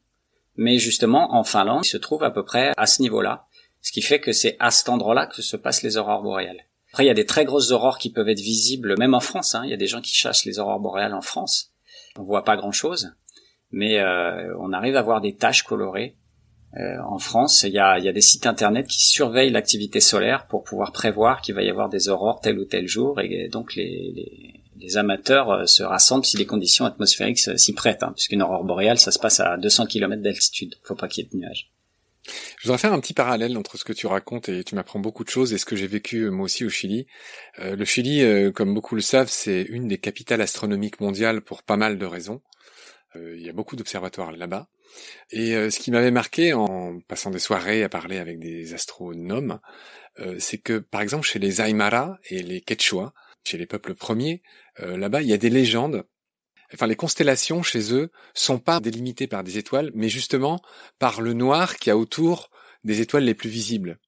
mais 0.57 0.79
justement 0.79 1.35
en 1.35 1.45
Finlande, 1.45 1.85
il 1.85 1.89
se 1.89 1.97
trouve 1.97 2.25
à 2.25 2.31
peu 2.31 2.45
près 2.45 2.73
à 2.77 2.87
ce 2.87 3.03
niveau-là, 3.03 3.47
ce 3.81 3.93
qui 3.93 4.03
fait 4.03 4.21
que 4.21 4.33
c'est 4.33 4.57
à 4.61 4.71
cet 4.71 4.89
endroit-là 4.89 5.27
que 5.27 5.43
se 5.43 5.57
passent 5.57 5.83
les 5.83 5.97
aurores 5.97 6.23
boréales. 6.23 6.65
Après, 6.93 7.05
il 7.05 7.09
y 7.09 7.11
a 7.11 7.15
des 7.15 7.27
très 7.27 7.45
grosses 7.45 7.71
aurores 7.71 7.99
qui 7.99 8.11
peuvent 8.11 8.29
être 8.29 8.41
visibles, 8.41 8.97
même 8.99 9.15
en 9.15 9.21
France. 9.21 9.55
Hein. 9.55 9.63
Il 9.65 9.71
y 9.71 9.75
a 9.75 9.79
des 9.79 9.87
gens 9.87 10.03
qui 10.03 10.15
chassent 10.15 10.45
les 10.45 10.59
aurores 10.59 10.81
boréales 10.81 11.15
en 11.15 11.23
France. 11.23 11.73
On 12.19 12.23
voit 12.23 12.45
pas 12.45 12.57
grand-chose, 12.57 13.15
mais 13.71 13.99
euh, 13.99 14.55
on 14.61 14.73
arrive 14.75 14.97
à 14.97 15.03
voir 15.03 15.23
des 15.23 15.35
taches 15.35 15.63
colorées 15.63 16.17
en 16.75 17.19
France, 17.19 17.65
il 17.65 17.73
y 17.73 17.79
a, 17.79 18.01
des 18.01 18.21
sites 18.21 18.47
internet 18.47 18.87
qui 18.87 19.07
surveillent 19.07 19.51
l'activité 19.51 20.01
solaire 20.01 20.47
pour 20.47 20.65
pouvoir 20.65 20.93
prévoir 20.93 21.43
qu'il 21.43 21.55
va 21.55 21.63
y 21.63 21.69
avoir 21.69 21.91
des 21.91 22.09
aurores 22.09 22.41
tel 22.41 22.59
ou 22.59 22.65
tel 22.65 22.89
jour, 22.89 23.21
et 23.21 23.49
donc 23.49 23.75
les, 23.75 24.62
les 24.83 24.97
amateurs 24.97 25.69
se 25.69 25.83
rassemblent 25.83 26.25
si 26.25 26.37
les 26.37 26.47
conditions 26.47 26.85
atmosphériques 26.85 27.39
s'y 27.39 27.73
prêtent, 27.73 28.03
hein, 28.03 28.13
puisqu'une 28.15 28.43
aurore 28.43 28.65
boréale, 28.65 28.99
ça 28.99 29.11
se 29.11 29.19
passe 29.19 29.41
à 29.41 29.57
200 29.57 29.87
km 29.87 30.23
d'altitude. 30.23 30.75
Faut 30.83 30.95
pas 30.95 31.09
qu'il 31.09 31.25
y 31.25 31.27
ait 31.27 31.31
de 31.31 31.37
nuages. 31.37 31.73
Je 32.25 32.69
voudrais 32.69 32.79
faire 32.79 32.93
un 32.93 33.01
petit 33.01 33.15
parallèle 33.15 33.57
entre 33.59 33.77
ce 33.77 33.85
que 33.85 33.93
tu 33.93 34.07
racontes 34.07 34.49
et 34.49 34.63
tu 34.63 34.75
m'apprends 34.75 35.01
beaucoup 35.01 35.25
de 35.25 35.29
choses 35.29 35.53
et 35.53 35.59
ce 35.59 35.65
que 35.65 35.75
j'ai 35.75 35.89
vécu 35.89 36.23
euh, 36.23 36.31
moi 36.31 36.45
aussi 36.45 36.65
au 36.65 36.69
Chili. 36.69 37.07
Euh, 37.59 37.75
le 37.75 37.85
Chili, 37.85 38.23
euh, 38.23 38.53
comme 38.53 38.75
beaucoup 38.75 38.95
le 38.95 39.01
savent, 39.01 39.29
c'est 39.29 39.63
une 39.63 39.89
des 39.89 39.99
capitales 39.99 40.41
astronomiques 40.41 41.01
mondiales 41.01 41.41
pour 41.43 41.63
pas 41.63 41.77
mal 41.77 41.99
de 41.99 42.07
raisons. 42.07 42.41
il 43.17 43.43
y 43.43 43.49
a 43.49 43.53
beaucoup 43.53 43.77
d'observatoires 43.77 44.33
là-bas. 44.33 44.69
Et 45.31 45.53
ce 45.71 45.79
qui 45.79 45.91
m'avait 45.91 46.11
marqué 46.11 46.53
en 46.53 47.01
passant 47.01 47.31
des 47.31 47.39
soirées 47.39 47.83
à 47.83 47.89
parler 47.89 48.19
avec 48.19 48.39
des 48.39 48.75
astronomes, 48.75 49.59
c'est 50.39 50.59
que 50.59 50.79
par 50.79 51.03
exemple 51.03 51.27
chez 51.27 51.39
les 51.39 51.61
Aymara 51.61 52.19
et 52.31 52.43
les 52.43 52.61
Quechua, 52.63 53.13
chez 53.45 53.59
les 53.59 53.67
peuples 53.67 53.95
premiers, 53.95 54.43
là-bas 54.79 55.23
il 55.23 55.29
y 55.29 55.33
a 55.33 55.39
des 55.39 55.51
légendes 55.51 56.05
enfin 56.75 56.87
les 56.87 56.97
constellations 56.97 57.63
chez 57.63 57.93
eux 57.93 58.11
sont 58.35 58.59
pas 58.59 58.81
délimitées 58.81 59.27
par 59.27 59.45
des 59.45 59.59
étoiles, 59.59 59.91
mais 59.95 60.09
justement 60.09 60.61
par 60.99 61.21
le 61.21 61.33
noir 61.33 61.77
qui 61.77 61.91
a 61.91 61.97
autour 61.97 62.51
des 62.85 63.01
étoiles 63.01 63.25
les 63.25 63.35
plus 63.35 63.51
visibles. 63.51 63.99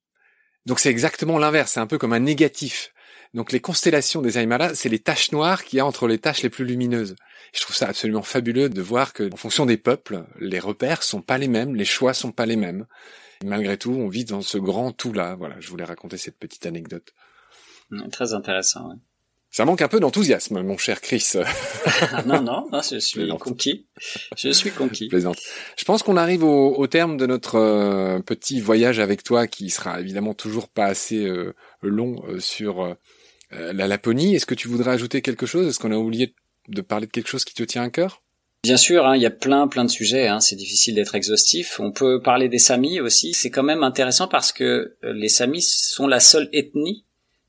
Donc 0.67 0.81
c'est 0.81 0.91
exactement 0.91 1.39
l'inverse, 1.39 1.73
c'est 1.73 1.81
un 1.81 1.87
peu 1.87 1.99
comme 1.99 2.13
un 2.13 2.21
négatif. 2.21 2.93
Donc 3.35 3.53
les 3.53 3.61
constellations 3.61 4.23
des 4.23 4.39
Aymara, 4.39 4.75
c'est 4.75 4.89
les 4.89 5.01
taches 5.01 5.33
noires 5.33 5.65
qu'il 5.65 5.77
y 5.79 5.81
a 5.81 5.87
entre 5.87 6.07
les 6.07 6.19
taches 6.19 6.43
les 6.43 6.51
plus 6.51 6.65
lumineuses. 6.65 7.17
Je 7.53 7.61
trouve 7.61 7.77
ça 7.77 7.89
absolument 7.89 8.23
fabuleux 8.23 8.69
de 8.69 8.81
voir 8.81 9.13
que, 9.13 9.33
en 9.33 9.37
fonction 9.37 9.67
des 9.67 9.77
peuples, 9.77 10.25
les 10.39 10.61
repères 10.61 11.03
sont 11.03 11.21
pas 11.21 11.37
les 11.37 11.49
mêmes, 11.49 11.75
les 11.75 11.85
choix 11.85 12.15
sont 12.15 12.33
pas 12.33 12.47
les 12.47 12.57
mêmes. 12.57 12.87
Malgré 13.45 13.77
tout, 13.77 13.91
on 13.91 14.09
vit 14.09 14.25
dans 14.25 14.41
ce 14.41 14.57
grand 14.57 14.93
tout-là. 14.93 15.35
Voilà, 15.35 15.57
je 15.59 15.69
voulais 15.69 15.85
raconter 15.85 16.17
cette 16.17 16.39
petite 16.39 16.65
anecdote. 16.65 17.13
Très 18.13 18.33
intéressant. 18.33 18.93
Ça 19.55 19.65
manque 19.65 19.83
un 19.83 19.89
peu 19.89 20.01
d'enthousiasme, 20.01 20.63
mon 20.63 20.77
cher 20.77 21.01
Chris. 21.01 21.35
non, 22.27 22.43
non, 22.43 22.67
je 22.73 22.99
suis 22.99 23.29
conquis. 23.39 23.87
Je 24.37 24.49
suis 24.49 24.73
conquis. 24.73 25.07
Plaisante. 25.07 25.39
Je 25.77 25.85
pense 25.85 26.03
qu'on 26.03 26.17
arrive 26.17 26.43
au, 26.43 26.85
terme 26.89 27.17
de 27.17 27.25
notre 27.25 27.55
euh, 27.55 28.19
petit 28.19 28.61
voyage 28.61 28.99
avec 28.99 29.23
toi, 29.23 29.47
qui 29.47 29.71
sera 29.71 30.01
évidemment 30.01 30.35
toujours 30.35 30.67
pas 30.67 30.87
assez 30.87 31.25
euh, 31.25 31.55
long 31.83 32.21
euh, 32.29 32.41
sur 32.41 32.97
la 33.53 33.87
Laponie. 33.87 34.35
Est-ce 34.35 34.47
que 34.47 34.57
tu 34.57 34.67
voudrais 34.67 34.91
ajouter 34.91 35.23
quelque 35.23 35.47
chose? 35.47 35.69
Est-ce 35.69 35.79
qu'on 35.79 35.93
a 35.93 35.99
oublié 35.99 36.35
de 36.67 36.81
parler 36.81 37.07
de 37.07 37.13
quelque 37.13 37.29
chose 37.29 37.45
qui 37.45 37.55
te 37.55 37.63
tient 37.63 37.85
à 37.85 37.91
cœur? 37.91 38.23
Bien 38.65 38.77
sûr, 38.77 39.07
hein, 39.07 39.15
il 39.15 39.23
y 39.23 39.27
a 39.27 39.31
plein 39.31 39.69
plein 39.69 39.85
de 39.85 39.91
sujets. 39.91 40.27
Hein, 40.27 40.41
c'est 40.41 40.57
difficile 40.57 40.97
d'être 40.97 41.15
exhaustif. 41.15 41.79
On 41.79 41.93
peut 41.93 42.21
parler 42.21 42.49
des 42.49 42.59
Samis 42.59 42.99
aussi. 42.99 43.35
C'est 43.35 43.51
quand 43.51 43.63
même 43.63 43.85
intéressant 43.85 44.27
parce 44.27 44.51
que 44.51 44.97
les 45.05 45.29
Samis 45.29 45.63
sont 45.63 46.09
la 46.09 46.19
seule 46.19 46.49
ethnie 46.53 47.05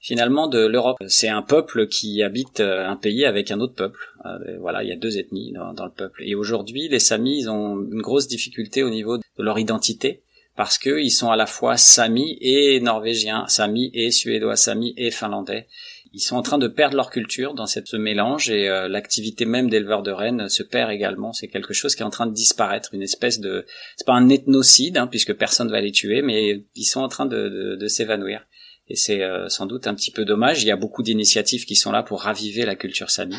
finalement 0.06 0.48
de 0.48 0.60
l'Europe. 0.60 0.98
C'est 1.08 1.30
un 1.30 1.42
peuple 1.42 1.88
qui 1.88 2.22
habite 2.22 2.60
euh, 2.60 2.88
un 2.88 2.96
pays 2.96 3.26
avec 3.26 3.50
un 3.50 3.60
autre 3.60 3.74
peuple. 3.74 4.14
Euh, 4.26 4.58
voilà, 4.60 4.84
il 4.84 4.90
y 4.90 4.92
a 4.92 4.96
deux 4.96 5.18
ethnies 5.18 5.52
dans, 5.54 5.86
le 5.86 5.92
peuple. 5.92 6.22
Et 6.24 6.36
aujourd'hui, 6.36 6.88
les 6.88 7.00
Samis, 7.00 7.40
ils 7.40 7.50
ont 7.50 7.82
une 7.82 8.04
grosse 8.04 8.28
difficulté 8.28 8.84
au 8.84 8.92
niveau 8.92 9.18
de 9.18 9.24
leur 9.40 9.58
identité 9.58 10.22
parce 10.56 10.78
qu'ils 10.78 11.12
sont 11.12 11.32
à 11.32 11.36
la 11.36 11.48
fois 11.48 11.76
Samis 11.76 12.38
et 12.40 12.80
Norvégiens, 12.82 13.46
Samis 13.48 13.90
et 13.96 14.12
Suédois, 14.12 14.56
Samis 14.56 14.94
et 14.96 15.10
Finlandais. 15.10 15.68
Ils 16.14 16.22
sont 16.22 16.36
en 16.38 16.44
train 16.44 16.60
de 16.60 16.68
perdre 16.68 16.96
leur 16.96 17.10
culture 17.10 17.56
dans 17.56 17.66
cette 17.66 17.94
mélange 17.96 18.52
et 18.52 18.70
euh, 18.70 18.88
l'activité 18.88 19.46
même 19.46 19.72
d'éleveurs 19.72 20.04
de 20.04 20.12
rennes 20.12 20.50
se 20.50 20.62
perd 20.62 20.92
également. 20.92 21.34
C'est 21.34 21.48
quelque 21.48 21.74
chose 21.74 21.96
qui 21.96 22.04
est 22.04 22.06
en 22.06 22.12
train 22.12 22.28
de 22.28 22.34
disparaître, 22.34 22.94
une 22.94 23.02
espèce 23.02 23.40
de, 23.40 23.66
c'est 23.98 24.06
pas 24.06 24.14
un 24.14 24.30
ethnocide 24.30 24.98
hein, 24.98 25.08
puisque 25.08 25.34
personne 25.34 25.72
va 25.72 25.82
les 25.82 25.92
tuer, 25.92 26.22
mais 26.22 26.64
ils 26.76 26.86
sont 26.86 27.02
en 27.02 27.10
train 27.10 27.26
de 27.26 27.88
s'évanouir 27.88 28.46
et 28.88 28.96
c'est 28.96 29.22
euh, 29.22 29.50
sans 29.50 29.66
doute 29.66 29.88
un 29.88 29.96
petit 29.96 30.12
peu 30.12 30.26
dommage. 30.26 30.64
Il 30.64 30.68
y 30.68 30.72
a 30.72 30.76
beaucoup 30.76 31.04
d'initiatives 31.04 31.66
qui 31.66 31.76
sont 31.76 31.92
là 31.92 32.04
pour 32.04 32.22
raviver 32.22 32.66
la 32.66 32.76
culture 32.76 33.10
sami, 33.10 33.38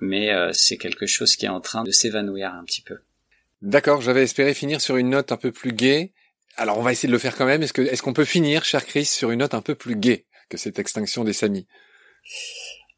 mais 0.00 0.32
euh, 0.32 0.50
c'est 0.52 0.76
quelque 0.76 1.06
chose 1.06 1.36
qui 1.36 1.46
est 1.46 1.50
en 1.50 1.60
train 1.60 1.84
de 1.84 1.90
s'évanouir 1.90 2.54
un 2.54 2.64
petit 2.64 2.82
peu. 2.82 2.98
D'accord, 3.62 4.00
j'avais 4.00 4.22
espéré 4.22 4.54
finir 4.54 4.80
sur 4.80 4.96
une 4.96 5.10
note 5.10 5.32
un 5.32 5.36
peu 5.36 5.52
plus 5.52 5.72
gaie. 5.72 6.12
Alors 6.56 6.78
on 6.78 6.82
va 6.82 6.92
essayer 6.92 7.08
de 7.08 7.12
le 7.12 7.18
faire 7.18 7.36
quand 7.36 7.46
même. 7.46 7.62
Est-ce 7.62 8.02
qu'on 8.02 8.12
peut 8.12 8.24
finir, 8.24 8.64
cher 8.64 8.84
Chris, 8.84 9.04
sur 9.04 9.30
une 9.30 9.40
note 9.40 9.54
un 9.54 9.62
peu 9.62 9.74
plus 9.74 9.96
gaie 9.96 10.26
que 10.48 10.56
cette 10.56 10.78
extinction 10.78 11.24
des 11.24 11.32
Samis? 11.32 11.66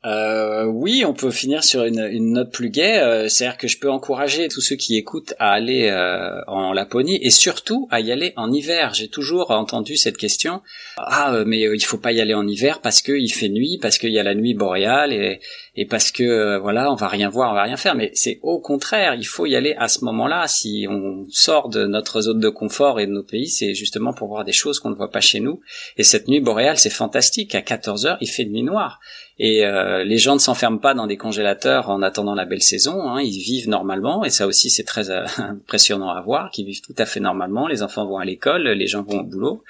Euh, 0.05 0.65
oui, 0.65 1.05
on 1.07 1.15
peut 1.15 1.31
finir 1.31 1.63
sur 1.63 1.85
une, 1.85 2.33
note 2.33 2.51
plus 2.51 2.71
gaie. 2.71 3.01
Euh, 3.01 3.29
C'est-à-dire 3.29 3.57
que 3.57 3.69
je 3.69 3.79
peux 3.79 3.91
encourager 3.91 4.49
tous 4.49 4.61
ceux 4.61 4.75
qui 4.75 4.97
écoutent 4.97 5.35
à 5.39 5.53
aller 5.53 5.89
euh, 5.91 6.41
en 6.49 6.73
Laponie 6.73 7.19
et 7.23 7.31
surtout 7.31 7.87
à 7.91 8.01
y 8.01 8.11
aller 8.11 8.33
en 8.37 8.53
hiver. 8.53 8.95
J'ai 8.95 9.09
toujours 9.09 9.53
entendu 9.53 9.97
cette 9.97 10.17
question. 10.17 10.61
Ah, 10.97 11.35
euh, 11.35 11.45
mais 11.47 11.61
il 11.61 11.85
faut 11.85 11.99
pas 11.99 12.11
y 12.11 12.21
aller 12.21 12.35
en 12.35 12.47
hiver 12.49 12.81
parce 12.81 13.01
qu'il 13.01 13.33
fait 13.33 13.49
nuit, 13.49 13.79
parce 13.81 13.99
qu'il 13.99 14.11
y 14.11 14.19
a 14.19 14.25
la 14.25 14.35
nuit 14.35 14.55
boréale 14.55 15.13
et, 15.13 15.41
et 15.77 15.87
parce 15.87 16.11
que 16.11 16.59
voilà, 16.59 16.91
on 16.91 16.97
va 16.97 17.07
rien 17.07 17.29
voir, 17.29 17.53
on 17.53 17.55
va 17.55 17.63
rien 17.63 17.77
faire. 17.77 17.95
Mais 17.95 18.11
c'est 18.15 18.41
au 18.43 18.61
contraire, 18.61 19.15
il 19.15 19.27
faut 19.27 19.47
y 19.47 19.55
aller 19.55 19.75
à 19.79 19.87
ce 19.87 20.05
moment-là. 20.05 20.49
Si 20.49 20.87
on 20.91 21.27
sort 21.31 21.69
de 21.69 21.87
notre 21.87 22.23
zone 22.23 22.41
de 22.41 22.49
confort 22.49 22.99
et 22.99 23.07
de 23.07 23.13
nos 23.13 23.23
pays, 23.23 23.49
c'est 23.49 23.75
justement 23.75 24.13
pour 24.13 24.27
voir 24.29 24.45
des 24.45 24.53
choses 24.53 24.81
qu'on 24.81 24.91
ne 24.91 24.97
voit 24.97 25.13
pas 25.13 25.21
chez 25.21 25.39
nous. 25.39 25.61
Et 25.97 26.03
cette 26.03 26.27
nuit 26.27 26.41
boréale, 26.41 26.79
c'est 26.79 26.91
fantastique. 26.91 27.55
À 27.55 27.63
14 27.63 28.07
heures, 28.07 28.19
il 28.21 28.29
fait 28.29 28.45
nuit 28.45 28.65
noire. 28.65 28.99
Et 29.45 29.67
euh, 29.67 30.05
les 30.05 30.19
gens 30.19 30.35
ne 30.35 30.39
s'enferment 30.39 30.79
pas 30.79 30.95
dans 30.95 31.09
des 31.09 31.17
congélateurs 31.17 31.91
en 31.91 32.01
attendant 32.01 32.37
la 32.37 32.45
belle 32.45 32.63
saison. 32.63 33.09
Hein, 33.09 33.23
ils 33.23 33.41
vivent 33.41 33.69
normalement, 33.69 34.25
et 34.25 34.31
ça 34.31 34.47
aussi 34.47 34.71
c'est 34.71 34.85
très 34.85 35.11
euh, 35.11 35.25
impressionnant 35.37 36.11
à 36.11 36.21
voir, 36.21 36.53
qu'ils 36.53 36.65
vivent 36.65 36.81
tout 36.81 36.95
à 36.97 37.07
fait 37.07 37.19
normalement. 37.19 37.67
Les 37.67 37.83
enfants 37.83 38.07
vont 38.07 38.19
à 38.19 38.25
l'école, 38.25 38.69
les 38.69 38.87
gens 38.87 39.03
vont 39.03 39.19
au 39.19 39.25
boulot. 39.25 39.65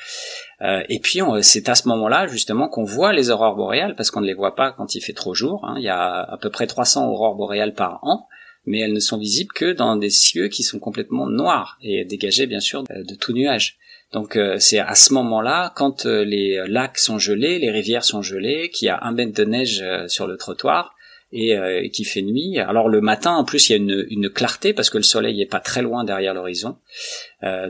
Euh, 0.60 0.82
et 0.90 0.98
puis 0.98 1.20
c'est 1.40 1.70
à 1.70 1.74
ce 1.74 1.88
moment-là 1.88 2.26
justement 2.26 2.68
qu'on 2.68 2.84
voit 2.84 3.14
les 3.14 3.30
aurores 3.30 3.56
boréales, 3.56 3.96
parce 3.96 4.10
qu'on 4.10 4.20
ne 4.20 4.26
les 4.26 4.34
voit 4.34 4.56
pas 4.56 4.72
quand 4.72 4.94
il 4.94 5.00
fait 5.00 5.14
trop 5.14 5.32
jour. 5.32 5.64
Hein. 5.64 5.76
Il 5.78 5.84
y 5.84 5.88
a 5.88 6.20
à 6.20 6.36
peu 6.36 6.50
près 6.50 6.66
300 6.66 7.08
aurores 7.08 7.34
boréales 7.34 7.72
par 7.72 8.00
an 8.02 8.28
mais 8.64 8.78
elles 8.78 8.92
ne 8.92 9.00
sont 9.00 9.18
visibles 9.18 9.50
que 9.52 9.72
dans 9.72 9.96
des 9.96 10.10
cieux 10.10 10.46
qui 10.46 10.62
sont 10.62 10.78
complètement 10.78 11.26
noirs 11.26 11.78
et 11.82 12.04
dégagés 12.04 12.46
bien 12.46 12.60
sûr 12.60 12.84
de 12.84 13.14
tout 13.16 13.32
nuage. 13.32 13.76
Donc 14.12 14.36
euh, 14.36 14.56
c'est 14.58 14.78
à 14.78 14.94
ce 14.94 15.12
moment-là, 15.14 15.72
quand 15.74 16.04
euh, 16.04 16.24
les 16.24 16.62
lacs 16.68 16.98
sont 16.98 17.18
gelés, 17.18 17.58
les 17.58 17.70
rivières 17.70 18.04
sont 18.04 18.22
gelées, 18.22 18.70
qu'il 18.70 18.86
y 18.86 18.88
a 18.90 18.98
un 19.02 19.12
mètre 19.12 19.32
de 19.32 19.44
neige 19.44 19.80
euh, 19.82 20.06
sur 20.06 20.26
le 20.26 20.36
trottoir 20.36 20.94
et, 21.34 21.52
et 21.52 21.88
qui 21.88 22.04
fait 22.04 22.20
nuit. 22.20 22.58
Alors 22.58 22.90
le 22.90 23.00
matin, 23.00 23.32
en 23.32 23.44
plus, 23.44 23.70
il 23.70 23.72
y 23.72 23.74
a 23.74 23.78
une, 24.10 24.28
clarté 24.28 24.74
parce 24.74 24.90
que 24.90 24.98
le 24.98 25.02
soleil 25.02 25.40
est 25.40 25.46
pas 25.46 25.60
très 25.60 25.80
loin 25.80 26.04
derrière 26.04 26.34
l'horizon. 26.34 26.76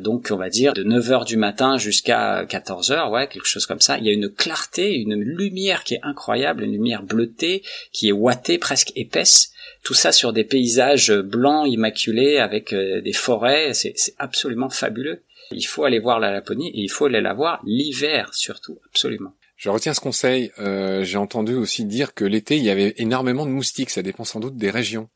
donc 0.01 0.31
on 0.33 0.37
va 0.37 0.49
dire 0.49 0.73
de 0.73 0.83
9 0.83 1.13
heures 1.13 1.25
du 1.25 1.37
matin 1.37 1.77
jusqu'à 1.77 2.45
14 2.45 2.91
heures, 2.91 3.13
ouais, 3.13 3.29
quelque 3.29 3.47
chose 3.47 3.67
comme 3.67 3.81
ça. 3.81 3.99
Il 3.99 4.05
y 4.05 4.09
a 4.09 4.13
une 4.13 4.29
clarté, 4.29 4.97
une 4.97 5.15
lumière 5.15 5.85
qui 5.85 5.95
est 5.95 6.01
incroyable, 6.03 6.65
une 6.65 6.73
lumière 6.73 7.05
bleutée 7.05 7.63
qui 7.93 8.09
est 8.09 8.13
ouatée, 8.13 8.59
presque 8.59 8.91
épaisse. 8.97 9.53
Tout 9.85 9.95
ça 9.95 10.11
sur 10.11 10.33
des 10.33 10.43
paysages 10.43 11.13
blancs 11.13 11.69
immaculés 11.69 12.39
avec 12.39 12.75
des 12.75 13.13
forêts. 13.13 13.75
C'est 13.75 13.95
absolument 14.19 14.71
fabuleux. 14.71 15.23
Il 15.55 15.67
faut 15.67 15.85
aller 15.85 15.99
voir 15.99 16.21
la 16.21 16.31
Laponie 16.31 16.69
et 16.69 16.81
il 16.81 16.91
faut 16.91 17.07
aller 17.07 17.21
la 17.21 17.35
voir 17.35 17.61
l'hiver 17.65 18.35
surtout, 18.35 18.79
absolument. 18.87 19.35
Je 19.63 19.71
retiens 19.71 19.95
ce 19.95 20.01
conseil. 20.01 20.51
Euh, 20.59 21.05
j'ai 21.05 21.19
entendu 21.19 21.55
aussi 21.55 21.85
dire 21.85 22.15
que 22.15 22.25
l'été, 22.25 22.57
il 22.57 22.65
y 22.65 22.71
avait 22.71 22.95
énormément 22.97 23.47
de 23.47 23.53
moustiques. 23.53 23.91
Ça 23.91 24.03
dépend 24.03 24.25
sans 24.25 24.41
doute 24.41 24.57
des 24.57 24.71
régions. 24.71 25.09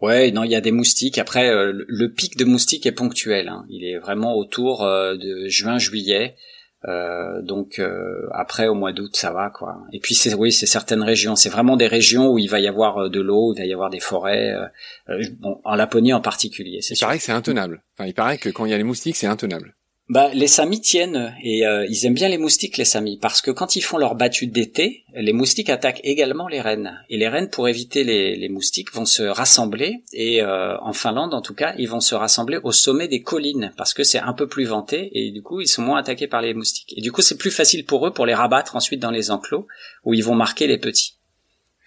Ouais, 0.00 0.30
non, 0.30 0.44
il 0.44 0.52
y 0.52 0.54
a 0.54 0.60
des 0.60 0.70
moustiques. 0.70 1.18
Après, 1.18 1.50
euh, 1.50 1.72
le 1.74 2.12
pic 2.12 2.36
de 2.36 2.44
moustiques 2.44 2.86
est 2.86 2.92
ponctuel. 2.92 3.48
Hein. 3.48 3.66
Il 3.68 3.84
est 3.84 3.98
vraiment 3.98 4.36
autour 4.36 4.84
euh, 4.84 5.16
de 5.16 5.48
juin-juillet. 5.48 6.36
Euh, 6.88 7.42
donc 7.42 7.78
euh, 7.78 8.26
après 8.32 8.66
au 8.66 8.74
mois 8.74 8.92
d'août 8.92 9.14
ça 9.14 9.32
va 9.32 9.50
quoi. 9.50 9.82
Et 9.92 10.00
puis 10.00 10.14
c'est 10.14 10.32
oui 10.32 10.50
c'est 10.50 10.64
certaines 10.64 11.02
régions, 11.02 11.36
c'est 11.36 11.50
vraiment 11.50 11.76
des 11.76 11.86
régions 11.86 12.32
où 12.32 12.38
il 12.38 12.48
va 12.48 12.58
y 12.58 12.66
avoir 12.66 12.96
euh, 12.96 13.08
de 13.10 13.20
l'eau, 13.20 13.52
il 13.54 13.58
va 13.58 13.66
y 13.66 13.72
avoir 13.74 13.90
des 13.90 14.00
forêts. 14.00 14.54
bon, 15.40 15.60
en 15.64 15.74
Laponie 15.74 16.14
en 16.14 16.22
particulier. 16.22 16.80
Il 16.88 16.98
paraît 16.98 17.18
que 17.18 17.24
c'est 17.24 17.32
intenable. 17.32 17.82
Enfin 17.94 18.08
il 18.08 18.14
paraît 18.14 18.38
que 18.38 18.48
quand 18.48 18.64
il 18.64 18.70
y 18.70 18.74
a 18.74 18.78
les 18.78 18.84
moustiques 18.84 19.16
c'est 19.16 19.26
intenable. 19.26 19.74
Bah, 20.10 20.28
les 20.34 20.48
Samis 20.48 20.80
tiennent 20.80 21.36
et 21.40 21.64
euh, 21.64 21.86
ils 21.88 22.04
aiment 22.04 22.14
bien 22.14 22.28
les 22.28 22.36
moustiques, 22.36 22.78
les 22.78 22.84
Samis, 22.84 23.16
parce 23.16 23.40
que 23.40 23.52
quand 23.52 23.76
ils 23.76 23.80
font 23.80 23.96
leur 23.96 24.16
battue 24.16 24.48
d'été, 24.48 25.04
les 25.14 25.32
moustiques 25.32 25.70
attaquent 25.70 26.00
également 26.02 26.48
les 26.48 26.60
rennes. 26.60 27.00
Et 27.10 27.16
les 27.16 27.28
rennes, 27.28 27.48
pour 27.48 27.68
éviter 27.68 28.02
les, 28.02 28.34
les 28.34 28.48
moustiques, 28.48 28.92
vont 28.92 29.04
se 29.04 29.22
rassembler 29.22 30.02
et 30.12 30.42
euh, 30.42 30.76
en 30.80 30.92
Finlande, 30.92 31.32
en 31.32 31.40
tout 31.40 31.54
cas, 31.54 31.76
ils 31.78 31.88
vont 31.88 32.00
se 32.00 32.16
rassembler 32.16 32.58
au 32.64 32.72
sommet 32.72 33.06
des 33.06 33.22
collines 33.22 33.72
parce 33.76 33.94
que 33.94 34.02
c'est 34.02 34.18
un 34.18 34.32
peu 34.32 34.48
plus 34.48 34.64
venté 34.64 35.10
et 35.12 35.30
du 35.30 35.42
coup, 35.42 35.60
ils 35.60 35.68
sont 35.68 35.82
moins 35.82 36.00
attaqués 36.00 36.26
par 36.26 36.42
les 36.42 36.54
moustiques. 36.54 36.92
Et 36.96 37.02
du 37.02 37.12
coup, 37.12 37.22
c'est 37.22 37.38
plus 37.38 37.52
facile 37.52 37.84
pour 37.84 38.04
eux 38.04 38.12
pour 38.12 38.26
les 38.26 38.34
rabattre 38.34 38.74
ensuite 38.74 38.98
dans 38.98 39.12
les 39.12 39.30
enclos 39.30 39.68
où 40.04 40.12
ils 40.12 40.24
vont 40.24 40.34
marquer 40.34 40.66
les 40.66 40.78
petits. 40.78 41.18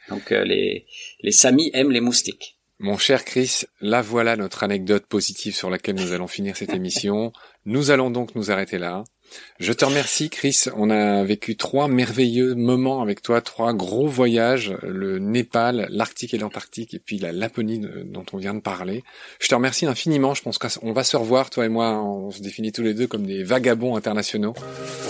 Donc 0.07 0.31
euh, 0.31 0.45
les 0.45 0.85
les 1.19 1.31
Samis 1.33 1.71
aiment 1.73 1.91
les 1.91 1.99
moustiques. 1.99 2.57
Mon 2.79 2.97
cher 2.97 3.23
Chris, 3.23 3.61
là 3.81 4.01
voilà 4.01 4.35
notre 4.35 4.63
anecdote 4.63 5.05
positive 5.05 5.55
sur 5.55 5.69
laquelle 5.69 5.95
nous 5.95 6.11
allons 6.11 6.27
finir 6.27 6.57
cette 6.57 6.73
émission. 6.73 7.31
Nous 7.65 7.91
allons 7.91 8.09
donc 8.09 8.35
nous 8.35 8.51
arrêter 8.51 8.77
là. 8.77 9.03
Je 9.59 9.73
te 9.73 9.85
remercie, 9.85 10.29
Chris. 10.29 10.65
On 10.75 10.89
a 10.89 11.23
vécu 11.23 11.55
trois 11.55 11.87
merveilleux 11.87 12.55
moments 12.55 13.01
avec 13.01 13.21
toi, 13.21 13.41
trois 13.41 13.73
gros 13.73 14.07
voyages, 14.07 14.75
le 14.83 15.19
Népal, 15.19 15.87
l'Arctique 15.89 16.33
et 16.33 16.37
l'Antarctique, 16.37 16.93
et 16.93 16.99
puis 16.99 17.17
la 17.17 17.31
Laponie 17.31 17.81
dont 18.05 18.25
on 18.33 18.37
vient 18.37 18.53
de 18.53 18.59
parler. 18.59 19.03
Je 19.39 19.47
te 19.47 19.55
remercie 19.55 19.85
infiniment. 19.85 20.33
Je 20.33 20.41
pense 20.41 20.57
qu'on 20.57 20.93
va 20.93 21.03
se 21.03 21.17
revoir, 21.17 21.49
toi 21.49 21.65
et 21.65 21.69
moi. 21.69 22.01
On 22.03 22.31
se 22.31 22.41
définit 22.41 22.71
tous 22.71 22.83
les 22.83 22.93
deux 22.93 23.07
comme 23.07 23.25
des 23.25 23.43
vagabonds 23.43 23.95
internationaux. 23.95 24.53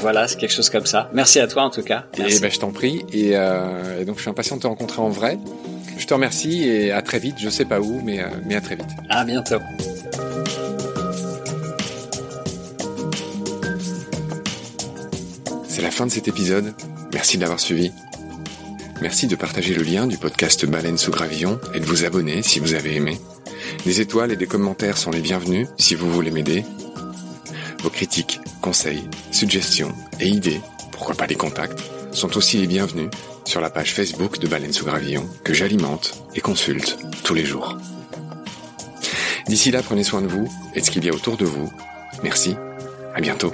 Voilà, 0.02 0.28
c'est 0.28 0.38
quelque 0.38 0.54
chose 0.54 0.70
comme 0.70 0.86
ça. 0.86 1.10
Merci 1.14 1.40
à 1.40 1.48
toi 1.48 1.64
en 1.64 1.70
tout 1.70 1.84
cas. 1.84 2.08
Et 2.18 2.40
ben, 2.40 2.52
je 2.52 2.60
t'en 2.60 2.72
prie. 2.72 3.04
Et, 3.12 3.32
euh, 3.36 4.02
et, 4.02 4.06
donc 4.06 4.18
je 4.18 4.22
suis 4.22 4.30
impatient 4.30 4.58
de 4.58 4.62
te 4.62 4.68
rencontrer 4.68 5.02
en 5.02 5.10
vrai. 5.10 5.38
Je 5.98 6.06
te 6.06 6.14
remercie 6.14 6.64
et 6.64 6.92
à 6.92 7.02
très 7.02 7.20
vite. 7.20 7.36
Je 7.40 7.50
sais 7.50 7.66
pas 7.66 7.80
où, 7.80 8.02
mais, 8.04 8.22
euh, 8.22 8.28
mais 8.46 8.56
à 8.56 8.62
très 8.62 8.76
vite. 8.76 8.88
À 9.10 9.24
bientôt. 9.24 9.60
C'est 15.68 15.82
la 15.82 15.92
fin 15.92 16.06
de 16.06 16.12
cet 16.12 16.28
épisode. 16.28 16.74
Merci 17.14 17.38
de 17.38 17.42
l'avoir 17.42 17.60
suivi. 17.60 17.92
Merci 19.02 19.28
de 19.28 19.36
partager 19.36 19.74
le 19.74 19.84
lien 19.84 20.08
du 20.08 20.18
podcast 20.18 20.66
Baleine 20.66 20.98
sous 20.98 21.12
gravillon 21.12 21.60
et 21.74 21.80
de 21.80 21.86
vous 21.86 22.06
abonner 22.06 22.42
si 22.42 22.60
vous 22.60 22.74
avez 22.74 22.96
aimé. 22.96 23.20
Des 23.86 24.02
étoiles 24.02 24.32
et 24.32 24.38
des 24.38 24.48
commentaires 24.48 24.98
sont 24.98 25.12
les 25.12 25.22
bienvenus 25.22 25.68
si 25.78 25.96
vous 25.96 26.10
voulez 26.12 26.32
m'aider. 26.32 26.64
Vos 27.82 27.90
critiques, 27.90 28.40
conseils, 28.62 29.04
suggestions 29.32 29.94
et 30.20 30.28
idées, 30.28 30.62
pourquoi 30.92 31.16
pas 31.16 31.28
les 31.28 31.36
contacts, 31.36 31.80
sont 32.12 32.38
aussi 32.38 32.58
les 32.58 32.68
bienvenus 32.68 33.10
sur 33.46 33.62
la 33.62 33.70
page 33.70 33.94
Facebook 33.94 34.40
de 34.40 34.48
Baleine 34.48 34.74
sous 34.74 34.86
gravillon 34.86 35.28
que 35.44 35.54
j'alimente 35.54 36.24
et 36.36 36.42
consulte 36.42 36.98
tous 37.24 37.34
les 37.34 37.46
jours. 37.46 37.78
D'ici 39.48 39.72
là, 39.72 39.82
prenez 39.84 40.04
soin 40.04 40.22
de 40.22 40.28
vous 40.28 40.50
et 40.76 40.82
de 40.82 40.86
ce 40.86 40.92
qu'il 40.92 41.04
y 41.06 41.10
a 41.10 41.14
autour 41.14 41.38
de 41.38 41.46
vous. 41.46 41.72
Merci. 42.24 42.56
À 43.14 43.22
bientôt. 43.22 43.54